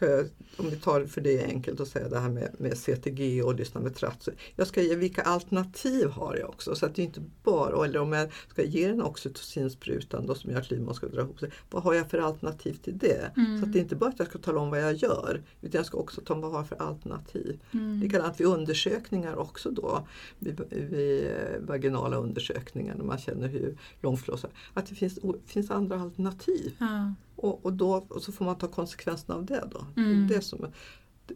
jag, 0.01 0.29
om 0.57 0.71
vi 0.71 0.77
tar 0.77 1.05
för 1.05 1.21
det 1.21 1.45
enkelt 1.45 1.81
att 1.81 1.89
säga 1.89 2.09
det 2.09 2.19
här 2.19 2.29
med, 2.29 2.55
med 2.59 2.79
CTG 2.79 3.43
och 3.43 3.55
lyssna 3.55 3.81
med 3.81 3.95
tratt. 3.95 4.23
Så 4.23 4.31
jag 4.57 4.67
ska 4.67 4.83
ge 4.83 4.95
vilka 4.95 5.23
alternativ 5.23 6.09
har 6.09 6.37
jag 6.37 6.49
också 6.49 6.75
så 6.75 6.87
att 6.87 6.95
det 6.95 7.03
inte 7.03 7.21
bara, 7.43 7.85
eller 7.85 8.01
om 8.01 8.13
jag 8.13 8.29
ska 8.49 8.63
ge 8.63 8.89
den 8.89 9.03
oxytocinsprutan 9.03 10.27
då 10.27 10.35
som 10.35 10.51
gör 10.51 10.59
att 10.59 10.71
livmodern 10.71 10.95
ska 10.95 11.07
dra 11.07 11.21
ihop 11.21 11.41
sig. 11.41 11.51
Vad 11.71 11.83
har 11.83 11.95
jag 11.95 12.11
för 12.11 12.19
alternativ 12.19 12.75
till 12.75 12.99
det? 12.99 13.31
Mm. 13.37 13.59
Så 13.59 13.67
att 13.67 13.73
det 13.73 13.79
är 13.79 13.83
inte 13.83 13.97
bara 13.97 14.11
att 14.11 14.19
jag 14.19 14.29
ska 14.29 14.39
tala 14.39 14.61
om 14.61 14.71
vad 14.71 14.83
jag 14.83 14.95
gör 14.95 15.43
utan 15.61 15.79
jag 15.79 15.87
ska 15.87 15.99
också 15.99 16.21
tala 16.21 16.37
om 16.37 16.43
vad 16.43 16.51
jag 16.51 16.59
har 16.59 16.65
för 16.65 16.83
alternativ. 16.83 17.61
Mm. 17.73 18.01
Likadant 18.01 18.41
vid 18.41 18.47
undersökningar 18.47 19.37
också 19.37 19.71
då, 19.71 20.07
vid, 20.39 20.61
vid 20.71 21.31
vaginala 21.61 22.17
undersökningar 22.17 22.95
när 22.95 23.05
man 23.05 23.19
känner 23.19 23.49
hur 23.49 23.79
långflåsar, 24.01 24.51
att 24.75 24.87
det 24.87 24.95
finns, 24.95 25.19
finns 25.47 25.71
andra 25.71 26.01
alternativ. 26.01 26.75
Ja. 26.79 27.15
Och, 27.39 27.65
och, 27.67 27.73
då, 27.73 27.93
och 28.09 28.23
så 28.23 28.33
får 28.33 28.45
man 28.45 28.59
ta 28.59 28.69
konsekvenserna 28.69 29.35
av 29.35 29.45
det 29.47 29.69
då. 29.73 29.87
Mm. 30.03 30.27
Det 30.29 30.41
som, 30.43 30.67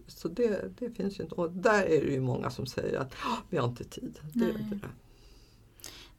så 0.07 0.29
det, 0.29 0.79
det 0.79 0.91
finns 0.91 1.19
ju 1.19 1.23
inte. 1.23 1.35
Och 1.35 1.51
där 1.53 1.83
är 1.83 2.05
det 2.05 2.13
ju 2.13 2.21
många 2.21 2.51
som 2.51 2.67
säger 2.67 2.99
att 2.99 3.13
"Ah, 3.13 3.37
vi 3.51 3.57
har 3.59 3.69
inte 3.69 3.85
tid. 3.85 4.19
Det 4.33 4.45
Nej. 4.45 4.67
det. 4.71 4.89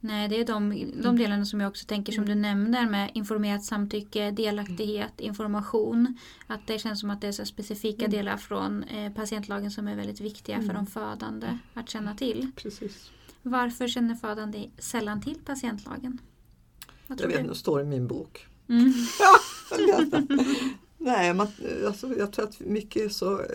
Nej, 0.00 0.28
det 0.28 0.40
är 0.40 0.46
de, 0.46 0.72
Mm. 0.72 1.02
de 1.02 1.16
delarna 1.18 1.44
som 1.44 1.60
jag 1.60 1.68
också 1.68 1.86
tänker 1.86 2.12
som 2.12 2.26
du 2.26 2.34
nämner 2.34 2.90
med 2.90 3.10
informerat 3.14 3.64
samtycke, 3.64 4.30
delaktighet, 4.30 5.20
information. 5.20 6.18
Att 6.46 6.66
det 6.66 6.78
känns 6.78 7.00
som 7.00 7.10
att 7.10 7.20
det 7.20 7.26
är 7.28 7.32
så 7.32 7.44
specifika 7.44 8.04
Mm. 8.04 8.10
delar 8.10 8.36
från 8.36 8.82
eh, 8.82 9.12
patientlagen 9.12 9.70
som 9.70 9.88
är 9.88 9.96
väldigt 9.96 10.20
viktiga 10.20 10.56
för 10.56 10.64
Mm. 10.70 10.76
de 10.76 10.86
födande 10.86 11.58
att 11.74 11.88
känna 11.90 12.14
till. 12.14 12.50
Precis. 12.56 13.10
Varför 13.42 13.88
känner 13.88 14.14
födande 14.14 14.70
sällan 14.78 15.20
till 15.22 15.38
patientlagen? 15.44 16.18
Jag 17.06 17.16
vet 17.16 17.24
inte, 17.38 17.42
det 17.42 17.54
står 17.54 17.80
i 17.80 17.84
min 17.84 18.06
bok. 18.06 18.46
Mm. 18.68 18.92
Nej, 20.98 21.34
man, 21.34 21.48
alltså, 21.86 22.16
jag 22.16 22.32
tror 22.32 22.44
att 22.44 22.60
mycket 22.60 23.02
är 23.02 23.08
så 23.08 23.40
eh, 23.40 23.46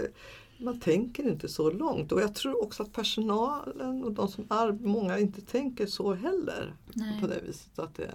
man 0.60 0.80
tänker 0.80 1.30
inte 1.30 1.50
så 1.50 1.72
långt 1.72 2.12
och 2.12 2.22
jag 2.22 2.36
tror 2.36 2.64
också 2.64 2.84
att 2.84 2.94
personalen 2.94 4.04
och 4.04 4.12
de 4.12 4.28
som 4.28 4.46
arbetar, 4.48 4.88
många 4.88 5.20
inte 5.20 5.42
tänker 5.42 5.86
så 5.86 6.14
heller. 6.14 6.76
Nej. 6.94 7.22
På 7.22 7.28
det 7.28 7.42
viset 7.48 7.80
att 7.80 7.96
det, 7.96 8.12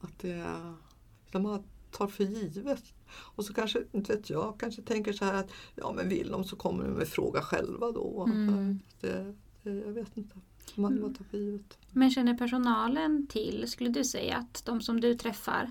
att 0.00 0.18
det 0.18 0.44
utan 1.28 1.42
man 1.42 1.64
tar 1.90 2.06
för 2.06 2.24
givet. 2.24 2.84
Och 3.12 3.44
så 3.44 3.54
kanske, 3.54 3.82
inte 3.92 4.16
vet 4.16 4.30
jag, 4.30 4.60
kanske 4.60 4.82
tänker 4.82 5.12
så 5.12 5.24
här 5.24 5.34
att 5.34 5.50
ja 5.74 5.92
men 5.92 6.08
vill 6.08 6.30
de 6.30 6.44
så 6.44 6.56
kommer 6.56 6.84
de 6.84 6.90
med 6.90 7.08
fråga 7.08 7.42
själva 7.42 7.92
då. 7.92 8.24
Mm. 8.28 8.80
Det, 9.00 9.34
det, 9.62 9.70
jag 9.70 9.92
vet 9.92 10.16
inte. 10.16 10.36
Man 10.76 11.00
bara 11.00 11.10
tar 11.12 11.24
för 11.24 11.38
givet. 11.38 11.78
Men 11.92 12.10
känner 12.10 12.34
personalen 12.34 13.26
till, 13.26 13.64
skulle 13.68 13.90
du 13.90 14.04
säga 14.04 14.36
att 14.36 14.62
de 14.66 14.80
som 14.80 15.00
du 15.00 15.14
träffar 15.14 15.70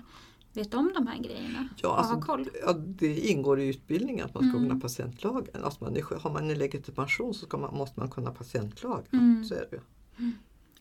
vet 0.52 0.74
om 0.74 0.92
de 0.94 1.06
här 1.06 1.18
grejerna? 1.18 1.68
Ja, 1.76 1.88
och 1.88 1.98
alltså, 1.98 2.14
har 2.14 2.22
koll? 2.22 2.48
ja, 2.66 2.72
det 2.72 3.18
ingår 3.20 3.60
i 3.60 3.68
utbildningen 3.68 4.24
att 4.26 4.34
man 4.34 4.42
ska 4.42 4.56
Mm. 4.58 4.68
kunna 4.68 4.80
patientlagen. 4.80 5.64
Alltså 5.64 5.84
man 5.84 5.96
är, 5.96 6.20
har 6.20 6.30
man 6.30 6.50
en 6.50 6.58
legitimation 6.58 7.34
så 7.34 7.46
ska 7.46 7.58
man, 7.58 7.74
måste 7.74 8.00
man 8.00 8.10
kunna 8.10 8.30
patientlagen. 8.30 9.04
Mm. 9.12 9.44
Så 9.44 9.54
är 9.54 9.66
det 9.70 9.76
ju. 9.76 10.32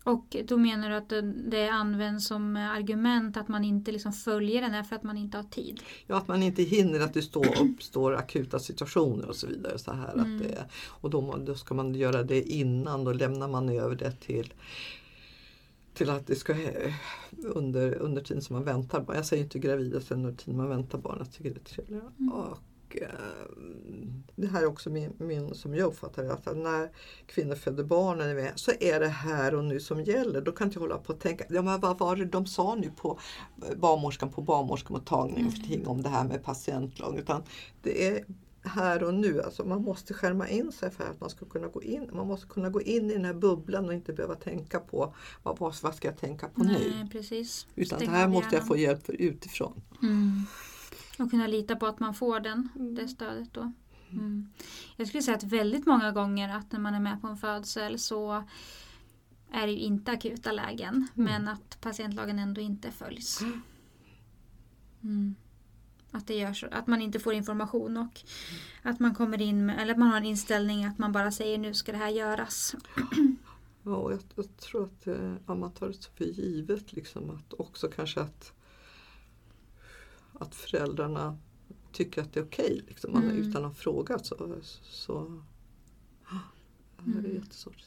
Och 0.04 0.36
då 0.46 0.58
menar 0.58 0.90
du 0.90 0.96
att 0.96 1.14
det, 1.52 1.70
används 1.70 2.28
som 2.28 2.56
argument 2.56 3.38
att 3.38 3.48
man 3.48 3.64
inte 3.64 3.92
liksom 3.92 4.14
följer 4.14 4.62
den 4.62 4.72
här 4.72 4.84
för 4.84 4.96
att 4.96 5.04
man 5.04 5.18
inte 5.18 5.38
har 5.38 5.44
tid? 5.44 5.82
Ja, 6.08 6.18
att 6.18 6.28
man 6.28 6.44
inte 6.44 6.64
hinner 6.64 7.00
att 7.00 7.14
det 7.14 7.22
står, 7.22 7.62
uppstår 7.62 8.16
akuta 8.16 8.60
situationer 8.60 9.30
och 9.30 9.36
så 9.36 9.48
vidare. 9.48 9.80
Så 9.80 9.92
här, 9.92 10.14
Mm. 10.14 10.36
att 10.36 10.44
det, 10.44 10.66
och 10.88 11.10
då, 11.10 11.38
då 11.46 11.56
ska 11.56 11.74
man 11.74 11.96
göra 11.96 12.24
det 12.24 12.42
innan, 12.42 13.04
då 13.04 13.14
lämnar 13.14 13.48
man 13.48 13.70
över 13.70 13.96
det 13.96 14.12
till 14.12 14.54
till 15.94 16.10
att 16.10 16.28
det 16.28 16.36
ska 16.36 16.54
eh, 16.54 16.94
under, 17.44 17.96
under 17.96 18.22
tiden 18.22 18.44
som 18.44 18.56
man 18.56 18.64
väntar. 18.64 19.06
Jag 19.08 19.26
säger 19.26 19.44
inte 19.44 19.60
gravid, 19.60 19.92
säger 19.92 20.16
under 20.16 20.32
tiden 20.34 20.58
man 20.58 20.70
väntar 20.70 20.98
barnet. 20.98 21.28
Jag 21.28 21.34
tycker 21.34 21.50
det 21.50 21.60
är 21.60 21.76
trevligare. 21.76 22.12
Mm. 22.20 22.34
Och, 22.34 22.58
det 24.36 24.48
här 24.48 24.62
är 24.62 24.66
också 24.66 24.90
min, 24.90 25.14
min 25.18 25.56
som 25.56 25.76
jag 25.76 25.88
uppfattar 25.88 26.24
det, 26.24 26.34
att 26.34 26.58
när 26.58 26.90
kvinnor 27.26 27.56
föder 27.56 27.84
barn 27.84 28.22
är- 28.22 28.52
så 28.56 28.72
är 28.80 29.00
det 29.00 29.08
här 29.08 29.56
och 29.56 29.64
nu 29.64 29.80
som 29.80 30.04
gäller. 30.04 30.42
Då 30.42 30.52
kan 30.52 30.68
inte 30.68 30.76
jag 30.76 30.82
hålla 30.82 30.98
på 30.98 31.14
och 31.14 31.20
tänka, 31.20 31.44
ja, 31.50 31.62
men 31.62 31.80
vad 31.80 32.00
var 32.00 32.16
det 32.16 32.26
de 32.26 32.46
sa 32.46 32.76
nu 32.76 32.92
på 32.96 33.20
barnmorskan 33.78 34.30
på 34.30 34.42
barnmorskemottagningen 34.42 35.52
ting 35.68 35.88
om 35.88 36.02
det 36.02 36.10
här 36.10 36.24
med 36.24 36.44
patientlag. 36.44 37.18
Utan 37.20 37.44
det 37.84 38.08
är 38.08 38.26
här 38.64 39.04
och 39.04 39.14
nu. 39.14 39.42
Alltså 39.42 39.66
man 39.66 39.82
måste 39.82 40.14
skärma 40.14 40.50
in 40.50 40.72
sig 40.72 40.92
för 40.92 41.04
att 41.04 41.20
man 41.22 41.30
ska 41.30 41.46
kunna 41.46 41.68
gå 41.68 41.84
in. 41.84 42.10
Man 42.14 42.28
måste 42.28 42.48
kunna 42.48 42.70
gå 42.70 42.82
in 42.82 43.10
i 43.12 43.14
den 43.14 43.26
här 43.26 43.34
bubblan 43.34 43.86
och 43.86 43.94
inte 43.94 44.14
behöva 44.14 44.36
tänka 44.36 44.80
på 44.80 45.14
vad, 45.44 45.58
vad 45.82 45.96
ska 45.96 46.08
jag 46.08 46.18
tänka 46.18 46.48
på 46.48 46.64
nu. 46.64 46.72
Nej, 46.74 47.10
precis. 47.12 47.68
Utan 47.76 48.00
Stäng 48.00 48.12
det 48.12 48.18
här 48.18 48.28
måste 48.28 48.56
jag 48.56 48.68
få 48.68 48.78
hjälp 48.78 49.06
för 49.06 49.14
utifrån. 49.14 49.82
Mm. 50.02 50.42
Och 51.20 51.30
kunna 51.30 51.48
lita 51.48 51.76
på 51.76 51.88
att 51.88 52.00
man 52.00 52.14
får 52.14 52.40
den, 52.40 52.70
det 52.96 53.08
stödet 53.08 53.54
då. 53.54 53.72
Mm. 54.12 54.50
Jag 54.96 55.08
skulle 55.08 55.24
säga 55.24 55.38
att 55.38 55.44
väldigt 55.44 55.86
många 55.86 56.12
gånger 56.12 56.56
att 56.56 56.72
när 56.72 56.80
man 56.80 56.94
är 56.96 57.00
med 57.00 57.22
på 57.22 57.28
en 57.28 57.38
födsel 57.38 58.00
så 58.00 58.44
är 59.52 59.68
det 59.68 59.74
ju 59.74 59.80
inte 59.80 60.12
akuta 60.12 60.52
lägen 60.52 61.08
men 61.14 61.48
att 61.48 61.78
patientlagen 61.82 62.40
ändå 62.40 62.62
inte 62.62 62.92
följs. 62.92 63.42
Mm. 65.04 65.36
Att, 66.12 66.28
det 66.28 66.36
görs, 66.36 66.64
att 66.64 66.88
man 66.88 67.02
inte 67.02 67.20
får 67.20 67.34
information 67.34 67.98
och 67.98 68.22
att 68.84 69.00
man 69.00 69.16
kommer 69.16 69.42
in 69.42 69.66
med, 69.66 69.82
eller 69.82 69.94
att 69.94 70.00
man 70.00 70.10
har 70.10 70.18
en 70.18 70.26
inställning 70.26 70.86
att 70.86 70.98
man 70.98 71.12
bara 71.12 71.32
säger 71.32 71.58
nu 71.58 71.74
ska 71.74 71.92
det 71.92 71.98
här 71.98 72.10
göras. 72.10 72.76
Ja, 73.84 73.96
och 73.96 74.12
jag, 74.12 74.20
jag 74.36 74.58
tror 74.58 74.84
att 74.84 75.08
eh, 75.08 75.56
man 75.56 75.72
tar 75.72 75.88
det 75.88 75.94
så 75.94 76.12
för 76.12 76.26
givet. 76.26 76.94
Liksom, 76.94 77.30
att 77.30 77.54
också 77.54 77.88
kanske 77.88 78.22
att, 78.22 78.54
att 80.40 80.56
föräldrarna 80.56 81.38
tycker 81.92 82.22
att 82.22 82.34
det 82.34 82.40
är 82.40 82.44
okej. 82.46 82.82
liksom, 82.88 83.14
man- 83.14 83.24
Mm. 83.24 83.38
utan 83.38 83.66
att 83.66 83.78
fråga. 83.78 84.20
Så, 84.20 84.56
så, 84.84 85.42
det 86.98 87.12
är 87.12 87.20
Mm. 87.20 87.36
jättesvårt. 87.36 87.84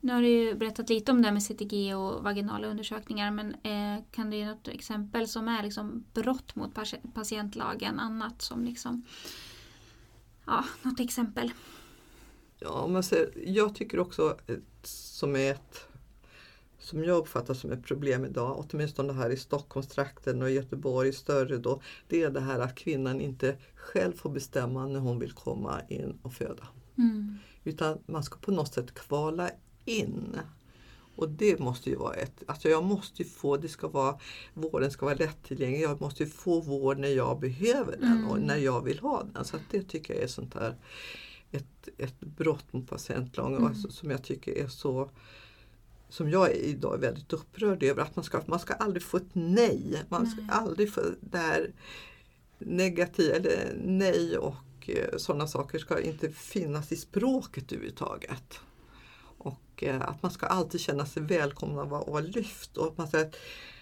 Nu 0.00 0.12
har 0.12 0.22
du 0.22 0.28
ju 0.28 0.54
berättat 0.54 0.88
lite 0.88 1.12
om 1.12 1.22
det 1.22 1.28
här 1.28 1.32
med 1.32 1.42
CTG 1.42 1.94
och 1.94 2.22
vaginala 2.24 2.66
undersökningar 2.66 3.30
men 3.30 3.54
eh, 3.54 4.04
kan 4.10 4.30
du 4.30 4.36
ge 4.36 4.46
något 4.46 4.68
exempel 4.68 5.28
som 5.28 5.48
är 5.48 5.62
liksom 5.62 6.04
brott 6.14 6.54
mot 6.56 6.74
patie- 6.74 7.12
patientlagen? 7.14 7.98
Annat 8.00 8.42
som 8.42 8.64
liksom... 8.64 9.02
Ja, 10.46 10.64
något 10.82 11.00
exempel. 11.00 11.52
Ja, 12.58 13.02
säger, 13.02 13.32
jag 13.48 13.74
tycker 13.74 13.98
också 14.00 14.36
som 14.82 15.36
är 15.36 15.50
ett 15.52 15.88
som 16.86 17.04
jag 17.04 17.16
uppfattar 17.16 17.54
som 17.54 17.72
ett 17.72 17.84
problem 17.84 18.24
idag, 18.24 18.64
åtminstone 18.70 19.12
här 19.12 19.30
i 19.30 19.36
Stockholmstrakten 19.36 20.42
och 20.42 20.50
i 20.50 20.52
Göteborg 20.52 21.12
större 21.12 21.56
då, 21.58 21.80
det 22.08 22.22
är 22.22 22.30
det 22.30 22.40
här 22.40 22.60
att 22.60 22.74
kvinnan 22.74 23.20
inte 23.20 23.56
själv 23.74 24.12
får 24.12 24.30
bestämma 24.30 24.86
när 24.86 25.00
hon 25.00 25.18
vill 25.18 25.32
komma 25.32 25.80
in 25.88 26.18
och 26.22 26.32
föda. 26.32 26.68
Mm. 26.98 27.38
Utan 27.64 27.98
man 28.06 28.22
ska 28.22 28.38
på 28.38 28.50
något 28.50 28.74
sätt 28.74 28.94
kvala 28.94 29.50
in. 29.84 30.36
Och 31.16 31.28
det 31.28 31.58
måste 31.58 31.90
ju 31.90 31.96
vara 31.96 32.14
ett, 32.14 32.42
alltså 32.46 32.68
jag 32.68 32.84
måste 32.84 33.22
ju 33.22 33.28
få, 33.28 33.56
det 33.56 33.68
ska 33.68 33.88
vara, 33.88 34.18
vården 34.54 34.90
ska 34.90 35.06
vara 35.06 35.16
lättillgänglig, 35.16 35.82
jag 35.82 36.00
måste 36.00 36.22
ju 36.22 36.28
få 36.28 36.60
vård 36.60 36.98
när 36.98 37.08
jag 37.08 37.40
behöver 37.40 37.96
den 37.96 38.24
och 38.24 38.36
Mm. 38.36 38.46
när 38.46 38.56
jag 38.56 38.84
vill 38.84 38.98
ha 38.98 39.24
den. 39.32 39.44
Så 39.44 39.56
det 39.70 39.82
tycker 39.82 40.14
jag 40.14 40.22
är 40.22 40.28
sånt 40.28 40.54
här, 40.54 40.76
ett, 41.50 41.88
ett 41.98 42.20
brott 42.20 42.72
mot 42.72 42.88
patientlagen 42.88 43.56
Mm. 43.56 43.66
alltså, 43.68 43.90
som 43.90 44.10
jag 44.10 44.24
tycker 44.24 44.52
är 44.52 44.68
så 44.68 45.10
som 46.08 46.30
jag 46.30 46.50
är 46.50 46.54
idag 46.54 46.94
är 46.94 46.98
väldigt 46.98 47.32
upprörd 47.32 47.82
över 47.82 48.02
att 48.02 48.16
man 48.16 48.24
ska, 48.24 48.40
man 48.46 48.58
ska 48.58 48.74
aldrig 48.74 49.02
få 49.02 49.16
ett 49.16 49.30
nej. 49.32 50.02
Man 50.08 50.26
ska 50.26 50.40
Nej. 50.40 50.50
aldrig 50.50 50.92
få 50.92 51.00
det 51.20 51.38
här 51.38 51.72
negativ 52.58 53.32
eller 53.32 53.74
nej 53.84 54.38
och 54.38 54.54
eh, 54.86 55.16
sådana 55.16 55.46
saker 55.46 55.78
ska 55.78 56.00
inte 56.00 56.28
finnas 56.28 56.92
i 56.92 56.96
språket 56.96 57.72
överhuvudtaget. 57.72 58.60
Och 59.38 59.82
eh, 59.82 60.08
att 60.08 60.22
man 60.22 60.30
ska 60.30 60.46
alltid 60.46 60.80
känna 60.80 61.06
sig 61.06 61.22
välkomna 61.22 61.82
och 61.82 61.90
vara, 61.90 62.20
lyft. 62.20 62.76
Och 62.76 62.86
att 62.86 62.98
man 62.98 63.08
säger 63.08 63.26
att, 63.26 63.36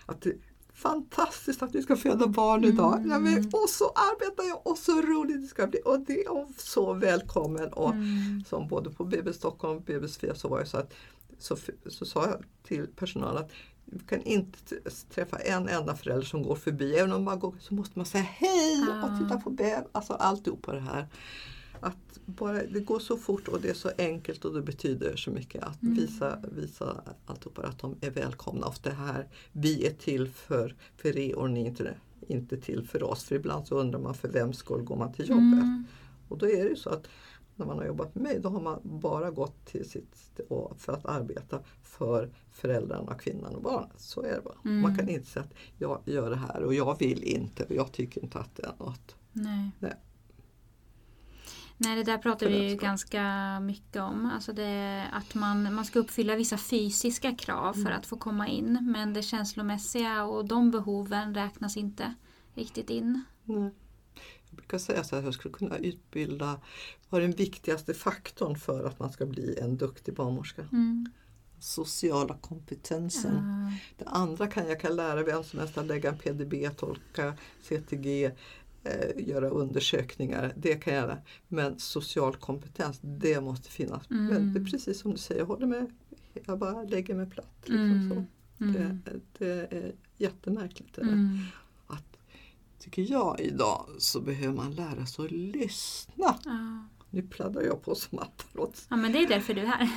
att 0.06 0.20
det 0.20 0.30
är 0.30 0.36
fantastiskt 0.74 1.62
att 1.62 1.74
vi 1.74 1.82
ska 1.82 1.96
föda 1.96 2.26
barn 2.26 2.64
idag. 2.64 2.96
Mm. 2.98 3.10
Ja, 3.10 3.18
men, 3.18 3.46
och 3.52 3.68
så 3.68 3.92
arbetar 3.94 4.44
jag 4.44 4.66
och 4.66 4.78
så 4.78 5.02
roligt 5.02 5.42
det 5.42 5.46
ska 5.46 5.66
bli. 5.66 5.80
Och 5.84 6.00
det 6.00 6.24
är 6.24 6.46
så 6.58 6.92
välkommen. 6.92 7.72
Och, 7.72 7.90
Mm. 7.90 8.44
som 8.48 8.68
både 8.68 8.90
på 8.90 9.04
BB 9.04 9.32
Stockholm 9.32 9.76
och 9.76 9.82
BB 9.82 10.08
Svea 10.08 10.34
så 10.34 10.48
var 10.48 10.60
det 10.60 10.66
så 10.66 10.76
att 10.76 10.94
så, 11.38 11.56
så 11.86 12.04
sa 12.04 12.26
jag 12.26 12.44
till 12.62 12.86
personalen 12.96 13.44
att 13.44 13.50
vi 13.84 13.98
kan 13.98 14.22
inte 14.22 14.58
träffa 15.10 15.36
en 15.38 15.68
enda 15.68 15.96
förälder 15.96 16.26
som 16.26 16.42
går 16.42 16.54
förbi. 16.56 16.94
Även 16.96 17.12
om 17.12 17.24
man 17.24 17.38
går 17.38 17.54
så 17.60 17.74
måste 17.74 17.98
man 17.98 18.06
säga 18.06 18.24
hej 18.24 18.86
Ah. 18.90 19.04
och 19.12 19.18
titta 19.22 19.40
på 19.40 19.50
bebis. 19.50 19.88
Alltså 19.92 20.12
alltihopa 20.12 20.72
det 20.72 20.80
här. 20.80 21.06
Att 21.80 21.96
bara, 22.26 22.62
det 22.66 22.80
går 22.80 22.98
så 22.98 23.16
fort 23.16 23.48
och 23.48 23.60
det 23.60 23.68
är 23.70 23.74
så 23.74 23.90
enkelt 23.98 24.44
och 24.44 24.54
det 24.54 24.62
betyder 24.62 25.16
så 25.16 25.30
mycket 25.30 25.62
att 25.62 25.82
Mm. 25.82 25.94
visa, 25.94 26.38
visa 26.52 27.00
alltihopa 27.26 27.62
att 27.62 27.78
de 27.78 27.96
är 28.00 28.10
välkomna. 28.10 28.66
Och 28.66 28.76
det 28.82 28.90
här, 28.92 29.28
vi 29.52 29.86
är 29.86 29.90
till 29.92 30.28
för, 30.28 30.74
för 30.96 31.18
er 31.18 31.36
och 31.36 31.50
ni 31.50 31.62
är 31.62 31.66
inte, 31.66 31.94
inte 32.28 32.56
till 32.56 32.86
för 32.88 33.02
oss. 33.02 33.24
För 33.24 33.34
ibland 33.34 33.66
så 33.66 33.78
undrar 33.78 33.98
man 33.98 34.14
för 34.14 34.28
vem 34.28 34.52
skull 34.52 34.82
går 34.82 34.96
man 34.96 35.12
till 35.12 35.28
jobbet. 35.28 35.42
Mm. 35.62 35.84
Och 36.28 36.38
då 36.38 36.46
är 36.50 36.68
det 36.68 36.76
så 36.76 36.90
att 36.90 37.06
när 37.56 37.66
man 37.66 37.78
har 37.78 37.84
jobbat 37.84 38.14
med 38.14 38.22
mig 38.22 38.40
då 38.40 38.48
har 38.48 38.60
man 38.60 38.80
bara 38.82 39.30
gått 39.30 39.64
till 39.64 39.90
sitt 39.90 40.40
för 40.76 40.92
att 40.92 41.06
arbeta 41.06 41.58
för 41.82 42.30
föräldrarna, 42.50 43.14
kvinnan 43.14 43.54
och 43.54 43.62
barnet. 43.62 44.00
Så 44.00 44.22
är 44.22 44.36
det 44.36 44.42
bara. 44.44 44.58
Mm. 44.64 44.80
Man 44.80 44.96
kan 44.96 45.08
inte 45.08 45.26
säga 45.26 45.44
att 45.44 45.54
jag 45.78 46.00
gör 46.04 46.30
det 46.30 46.36
här 46.36 46.62
och 46.62 46.74
jag 46.74 46.98
vill 46.98 47.22
inte 47.22 47.64
och 47.64 47.74
jag 47.74 47.92
tycker 47.92 48.22
inte 48.22 48.38
att 48.38 48.56
det 48.56 48.62
är 48.62 48.74
något. 48.78 49.16
Nej. 49.32 49.70
Nej. 49.78 49.94
Nej, 51.76 51.96
det 51.96 52.02
där 52.02 52.18
pratar 52.18 52.46
vi 52.46 52.70
ju 52.70 52.76
ganska 52.76 53.24
mycket 53.60 54.02
om. 54.02 54.30
Alltså 54.34 54.52
det, 54.52 55.04
att 55.12 55.34
man, 55.34 55.74
man 55.74 55.84
ska 55.84 55.98
uppfylla 55.98 56.36
vissa 56.36 56.58
fysiska 56.58 57.34
krav 57.34 57.72
för 57.72 57.80
Mm. 57.80 57.92
att 57.98 58.06
få 58.06 58.16
komma 58.16 58.48
in. 58.48 58.78
Men 58.92 59.12
det 59.14 59.22
känslomässiga 59.22 60.24
och 60.24 60.44
de 60.44 60.70
behoven 60.70 61.34
räknas 61.34 61.76
inte 61.76 62.14
riktigt 62.54 62.90
in. 62.90 63.24
Nej. 63.44 63.70
Brukar 64.74 64.84
säga 64.84 65.04
så 65.04 65.16
att 65.16 65.24
jag 65.24 65.34
skulle 65.34 65.54
kunna 65.54 65.78
utbilda, 65.78 66.60
vad 67.10 67.22
är 67.22 67.26
den 67.26 67.36
viktigaste 67.36 67.94
faktorn 67.94 68.56
för 68.58 68.84
att 68.84 68.98
man 68.98 69.12
ska 69.12 69.26
bli 69.26 69.58
en 69.58 69.76
duktig 69.76 70.14
barnmorska? 70.14 70.62
Mm. 70.72 71.06
Sociala 71.58 72.36
kompetensen. 72.40 73.34
Ja. 73.34 73.72
Det 73.98 74.04
andra 74.10 74.46
kan 74.46 74.68
jag 74.68 74.80
kan 74.80 74.96
lära 74.96 75.22
vem 75.22 75.44
som 75.44 75.58
helst 75.58 75.78
att 75.78 75.86
lägga 75.86 76.10
en 76.10 76.18
PDB, 76.18 76.70
tolka 76.76 77.34
CTG, 77.62 78.24
eh, 78.84 79.28
göra 79.28 79.48
undersökningar. 79.48 80.52
Det 80.56 80.74
kan 80.74 80.94
jag 80.94 81.02
göra. 81.02 81.18
Men 81.48 81.78
social 81.78 82.36
kompetens, 82.36 82.98
det 83.02 83.40
måste 83.40 83.70
finnas. 83.70 84.10
Mm. 84.10 84.26
Men 84.26 84.52
det 84.54 84.60
är 84.60 84.64
precis 84.64 85.00
som 85.00 85.10
du 85.10 85.18
säger, 85.18 85.40
jag 85.40 85.46
håller 85.46 85.66
med. 85.66 85.86
Jag 86.46 86.58
bara 86.58 86.82
lägger 86.82 87.14
mig 87.14 87.30
platt. 87.30 87.56
Liksom 87.64 88.10
så. 88.10 88.14
Mm. 88.64 88.72
Det, 88.74 88.84
Mm. 88.84 89.00
det 89.38 89.76
är 89.76 89.92
jättemärkligt. 90.16 90.94
Det 90.94 91.04
där. 91.04 91.38
Tycker 92.78 93.02
jag 93.02 93.40
idag 93.40 93.86
så 93.98 94.20
behöver 94.20 94.54
man 94.54 94.74
lära 94.74 95.06
sig 95.06 95.24
att 95.24 95.30
lyssna. 95.30 96.38
Ja. 96.44 96.88
Nu 97.14 97.22
pladdrar 97.22 97.62
jag 97.62 97.82
på 97.82 97.94
som 97.94 98.18
apparat. 98.18 98.86
ja, 98.90 98.96
men 98.96 99.12
det 99.12 99.18
är 99.18 99.28
därför 99.28 99.54
du 99.54 99.60
är 99.60 99.66
här. 99.66 99.90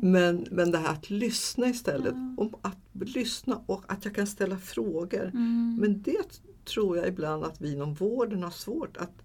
Men, 0.00 0.46
men 0.50 0.70
det 0.70 0.78
här 0.78 0.92
att 0.92 1.10
lyssna 1.10 1.68
istället. 1.68 2.14
Ja. 2.14 2.42
Om 2.42 2.54
att 2.62 2.78
lyssna 2.92 3.62
och 3.66 3.84
att 3.88 4.04
jag 4.04 4.14
kan 4.14 4.26
ställa 4.26 4.58
frågor. 4.58 5.24
Mm. 5.24 5.76
Men 5.80 6.02
det 6.02 6.40
tror 6.64 6.96
jag 6.96 7.08
ibland 7.08 7.44
att 7.44 7.60
vi 7.60 7.72
inom 7.72 7.94
vården 7.94 8.42
har 8.42 8.50
svårt 8.50 8.96
att, 8.96 9.22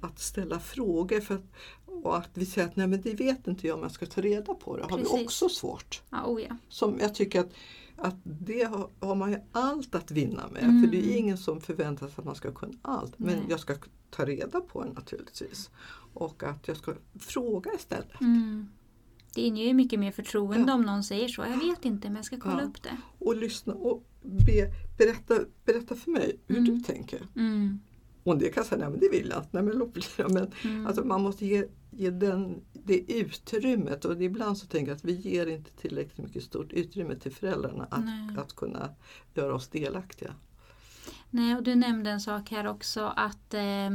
att 0.00 0.18
ställa 0.18 0.60
frågor. 0.60 1.20
För 1.20 1.34
att, 1.34 1.52
och 1.86 2.16
att 2.16 2.30
vi 2.34 2.46
säger 2.46 2.68
att 2.68 2.76
nej 2.76 2.86
men 2.86 3.00
det 3.00 3.14
vet 3.14 3.46
inte 3.46 3.66
jag 3.66 3.76
om 3.76 3.82
jag 3.82 3.92
ska 3.92 4.06
ta 4.06 4.20
reda 4.20 4.54
på 4.54 4.76
det. 4.76 4.82
har 4.82 4.98
vi 4.98 5.04
Precis. 5.04 5.24
också 5.24 5.48
svårt. 5.48 6.02
Ja, 6.10 6.24
oh 6.26 6.42
ja. 6.42 6.56
Som 6.68 6.98
jag 7.00 7.14
tycker 7.14 7.40
att, 7.40 7.50
att 7.96 8.16
det 8.24 8.62
har, 8.62 8.90
har 9.00 9.14
man 9.14 9.30
ju 9.30 9.38
allt 9.52 9.94
att 9.94 10.10
vinna 10.10 10.48
med. 10.52 10.62
Mm. 10.64 10.82
För 10.82 10.90
det 10.90 11.12
är 11.12 11.16
ingen 11.16 11.38
som 11.38 11.60
förväntar 11.60 12.06
sig 12.06 12.14
att 12.18 12.24
man 12.24 12.34
ska 12.34 12.52
kunna 12.52 12.72
allt. 12.82 13.18
Men 13.18 13.34
Nej. 13.36 13.46
jag 13.48 13.60
ska 13.60 13.74
ta 14.10 14.24
reda 14.24 14.60
på 14.60 14.84
det 14.84 14.92
naturligtvis. 14.92 15.70
Och 16.14 16.42
att 16.42 16.68
jag 16.68 16.76
ska 16.76 16.94
fråga 17.18 17.70
istället. 17.74 18.20
Mm. 18.20 18.68
Det 19.34 19.40
inger 19.40 19.64
ju 19.64 19.74
mycket 19.74 20.00
mer 20.00 20.12
förtroende 20.12 20.64
Ja. 20.70 20.74
om 20.74 20.82
någon 20.82 21.04
säger 21.04 21.28
så. 21.28 21.42
Jag 21.42 21.58
vet 21.68 21.84
inte 21.84 22.08
men 22.08 22.16
jag 22.16 22.24
ska 22.24 22.36
kolla 22.40 22.60
Ja. 22.62 22.66
upp 22.68 22.82
det. 22.82 22.96
Och 23.18 23.36
lyssna 23.36 23.74
och 23.74 24.04
be, 24.22 24.70
berätta, 24.98 25.34
berätta 25.64 25.94
för 25.94 26.10
mig 26.10 26.36
hur 26.46 26.58
Mm. 26.58 26.74
du 26.78 26.80
tänker. 26.84 27.26
Mm. 27.36 27.80
Och 28.26 28.38
det 28.38 28.48
kan 28.48 28.60
jag 28.60 28.66
säga, 28.66 28.78
nej 28.78 28.90
men 28.90 29.00
det 29.00 29.08
vill 29.08 29.28
jag. 29.28 29.44
Nej, 29.50 29.62
men 29.62 29.78
låt 29.78 29.92
bli. 29.92 30.02
Men 30.18 30.52
Mm. 30.64 30.86
Alltså 30.86 31.04
man 31.04 31.22
måste 31.22 31.46
ge, 31.46 31.64
ge 31.90 32.10
den, 32.10 32.60
det 32.72 33.12
utrymmet 33.12 34.04
och 34.04 34.22
ibland 34.22 34.58
så 34.58 34.66
tänker 34.66 34.90
jag 34.90 34.96
att 34.96 35.04
vi 35.04 35.12
ger 35.12 35.46
inte 35.46 35.70
tillräckligt 35.70 36.18
mycket 36.26 36.42
stort 36.42 36.72
utrymme 36.72 37.16
till 37.16 37.32
föräldrarna 37.32 37.86
Nej. 38.04 38.28
att, 38.30 38.38
att 38.38 38.56
kunna 38.56 38.88
göra 39.34 39.54
oss 39.54 39.68
delaktiga. 39.68 40.34
Nej, 41.30 41.56
och 41.56 41.62
du 41.62 41.74
nämnde 41.74 42.10
en 42.10 42.20
sak 42.20 42.50
här 42.50 42.66
också 42.66 43.12
att 43.16 43.54
eh, 43.54 43.90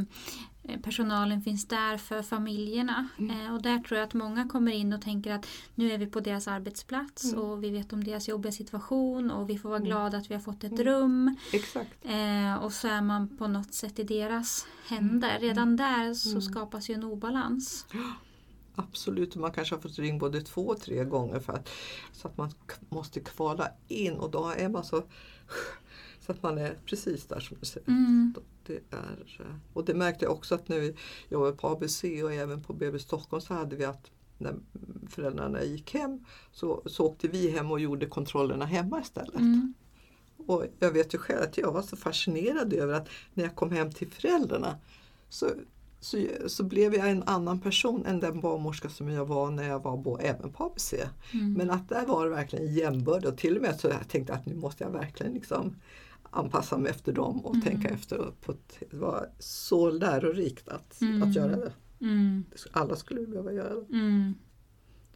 personalen 0.82 1.42
finns 1.42 1.64
där 1.68 1.96
för 1.98 2.22
familjerna. 2.22 3.08
Mm. 3.18 3.40
Eh, 3.46 3.54
och 3.54 3.62
där 3.62 3.78
tror 3.78 3.98
jag 3.98 4.06
att 4.06 4.14
många 4.14 4.48
kommer 4.48 4.72
in 4.72 4.92
och 4.92 5.02
tänker 5.02 5.32
att 5.32 5.46
nu 5.74 5.92
är 5.92 5.98
vi 5.98 6.06
på 6.06 6.20
deras 6.20 6.48
arbetsplats 6.48 7.24
Mm. 7.32 7.44
och 7.44 7.64
vi 7.64 7.70
vet 7.70 7.92
om 7.92 8.04
deras 8.04 8.28
jobbiga 8.28 8.52
situation 8.52 9.30
och 9.30 9.50
vi 9.50 9.58
får 9.58 9.68
vara 9.68 9.76
Mm. 9.78 9.86
glada 9.88 10.18
att 10.18 10.30
vi 10.30 10.34
har 10.34 10.40
fått 10.42 10.64
ett 10.64 10.72
Mm. 10.72 10.84
rum. 10.84 11.36
Exakt. 11.52 11.90
Eh, 12.02 12.54
och 12.64 12.72
så 12.72 12.88
är 12.88 13.00
man 13.02 13.36
på 13.36 13.46
något 13.48 13.74
sätt 13.74 13.98
i 13.98 14.02
deras 14.02 14.66
händer. 14.88 15.38
Redan 15.40 15.76
där 15.76 16.14
så 16.14 16.28
Mm. 16.28 16.42
skapas 16.42 16.90
ju 16.90 16.94
en 16.94 17.04
obalans. 17.04 17.86
Absolut, 18.74 19.36
man 19.36 19.52
kanske 19.52 19.74
har 19.74 19.80
fått 19.82 19.98
ring 19.98 20.18
både 20.18 20.40
två 20.40 20.66
och 20.68 20.80
tre 20.80 21.04
gånger 21.04 21.40
för 21.40 21.52
att, 21.52 21.68
så 22.12 22.28
att 22.28 22.36
man 22.38 22.50
måste 22.88 23.20
kvala 23.20 23.68
in 23.88 24.12
och 24.12 24.30
då 24.30 24.48
är 24.48 24.68
man 24.68 24.84
så 24.84 25.02
så 26.26 26.32
att 26.32 26.42
man 26.42 26.58
är 26.58 26.76
precis 26.86 27.26
där 27.26 27.40
som 27.40 27.56
du 27.60 27.66
säger. 27.66 27.88
Mm. 27.88 28.34
Det 28.66 28.80
är, 28.90 29.40
eh, 29.40 29.56
och 29.72 29.84
det 29.84 29.94
märkte 29.94 30.24
jag 30.24 30.32
också 30.32 30.54
att 30.54 30.68
när 30.68 30.80
vi 30.80 30.94
jobbade 31.28 31.52
på 31.52 31.68
ABC 31.68 32.04
och 32.24 32.32
även 32.32 32.62
på 32.62 32.72
BB 32.72 32.98
Stockholm 32.98 33.40
så 33.40 33.54
hade 33.54 33.76
vi 33.76 33.84
att 33.84 34.10
när 34.38 34.54
föräldrarna 35.08 35.64
gick 35.64 35.94
hem 35.94 36.24
så, 36.52 36.82
så 36.86 37.06
åkte 37.06 37.28
vi 37.28 37.50
hem 37.50 37.70
och 37.70 37.80
gjorde 37.80 38.06
kontrollerna 38.06 38.64
hemma 38.64 39.00
istället. 39.00 39.40
Mm. 39.40 39.74
Och 40.46 40.64
jag 40.78 40.90
vet 40.90 41.14
ju 41.14 41.18
själv 41.18 41.42
att 41.42 41.58
jag 41.58 41.72
var 41.72 41.82
så 41.82 41.96
fascinerad 41.96 42.72
över 42.72 42.94
att 42.94 43.08
när 43.34 43.44
jag 43.44 43.54
kom 43.54 43.70
hem 43.70 43.92
till 43.92 44.10
föräldrarna 44.10 44.76
så, 45.28 45.50
så, 46.00 46.18
så 46.46 46.64
blev 46.64 46.94
jag 46.94 47.10
en 47.10 47.22
annan 47.22 47.60
person 47.60 48.06
än 48.06 48.20
den 48.20 48.40
barnmorska 48.40 48.88
som 48.88 49.08
jag 49.08 49.26
var 49.26 49.50
när 49.50 49.68
jag 49.68 49.82
var 49.82 50.02
på, 50.02 50.18
även 50.18 50.52
på 50.52 50.64
ABC. 50.64 50.94
Mm. 51.32 51.52
Men 51.52 51.70
att 51.70 51.88
där 51.88 52.06
var 52.06 52.24
det 52.24 52.30
verkligen 52.30 52.74
jämbörd 52.74 53.24
och 53.24 53.38
till 53.38 53.56
och 53.56 53.62
med 53.62 53.80
så 53.80 53.88
jag 53.88 54.08
tänkte 54.08 54.34
att 54.34 54.46
nu 54.46 54.54
måste 54.54 54.84
jag 54.84 54.90
verkligen 54.90 55.32
liksom 55.32 55.76
anpassa 56.32 56.78
mig 56.78 56.90
efter 56.90 57.12
dem 57.12 57.40
och 57.44 57.54
Mm. 57.54 57.66
tänka 57.66 57.88
efter. 57.88 58.32
På 58.44 58.54
det 58.90 58.96
var 58.96 59.28
så 59.38 59.90
lärorikt 59.90 60.68
att, 60.68 61.00
Mm. 61.00 61.22
att 61.22 61.34
göra 61.34 61.56
det. 61.56 61.72
Mm. 62.00 62.44
Alla 62.72 62.96
skulle 62.96 63.26
behöva 63.26 63.52
göra 63.52 63.74
det. 63.74 63.96
Mm. 63.96 64.34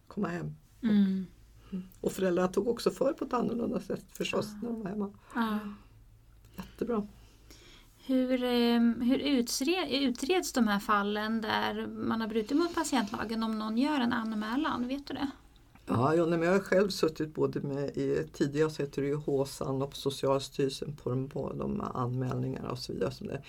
Komma 0.07 0.29
hem. 0.29 0.53
Mm. 0.83 1.27
Och 2.01 2.13
föräldrarna 2.13 2.49
tog 2.49 2.69
också 2.69 2.91
för 2.91 3.13
på 3.13 3.25
ett 3.25 3.33
annorlunda 3.33 3.81
sätt 3.81 4.05
förstås 4.13 4.47
när 4.63 4.69
de 4.69 4.83
var 4.83 4.91
hemma. 4.91 5.13
Ja. 5.35 5.59
Jättebra. 6.57 7.07
Hur, 8.07 8.43
eh, 8.45 8.81
hur 8.81 9.19
utreds, 9.19 9.63
utreds 9.91 10.53
de 10.53 10.69
här 10.69 10.79
fallen 10.81 11.41
där 11.41 11.87
man 11.87 12.21
har 12.21 12.29
brutit 12.29 12.57
mot 12.57 12.75
patientlagen 12.75 13.43
om 13.43 13.59
någon 13.59 13.79
gör 13.79 14.01
en 14.01 14.13
anmälan? 14.13 14.89
Vet 14.89 15.07
du 15.07 15.15
det? 15.15 15.31
Ja, 15.87 16.27
men 16.27 16.43
jag 16.43 16.53
har 16.53 16.61
själv 16.61 16.89
suttit 16.89 17.35
både 17.35 17.61
med 17.61 17.97
i 17.97 18.27
tidigare 18.33 18.71
så 18.71 18.83
heter 18.83 19.03
det 19.03 19.09
ju 19.09 19.17
HSAN 19.17 19.83
och 19.83 19.91
på 19.91 19.97
Socialstyrelsen 19.97 20.97
på 21.03 21.11
de, 21.11 21.29
på 21.29 21.53
de 21.53 21.81
anmälningarna 21.81 22.71
och 22.71 22.79
så 22.79 22.93
vidare. 22.93 23.11
Som 23.11 23.27
det. 23.27 23.43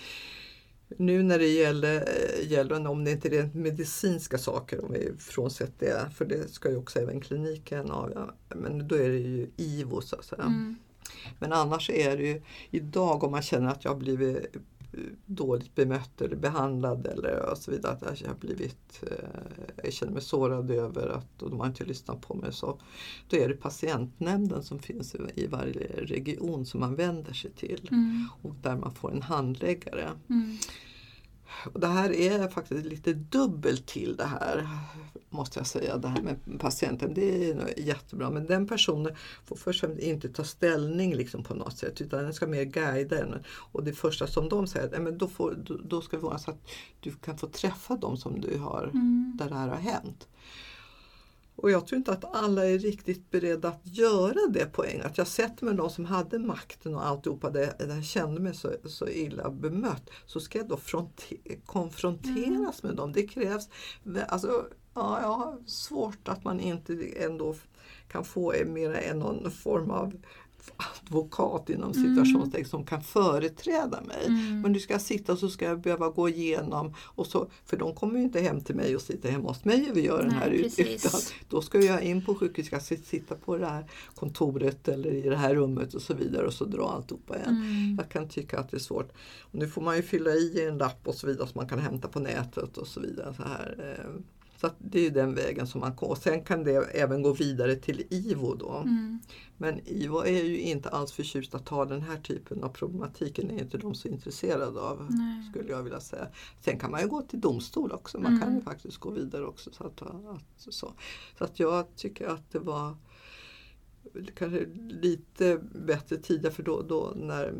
Nu 0.97 1.23
när 1.23 1.39
det 1.39 1.47
gäller, 1.47 1.95
eh, 1.95 2.51
gäller 2.51 2.88
om 2.88 3.03
det 3.03 3.11
inte 3.11 3.27
är 3.27 3.29
rent 3.29 3.55
medicinska 3.55 4.38
saker, 4.38 4.85
om 4.85 4.93
vi 4.93 5.11
frånsett 5.19 5.79
det, 5.79 6.11
för 6.15 6.25
det 6.25 6.51
ska 6.51 6.69
ju 6.69 6.77
också 6.77 6.99
även 6.99 7.21
kliniken 7.21 7.91
avgöra, 7.91 8.33
men 8.49 8.88
då 8.88 8.95
är 8.95 9.09
det 9.09 9.17
ju 9.17 9.49
IVO 9.57 10.01
så 10.01 10.15
att 10.15 10.25
säga. 10.25 10.43
Mm. 10.43 10.75
Men 11.39 11.53
annars 11.53 11.89
är 11.89 12.17
det 12.17 12.23
ju 12.23 12.41
idag 12.71 13.23
om 13.23 13.31
man 13.31 13.41
känner 13.41 13.71
att 13.71 13.83
jag 13.83 13.91
har 13.91 13.99
blivit 13.99 14.38
eh, 14.38 14.61
dåligt 15.25 15.75
bemött 15.75 16.21
eller 16.21 16.35
behandlad 16.35 17.07
eller 17.07 17.55
så 17.55 17.71
vidare. 17.71 17.97
Att 18.01 18.21
jag 18.21 18.27
har 18.27 18.35
blivit, 18.35 19.03
eh, 19.03 19.41
jag 19.83 19.93
känner 19.93 20.13
mig 20.13 20.21
sårad 20.21 20.71
över 20.71 21.07
att 21.07 21.41
och 21.41 21.49
de 21.49 21.59
har 21.59 21.67
inte 21.67 21.85
lyssnat 21.85 22.21
på 22.21 22.33
mig. 22.33 22.53
Så 22.53 22.79
då 23.29 23.38
är 23.38 23.49
det 23.49 23.53
patientnämnden 23.55 24.63
som 24.63 24.79
finns 24.79 25.15
i- 25.15 25.19
i 25.35 25.47
varje 25.47 25.88
region 26.05 26.65
som 26.65 26.79
man 26.79 26.95
vänder 26.95 27.33
sig 27.33 27.51
till. 27.51 27.88
Mm. 27.91 28.25
Och 28.41 28.55
där 28.61 28.75
man 28.75 28.93
får 28.95 29.11
en 29.11 29.21
handläggare. 29.21 30.09
Mm. 30.29 30.57
Och 31.73 31.79
det 31.79 31.88
här 31.88 32.11
är 32.11 32.47
faktiskt 32.49 32.85
lite 32.85 33.13
dubbelt 33.13 33.85
till 33.85 34.15
det 34.15 34.25
här, 34.25 34.67
måste 35.38 35.59
jag 35.59 35.67
säga, 35.67 35.97
det 35.97 36.07
här 36.07 36.21
med 36.21 36.59
patienten. 36.59 37.13
Det 37.13 37.49
är 37.51 37.79
jättebra, 37.79 38.29
men 38.29 38.45
den 38.45 38.67
personen 38.67 39.15
får 39.45 39.55
först 39.55 39.83
inte 39.99 40.29
ta 40.29 40.43
ställning 40.43 41.15
liksom 41.15 41.43
på 41.43 41.53
något 41.53 41.77
sätt, 41.77 42.01
utan 42.01 42.23
den 42.23 42.33
ska 42.33 42.47
mer 42.47 42.63
guida 42.63 43.19
en. 43.21 43.35
Och 43.71 43.83
det 43.83 43.93
första 43.93 44.27
som 44.27 44.49
de 44.49 44.67
säger, 44.67 44.89
"Nej, 44.91 44.99
men 44.99 45.17
då, 45.17 45.27
får, 45.27 45.57
då, 45.65 45.77
då 45.83 46.01
ska 46.01 46.17
det 46.17 46.23
vara 46.23 46.38
så 46.38 46.51
att 46.51 46.67
du 46.99 47.11
kan 47.11 47.38
få 47.38 47.47
träffa 47.47 47.95
dem 47.97 48.17
som 48.17 48.41
du 48.41 48.57
har, 48.57 48.83
Mm. 48.93 49.33
där 49.39 49.49
det 49.49 49.55
här 49.55 49.67
har 49.67 49.77
hänt. 49.77 50.27
Och 51.55 51.71
jag 51.71 51.88
tror 51.88 51.97
inte 51.97 52.11
att 52.11 52.35
alla 52.35 52.65
är 52.65 52.79
riktigt 52.79 53.31
beredda 53.31 53.67
att 53.67 53.81
göra 53.83 54.47
det 54.49 54.65
på 54.65 54.85
en 54.85 55.01
Att 55.01 55.17
jag 55.17 55.27
mig 55.27 55.61
med 55.61 55.75
de 55.75 55.89
som 55.89 56.05
hade 56.05 56.39
makten 56.39 56.95
och 56.95 57.05
alltihopa, 57.05 57.49
där 57.49 57.73
jag 57.79 58.05
kände 58.05 58.41
mig 58.41 58.55
så, 58.55 58.71
så 58.85 59.07
illa 59.07 59.49
bemött, 59.49 60.09
så 60.25 60.39
ska 60.39 60.57
jag 60.57 60.67
då 60.67 60.77
fronte- 60.77 61.55
konfronteras 61.65 62.83
med 62.83 62.95
dem. 62.95 63.11
Det 63.13 63.27
krävs, 63.27 63.69
alltså, 64.27 64.65
ja, 64.97 65.21
jag 65.21 65.33
har 65.33 65.57
svårt 65.65 66.27
att 66.27 66.43
man 66.43 66.59
inte 66.59 67.11
ändå 67.17 67.55
kan 68.07 68.25
få 68.25 68.53
mer 68.65 68.91
än 68.93 69.19
någon 69.19 69.51
form 69.51 69.91
av 69.91 70.13
advokat 70.77 71.69
inom 71.69 71.93
situationstecken 71.93 72.67
som 72.69 72.83
kan 72.85 73.01
företräda 73.03 74.01
mig. 74.01 74.25
Mm. 74.27 74.61
Men 74.61 74.73
du 74.73 74.79
ska 74.79 74.99
sitta 74.99 75.31
och 75.33 75.39
så 75.39 75.49
ska 75.49 75.65
jag 75.65 75.81
behöva 75.81 76.09
gå 76.09 76.29
igenom. 76.29 76.93
Och 76.99 77.27
så, 77.27 77.47
för 77.65 77.77
de 77.77 77.95
kommer 77.95 78.17
ju 78.19 78.23
inte 78.25 78.41
hem 78.41 78.61
till 78.61 78.75
mig 78.75 78.95
och 78.95 79.01
sitta 79.01 79.27
hemma 79.29 79.47
hos 79.49 79.65
mig 79.65 79.91
och 79.91 79.99
göra 79.99 80.17
den 80.21 80.27
Nej, 80.27 80.37
här 80.39 80.49
ut- 80.49 80.63
precis. 80.77 81.05
utan 81.05 81.19
då 81.49 81.61
ska 81.61 81.79
jag 81.79 82.03
in 82.03 82.25
på 82.25 82.35
sjukhus, 82.35 82.65
ska 82.67 82.77
sit- 82.79 83.05
sitta 83.05 83.35
på 83.35 83.57
det 83.57 83.65
här 83.65 83.85
kontoret 84.15 84.87
eller 84.87 85.11
i 85.13 85.21
det 85.29 85.35
här 85.37 85.55
rummet 85.55 85.93
och 85.93 86.01
så 86.01 86.13
vidare 86.13 86.47
och 86.47 86.53
så 86.53 86.65
dra 86.65 86.89
alltihopa 86.89 87.37
igen. 87.37 87.49
Mm. 87.55 87.95
Jag 87.99 88.09
kan 88.09 88.29
tycka 88.29 88.59
att 88.59 88.71
det 88.71 88.77
är 88.77 88.81
svårt. 88.81 89.11
Och 89.41 89.55
nu 89.55 89.67
får 89.67 89.81
man 89.81 89.95
ju 89.95 90.01
fylla 90.01 90.31
i 90.31 90.65
en 90.65 90.77
lapp 90.77 91.07
och 91.07 91.15
så 91.15 91.27
vidare 91.27 91.47
som 91.47 91.59
man 91.59 91.69
kan 91.69 91.79
hämta 91.79 92.07
på 92.07 92.19
nätet 92.19 92.77
och 92.77 92.87
så 92.87 92.99
vidare. 92.99 93.33
Så 93.37 93.43
här. 93.43 94.05
Så 94.62 94.70
det 94.80 94.99
är 94.99 95.03
ju 95.03 95.10
den 95.10 95.36
vägen 95.36 95.68
som 95.68 95.82
man 95.82 95.95
går. 95.95 96.16
Sen 96.16 96.43
kan 96.43 96.64
det 96.64 96.76
även 96.76 97.22
gå 97.22 97.34
vidare 97.34 97.76
till 97.76 98.03
IVO 98.10 98.55
då. 98.55 98.72
Mm. 98.72 99.20
Men 99.58 99.80
IVO 99.88 100.20
är 100.20 100.43
ju 100.43 100.60
inte 100.60 100.89
alls 100.89 101.12
förtjust 101.12 101.55
att 101.55 101.66
ta 101.66 101.86
den 101.86 102.01
här 102.01 102.18
typen 102.18 102.64
av 102.64 102.70
problematiken. 102.70 103.51
är 103.51 103.62
inte 103.62 103.78
de 103.78 103.95
så 103.95 104.08
intresserade 104.08 104.80
av. 104.80 105.08
Nej. 105.10 105.49
Skulle 105.49 105.72
jag 105.72 105.84
vilja 105.84 105.99
säga. 105.99 106.28
Sen 106.62 106.80
kan 106.80 106.91
man 106.91 107.01
ju 107.01 107.08
gå 107.08 107.22
till 107.22 107.41
domstol 107.41 107.91
också. 107.91 108.20
Man 108.20 108.39
kan 108.39 108.47
Mm. 108.47 108.55
ju 108.55 108.62
faktiskt 108.62 108.97
gå 108.97 109.12
vidare 109.12 109.45
också. 109.45 109.72
Så 109.72 109.84
att, 109.84 110.01
att, 110.01 110.43
så. 110.58 110.93
så 111.38 111.43
att 111.43 111.60
jag 111.60 111.95
tycker 111.95 112.28
att 112.28 112.51
det 112.51 112.60
var 112.60 112.95
kanske 114.36 114.66
lite 115.01 115.58
bättre 115.86 116.18
tidigare 116.18 116.53
för 116.53 116.64
då, 116.64 116.82
då 116.82 117.14
när 117.16 117.53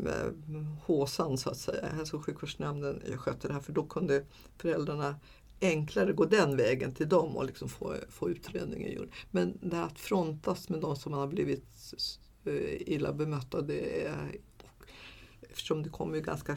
HSAN 0.86 1.38
så 1.38 1.50
att 1.50 1.56
säga, 1.56 1.86
hälso 1.88 2.16
och 2.16 2.24
sjukvårdsnämnden 2.24 3.02
skötte 3.16 3.48
det 3.48 3.54
här 3.54 3.60
för 3.60 3.72
då 3.72 3.82
kunde 3.82 4.24
föräldrarna 4.56 5.14
enklare 5.60 6.12
gå 6.12 6.24
den 6.24 6.56
vägen 6.56 6.94
till 6.94 7.08
dem 7.08 7.36
och 7.36 7.44
liksom 7.44 7.68
få, 7.68 7.94
få 8.08 8.30
utredningen 8.30 8.92
gjord. 8.92 9.08
Men 9.30 9.58
det 9.62 9.76
här 9.76 9.86
att 9.86 9.98
frontas 9.98 10.68
med 10.68 10.80
de 10.80 10.96
som 10.96 11.12
man 11.12 11.20
har 11.20 11.26
blivit 11.28 11.94
eh, 12.44 12.92
illa 12.92 13.12
bemötta 13.12 13.62
det 13.62 14.06
är, 14.06 14.36
eftersom 15.40 15.82
det 15.82 15.90
kommer 15.90 16.16
ju 16.16 16.22
ganska 16.22 16.56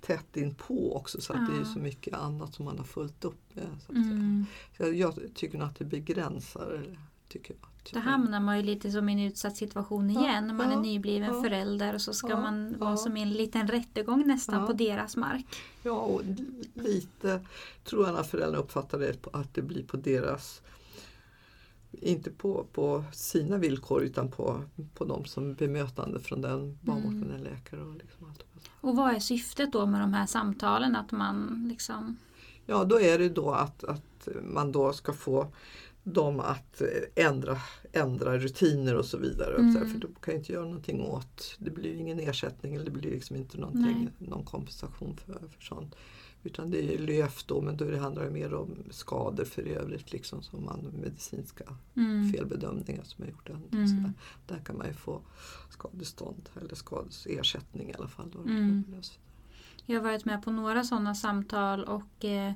tätt 0.00 0.36
in 0.36 0.54
på 0.54 0.96
också 0.96 1.20
så 1.20 1.32
att 1.32 1.50
det 1.50 1.56
är 1.56 1.58
Ja. 1.58 1.64
så 1.64 1.78
mycket 1.78 2.14
annat 2.14 2.54
som 2.54 2.64
man 2.64 2.78
har 2.78 2.84
fullt 2.84 3.24
upp 3.24 3.54
med. 3.54 3.68
Så 3.86 3.92
att. 3.92 3.96
Mm. 3.96 4.44
Så 4.76 4.82
jag, 4.82 4.94
jag 4.94 5.34
tycker 5.34 5.58
nog 5.58 5.68
att 5.68 5.76
det 5.76 5.84
begränsar. 5.84 6.98
Tycker 7.28 7.54
jag, 7.60 7.68
Då 7.84 7.88
tyvärr. 7.90 8.00
hamnar 8.02 8.40
man 8.40 8.56
ju 8.56 8.62
lite 8.62 8.90
som 8.90 9.08
i 9.08 9.12
en 9.12 9.18
utsatt 9.20 9.56
situation 9.56 10.10
Ja, 10.10 10.20
igen 10.20 10.46
när 10.46 10.54
man 10.54 10.66
är 10.68 10.72
ja, 10.72 10.80
nybliven 10.80 11.34
ja. 11.34 11.42
förälder 11.42 11.94
och 11.94 12.00
så 12.00 12.12
ska 12.12 12.28
Ja, 12.28 12.40
man 12.40 12.78
vara 12.78 12.90
ja. 12.90 12.96
som 12.96 13.16
i 13.16 13.22
en 13.22 13.30
liten 13.32 13.68
rättegång 13.68 14.26
nästan 14.26 14.60
Ja. 14.60 14.66
på 14.66 14.72
deras 14.72 15.16
mark. 15.16 15.46
Ja, 15.82 15.92
och 15.92 16.22
lite 16.74 17.40
tror 17.84 18.06
jag 18.06 18.14
när 18.14 18.22
föräldrarna 18.22 18.58
uppfattar 18.62 18.98
det 18.98 19.16
att 19.32 19.54
det 19.54 19.62
blir 19.62 19.82
på 19.84 19.96
deras 19.96 20.62
inte 21.90 22.30
på, 22.30 22.66
på 22.72 23.04
sina 23.12 23.56
villkor 23.56 24.02
utan 24.02 24.30
på, 24.30 24.62
på 24.94 25.04
dem 25.04 25.24
som 25.24 25.54
bemötande 25.54 26.20
från 26.20 26.40
den 26.40 26.78
barnmorskan 26.82 27.22
Mm. 27.22 27.30
eller 27.34 27.50
läkare. 27.50 27.80
Och 27.82 27.94
liksom 27.96 28.26
allt. 28.30 28.44
Och 28.80 28.96
vad 28.96 29.14
är 29.14 29.20
syftet 29.20 29.72
då 29.72 29.86
med 29.86 30.00
de 30.00 30.12
här 30.14 30.26
samtalen? 30.26 30.96
Att 30.96 31.12
man 31.12 31.64
liksom... 31.68 32.16
Ja, 32.66 32.84
då 32.84 33.00
är 33.00 33.18
det 33.18 33.28
då 33.28 33.50
att, 33.50 33.84
att 33.84 34.28
man 34.42 34.72
då 34.72 34.92
ska 34.92 35.12
få 35.12 35.46
dem 36.04 36.40
att 36.40 36.80
eh, 36.80 37.26
ändra, 37.26 37.58
ändra 37.92 38.38
rutiner 38.38 38.94
och 38.94 39.04
så 39.04 39.18
vidare. 39.18 39.56
Mm. 39.56 39.90
För 39.90 39.98
de 39.98 40.14
kan 40.20 40.34
inte 40.34 40.52
göra 40.52 40.64
någonting 40.64 41.02
åt, 41.02 41.56
det 41.58 41.70
blir 41.70 41.94
ingen 41.94 42.20
ersättning 42.20 42.74
eller 42.74 42.84
det 42.84 42.90
blir 42.90 43.10
liksom 43.10 43.36
inte 43.36 43.58
någonting, 43.58 44.10
någon 44.18 44.44
kompensation 44.44 45.16
för, 45.16 45.32
för 45.32 45.62
sånt. 45.62 45.94
Utan 46.44 46.70
det 46.70 46.94
är 46.94 46.98
löft 46.98 47.48
då, 47.48 47.60
men 47.60 47.76
då 47.76 47.84
det 47.84 47.98
handlar 47.98 48.24
det 48.24 48.30
mer 48.30 48.54
om 48.54 48.78
skador 48.90 49.44
för 49.44 49.62
övrigt, 49.62 50.12
liksom 50.12 50.42
som 50.42 50.64
man 50.64 50.86
medicinska 51.02 51.64
Mm. 51.96 52.32
felbedömningar 52.32 53.02
som 53.04 53.24
är 53.24 53.28
gjort. 53.28 53.48
Mm. 53.48 53.88
Så 53.88 53.94
där, 53.94 54.12
där 54.46 54.64
kan 54.64 54.78
man 54.78 54.86
ju 54.86 54.92
få 54.92 55.20
skadestånd 55.70 56.48
eller 56.60 56.74
skadesersättning 56.74 57.90
i 57.90 57.94
alla 57.94 58.08
fall. 58.08 58.30
Då. 58.32 58.38
Mm. 58.38 58.84
Jag 59.86 60.00
har 60.00 60.08
varit 60.08 60.24
med 60.24 60.42
på 60.42 60.50
några 60.50 60.84
sådana 60.84 61.14
samtal 61.14 61.84
och 61.84 62.24
eh, 62.24 62.52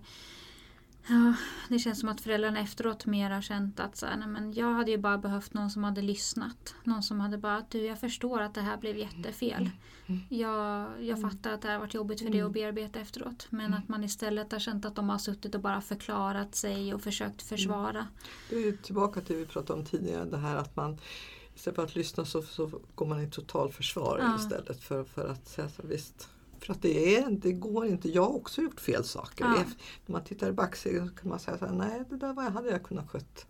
ja, 1.08 1.34
det 1.68 1.78
känns 1.78 2.00
som 2.00 2.08
att 2.08 2.20
föräldrarna 2.20 2.60
efteråt 2.60 3.06
mer 3.06 3.30
har 3.30 3.42
känt 3.42 3.80
att 3.80 3.96
så 3.96 4.06
här, 4.06 4.16
nej, 4.16 4.28
men 4.28 4.52
jag 4.52 4.72
hade 4.74 4.90
ju 4.90 4.98
bara 4.98 5.18
behövt 5.18 5.54
någon 5.54 5.70
som 5.70 5.84
hade 5.84 6.02
lyssnat. 6.02 6.74
Någon 6.84 7.02
som 7.02 7.20
hade 7.20 7.38
bara, 7.38 7.62
du 7.70 7.78
jag 7.86 8.00
förstår 8.00 8.40
att 8.40 8.54
det 8.54 8.60
här 8.60 8.76
blev 8.76 8.96
jättefel. 8.98 9.70
Mm. 10.06 10.20
Jag, 10.28 10.88
jag 11.04 11.20
fattar 11.20 11.52
att 11.52 11.62
det 11.62 11.68
här 11.68 11.78
varit 11.78 11.94
jobbigt 11.94 12.20
för 12.20 12.30
dig 12.30 12.40
att 12.40 12.52
bearbeta 12.52 13.00
efteråt. 13.00 13.46
Men 13.50 13.66
Mm. 13.66 13.78
att 13.78 13.88
man 13.88 14.04
istället 14.04 14.52
har 14.52 14.58
känt 14.58 14.84
att 14.84 14.94
de 14.96 15.08
har 15.08 15.18
suttit 15.18 15.54
och 15.54 15.60
bara 15.60 15.80
förklarat 15.80 16.54
sig 16.54 16.94
och 16.94 17.02
försökt 17.02 17.42
försvara. 17.42 18.06
Det 18.50 18.56
är 18.56 18.72
tillbaka 18.72 19.20
till 19.20 19.34
det 19.34 19.40
vi 19.40 19.46
pratade 19.46 19.78
om 19.78 19.86
tidigare, 19.86 20.24
det 20.24 20.36
här 20.38 20.56
att 20.56 20.76
man 20.76 20.98
istället 21.54 21.76
för 21.76 21.82
att 21.84 21.94
lyssna 21.96 22.24
så, 22.24 22.42
så 22.42 22.70
går 22.94 23.06
man 23.06 23.22
i 23.22 23.30
totalförsvar 23.30 24.18
Ja. 24.22 24.36
istället 24.36 24.84
för, 24.84 25.04
för 25.04 25.28
att 25.28 25.48
säga 25.48 25.68
så 25.68 25.82
visst. 25.86 26.28
För 26.66 26.72
att 26.72 26.82
det, 26.82 27.16
är, 27.16 27.30
det 27.30 27.52
går 27.52 27.86
inte. 27.86 28.08
Jag 28.08 28.22
har 28.22 28.36
också 28.36 28.62
gjort 28.62 28.80
fel 28.80 29.04
saker. 29.04 29.44
Ja. 29.44 29.64
När 30.06 30.12
man 30.12 30.24
tittar 30.24 30.48
i 30.48 30.52
backspegeln 30.52 31.08
så 31.08 31.14
kan 31.14 31.28
man 31.28 31.38
säga 31.38 31.58
så 31.58 31.66
här, 31.66 31.72
nej 31.72 32.02
det 32.10 32.16
där 32.16 32.50
hade 32.50 32.70
jag 32.70 32.82
kunnat 32.82 33.10
skött. 33.10 33.46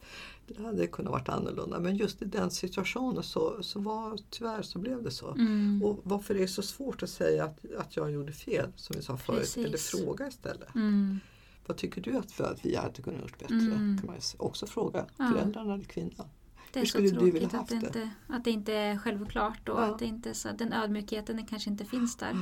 Det 0.46 0.62
hade 0.62 0.86
kunnat 0.86 1.12
varit 1.12 1.28
annorlunda. 1.28 1.80
Men 1.80 1.96
just 1.96 2.22
i 2.22 2.24
den 2.24 2.50
situationen 2.50 3.22
så, 3.22 3.62
så 3.62 3.80
var 3.80 4.18
tyvärr 4.30 4.62
så 4.62 4.78
blev 4.78 5.02
det 5.02 5.10
så. 5.10 5.30
Mm. 5.30 5.82
Och 5.84 6.00
varför 6.02 6.34
är 6.34 6.38
det 6.38 6.48
så 6.48 6.62
svårt 6.62 7.02
att 7.02 7.10
säga 7.10 7.44
att, 7.44 7.58
att 7.78 7.96
jag 7.96 8.10
gjorde 8.10 8.32
fel 8.32 8.72
som 8.76 8.96
vi 8.96 9.02
sa 9.02 9.16
förut. 9.16 9.38
Precis. 9.38 9.66
Eller 9.66 9.78
fråga 9.78 10.28
istället. 10.28 10.74
Mm. 10.74 11.20
Vad 11.66 11.76
tycker 11.76 12.00
du 12.00 12.16
att, 12.16 12.40
att 12.40 12.64
vi 12.64 12.76
hade 12.76 13.02
kunnat 13.02 13.20
gjort 13.20 13.38
bättre? 13.38 13.54
Mm. 13.54 13.98
kan 13.98 14.06
man 14.06 14.16
också 14.38 14.66
fråga 14.66 15.06
Ja. 15.16 15.32
föräldrarna 15.32 15.74
eller 15.74 15.84
kvinnan. 15.84 16.26
Det 16.72 16.78
är 16.78 16.80
Hur 16.80 16.86
så 16.86 16.98
skulle 16.98 17.10
du 17.10 17.30
vilja 17.30 17.48
tråkigt 17.48 17.58
att 17.60 17.68
det, 17.68 17.98
det? 17.98 18.02
inte, 18.04 18.10
att 18.26 18.44
det 18.44 18.50
inte 18.50 18.72
är 18.72 18.98
självklart 18.98 19.68
och 19.68 19.78
Ja. 19.78 19.84
att 19.84 19.98
det 19.98 20.04
inte 20.04 20.30
är 20.30 20.34
så, 20.34 20.48
den 20.52 20.72
ödmjukheten 20.72 21.36
den 21.36 21.46
kanske 21.46 21.70
inte 21.70 21.84
finns 21.84 22.16
där. 22.16 22.36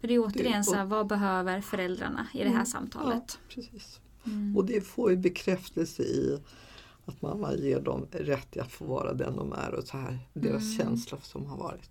För 0.00 0.08
det 0.08 0.14
är 0.14 0.18
återigen 0.26 0.64
så 0.64 0.74
här, 0.74 0.84
vad 0.84 1.06
behöver 1.06 1.60
föräldrarna 1.60 2.26
i 2.34 2.38
det 2.38 2.44
här 2.44 2.50
Mm. 2.52 2.66
samtalet? 2.66 3.38
Ja, 3.48 3.54
precis. 3.54 4.00
Mm. 4.26 4.56
Och 4.56 4.64
det 4.64 4.80
får 4.80 5.10
ju 5.10 5.16
bekräftelse 5.16 6.02
i 6.02 6.38
att 7.06 7.22
mamma 7.22 7.54
ger 7.54 7.80
dem 7.80 8.06
rätt 8.10 8.56
i 8.56 8.60
att 8.60 8.72
få 8.72 8.84
vara 8.84 9.12
den 9.12 9.36
de 9.36 9.52
är 9.52 9.74
och 9.74 9.84
så 9.84 9.96
här, 9.98 10.18
deras 10.32 10.62
Mm. 10.62 10.76
känsla 10.76 11.18
som 11.22 11.46
har 11.46 11.56
varit. 11.56 11.90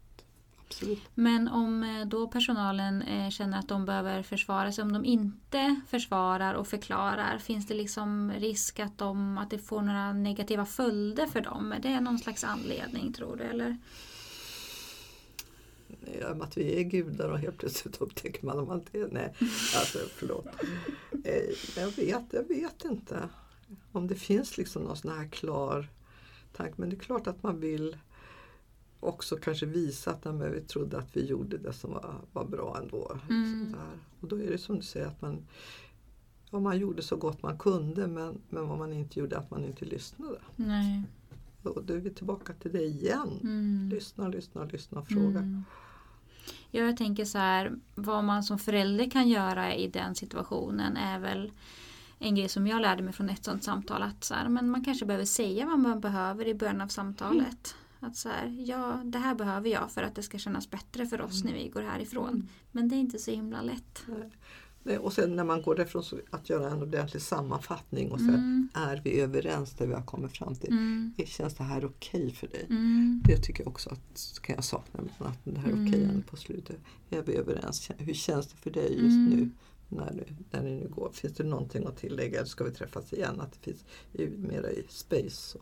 Absolut. 0.68 1.00
Men 1.16 1.48
om 1.48 1.84
eh, 1.84 2.06
då 2.08 2.28
personalen 2.28 3.02
eh, 3.02 3.30
känner 3.30 3.60
att 3.60 3.68
de 3.68 3.86
behöver 3.86 4.24
försvara 4.24 4.72
sig, 4.72 4.82
om 4.82 4.94
de 4.94 5.06
inte 5.06 5.82
försvarar 5.88 6.54
och 6.54 6.68
förklarar, 6.68 7.38
finns 7.38 7.68
det 7.68 7.74
liksom 7.74 8.32
risk 8.32 8.80
att, 8.80 8.98
de, 8.98 9.38
att 9.38 9.50
det 9.50 9.60
får 9.60 9.82
några 9.82 10.14
negativa 10.14 10.66
följder 10.66 11.28
för 11.28 11.42
dem? 11.42 11.72
Är 11.72 11.80
det 11.80 12.00
någon 12.00 12.20
slags 12.20 12.44
anledning 12.44 13.14
tror 13.14 13.36
du? 13.36 13.44
Eller? 13.44 13.78
Men 16.22 16.42
att 16.42 16.58
vi 16.58 16.80
är 16.80 16.84
gudar 16.84 17.30
och 17.30 17.40
helt 17.40 17.58
plötsligt 17.58 18.02
upptäcker 18.02 18.46
man 18.46 18.60
att 18.60 18.68
man 18.68 18.80
inte 18.80 19.00
är 19.00 19.08
Nej, 19.12 19.34
alltså 19.76 20.00
förlåt. 20.16 20.48
Eh, 21.24 21.82
Jag 21.82 21.92
vet, 21.96 22.24
jag 22.32 22.48
vet 22.48 22.86
inte 22.86 23.30
om 23.92 24.08
det 24.08 24.16
finns 24.16 24.58
liksom 24.58 24.84
någon 24.84 24.98
sån 24.98 25.12
här 25.12 25.28
klar 25.28 25.88
tanke. 26.54 26.74
Men 26.78 26.90
det 26.90 26.96
är 26.96 27.00
klart 27.00 27.28
att 27.28 27.44
man 27.44 27.60
vill 27.60 27.98
också 29.00 29.38
kanske 29.38 29.66
visa 29.66 30.12
att 30.12 30.24
men 30.24 30.52
vi 30.52 30.62
trodde 30.62 30.98
att 30.98 31.18
vi 31.18 31.26
gjorde 31.26 31.58
det 31.58 31.74
som 31.74 31.92
var, 31.92 32.16
var 32.34 32.46
bra 32.46 32.78
ändå. 32.82 33.20
Mm. 33.30 33.60
Liksom 33.60 33.72
där. 33.72 34.00
Och 34.22 34.28
då 34.28 34.36
är 34.36 34.52
det 34.52 34.58
som 34.58 34.76
du 34.76 34.82
säger 34.82 35.06
att 35.06 35.22
man, 35.22 35.48
ja, 36.52 36.60
man 36.60 36.80
gjorde 36.80 37.02
så 37.02 37.16
gott 37.16 37.44
man 37.44 37.58
kunde 37.58 38.08
men, 38.08 38.42
men 38.50 38.68
vad 38.68 38.78
man 38.78 38.94
inte 38.94 39.20
gjorde 39.20 39.38
att 39.38 39.52
man 39.52 39.66
inte 39.66 39.86
lyssnade. 39.86 40.40
Nej. 40.56 41.04
Och 41.70 41.84
då 41.84 41.94
är 41.94 41.98
vi 41.98 42.10
tillbaka 42.10 42.54
till 42.54 42.72
det 42.72 42.84
igen. 42.84 43.40
Mm. 43.44 43.90
Lyssna, 43.90 44.28
lyssna, 44.28 44.64
lyssna 44.64 45.00
och 45.00 45.08
fråga. 45.08 45.40
Mm. 45.40 45.64
Ja, 46.72 46.84
jag 46.84 46.98
tänker 46.98 47.26
så 47.26 47.38
här, 47.38 47.72
vad 47.96 48.24
man 48.24 48.44
som 48.44 48.60
förälder 48.60 49.10
kan 49.10 49.30
göra 49.30 49.76
i 49.76 49.88
den 49.88 50.16
situationen 50.16 50.98
är 50.98 51.20
väl 51.20 51.52
en 52.20 52.36
grej 52.36 52.50
som 52.50 52.68
jag 52.68 52.82
lärde 52.82 53.04
mig 53.04 53.14
från 53.14 53.30
ett 53.30 53.44
sådant 53.44 53.64
samtal 53.64 54.04
att 54.04 54.24
så 54.24 54.34
här, 54.34 54.50
men 54.50 54.70
man 54.70 54.86
kanske 54.86 55.06
behöver 55.06 55.26
säga 55.26 55.66
vad 55.66 55.80
man 55.80 56.00
behöver 56.00 56.48
i 56.48 56.54
början 56.54 56.82
av 56.82 56.88
samtalet. 56.88 57.76
Att 58.00 58.16
så 58.16 58.30
här, 58.30 58.64
ja, 58.68 59.02
det 59.04 59.20
här 59.20 59.36
behöver 59.36 59.70
jag 59.70 59.92
för 59.92 60.04
att 60.04 60.16
det 60.16 60.24
ska 60.24 60.38
kännas 60.38 60.70
bättre 60.70 61.06
för 61.06 61.22
oss 61.22 61.44
när 61.44 61.54
vi 61.54 61.70
går 61.70 61.82
härifrån. 61.82 62.30
Mm. 62.30 62.48
Men 62.72 62.90
det 62.90 62.96
är 62.96 63.00
inte 63.00 63.20
så 63.20 63.32
himla 63.32 63.62
lätt. 63.62 64.04
Nej. 64.08 64.30
Nej, 64.88 64.98
Och 64.98 65.14
sen 65.14 65.36
när 65.36 65.44
man 65.44 65.62
går 65.62 65.76
därifrån 65.76 66.04
så 66.04 66.18
att 66.30 66.50
göra 66.50 66.70
en 66.72 66.82
ordentlig 66.82 67.22
sammanfattning 67.22 68.12
och 68.12 68.20
säga 68.20 68.34
Mm. 68.34 68.70
är 68.74 69.02
vi 69.04 69.20
överens 69.20 69.74
där 69.74 69.88
vi 69.88 69.94
har 69.94 70.02
kommit 70.02 70.32
fram 70.38 70.56
till? 70.56 70.70
Mm. 70.70 71.14
Känns 71.26 71.54
det 71.56 71.64
här 71.64 71.86
okej 71.86 72.32
för 72.34 72.48
dig? 72.48 72.66
Mm. 72.70 73.22
Det 73.26 73.38
tycker 73.38 73.64
jag 73.64 73.68
också 73.68 73.90
att 73.90 74.40
kan 74.42 74.56
jag 74.56 74.64
sakna. 74.64 75.00
Att 75.20 75.40
det 75.44 75.60
här 75.60 75.70
är 75.70 75.88
okej 75.88 76.04
Mm. 76.04 76.22
på 76.22 76.36
slutet. 76.38 76.78
Är 77.10 77.22
vi 77.22 77.36
överens? 77.36 77.90
Hur 77.98 78.14
känns 78.14 78.48
det 78.48 78.58
för 78.58 78.70
dig 78.72 78.92
just 78.94 79.16
Mm. 79.16 79.26
nu? 79.30 79.50
När, 79.90 80.12
du, 80.14 80.24
när 80.52 80.64
ni 80.64 80.76
nu 80.76 80.88
går? 80.96 81.10
Finns 81.14 81.34
det 81.34 81.44
någonting 81.44 81.86
att 81.86 81.98
tillägga 81.98 82.38
eller 82.40 82.48
ska 82.48 82.64
vi 82.64 82.72
träffas 82.72 83.14
igen? 83.14 83.42
Att 83.42 83.52
det 83.52 83.60
finns 83.60 83.86
mera 84.38 84.72
i 84.72 84.86
space. 84.90 85.30
Så. 85.30 85.60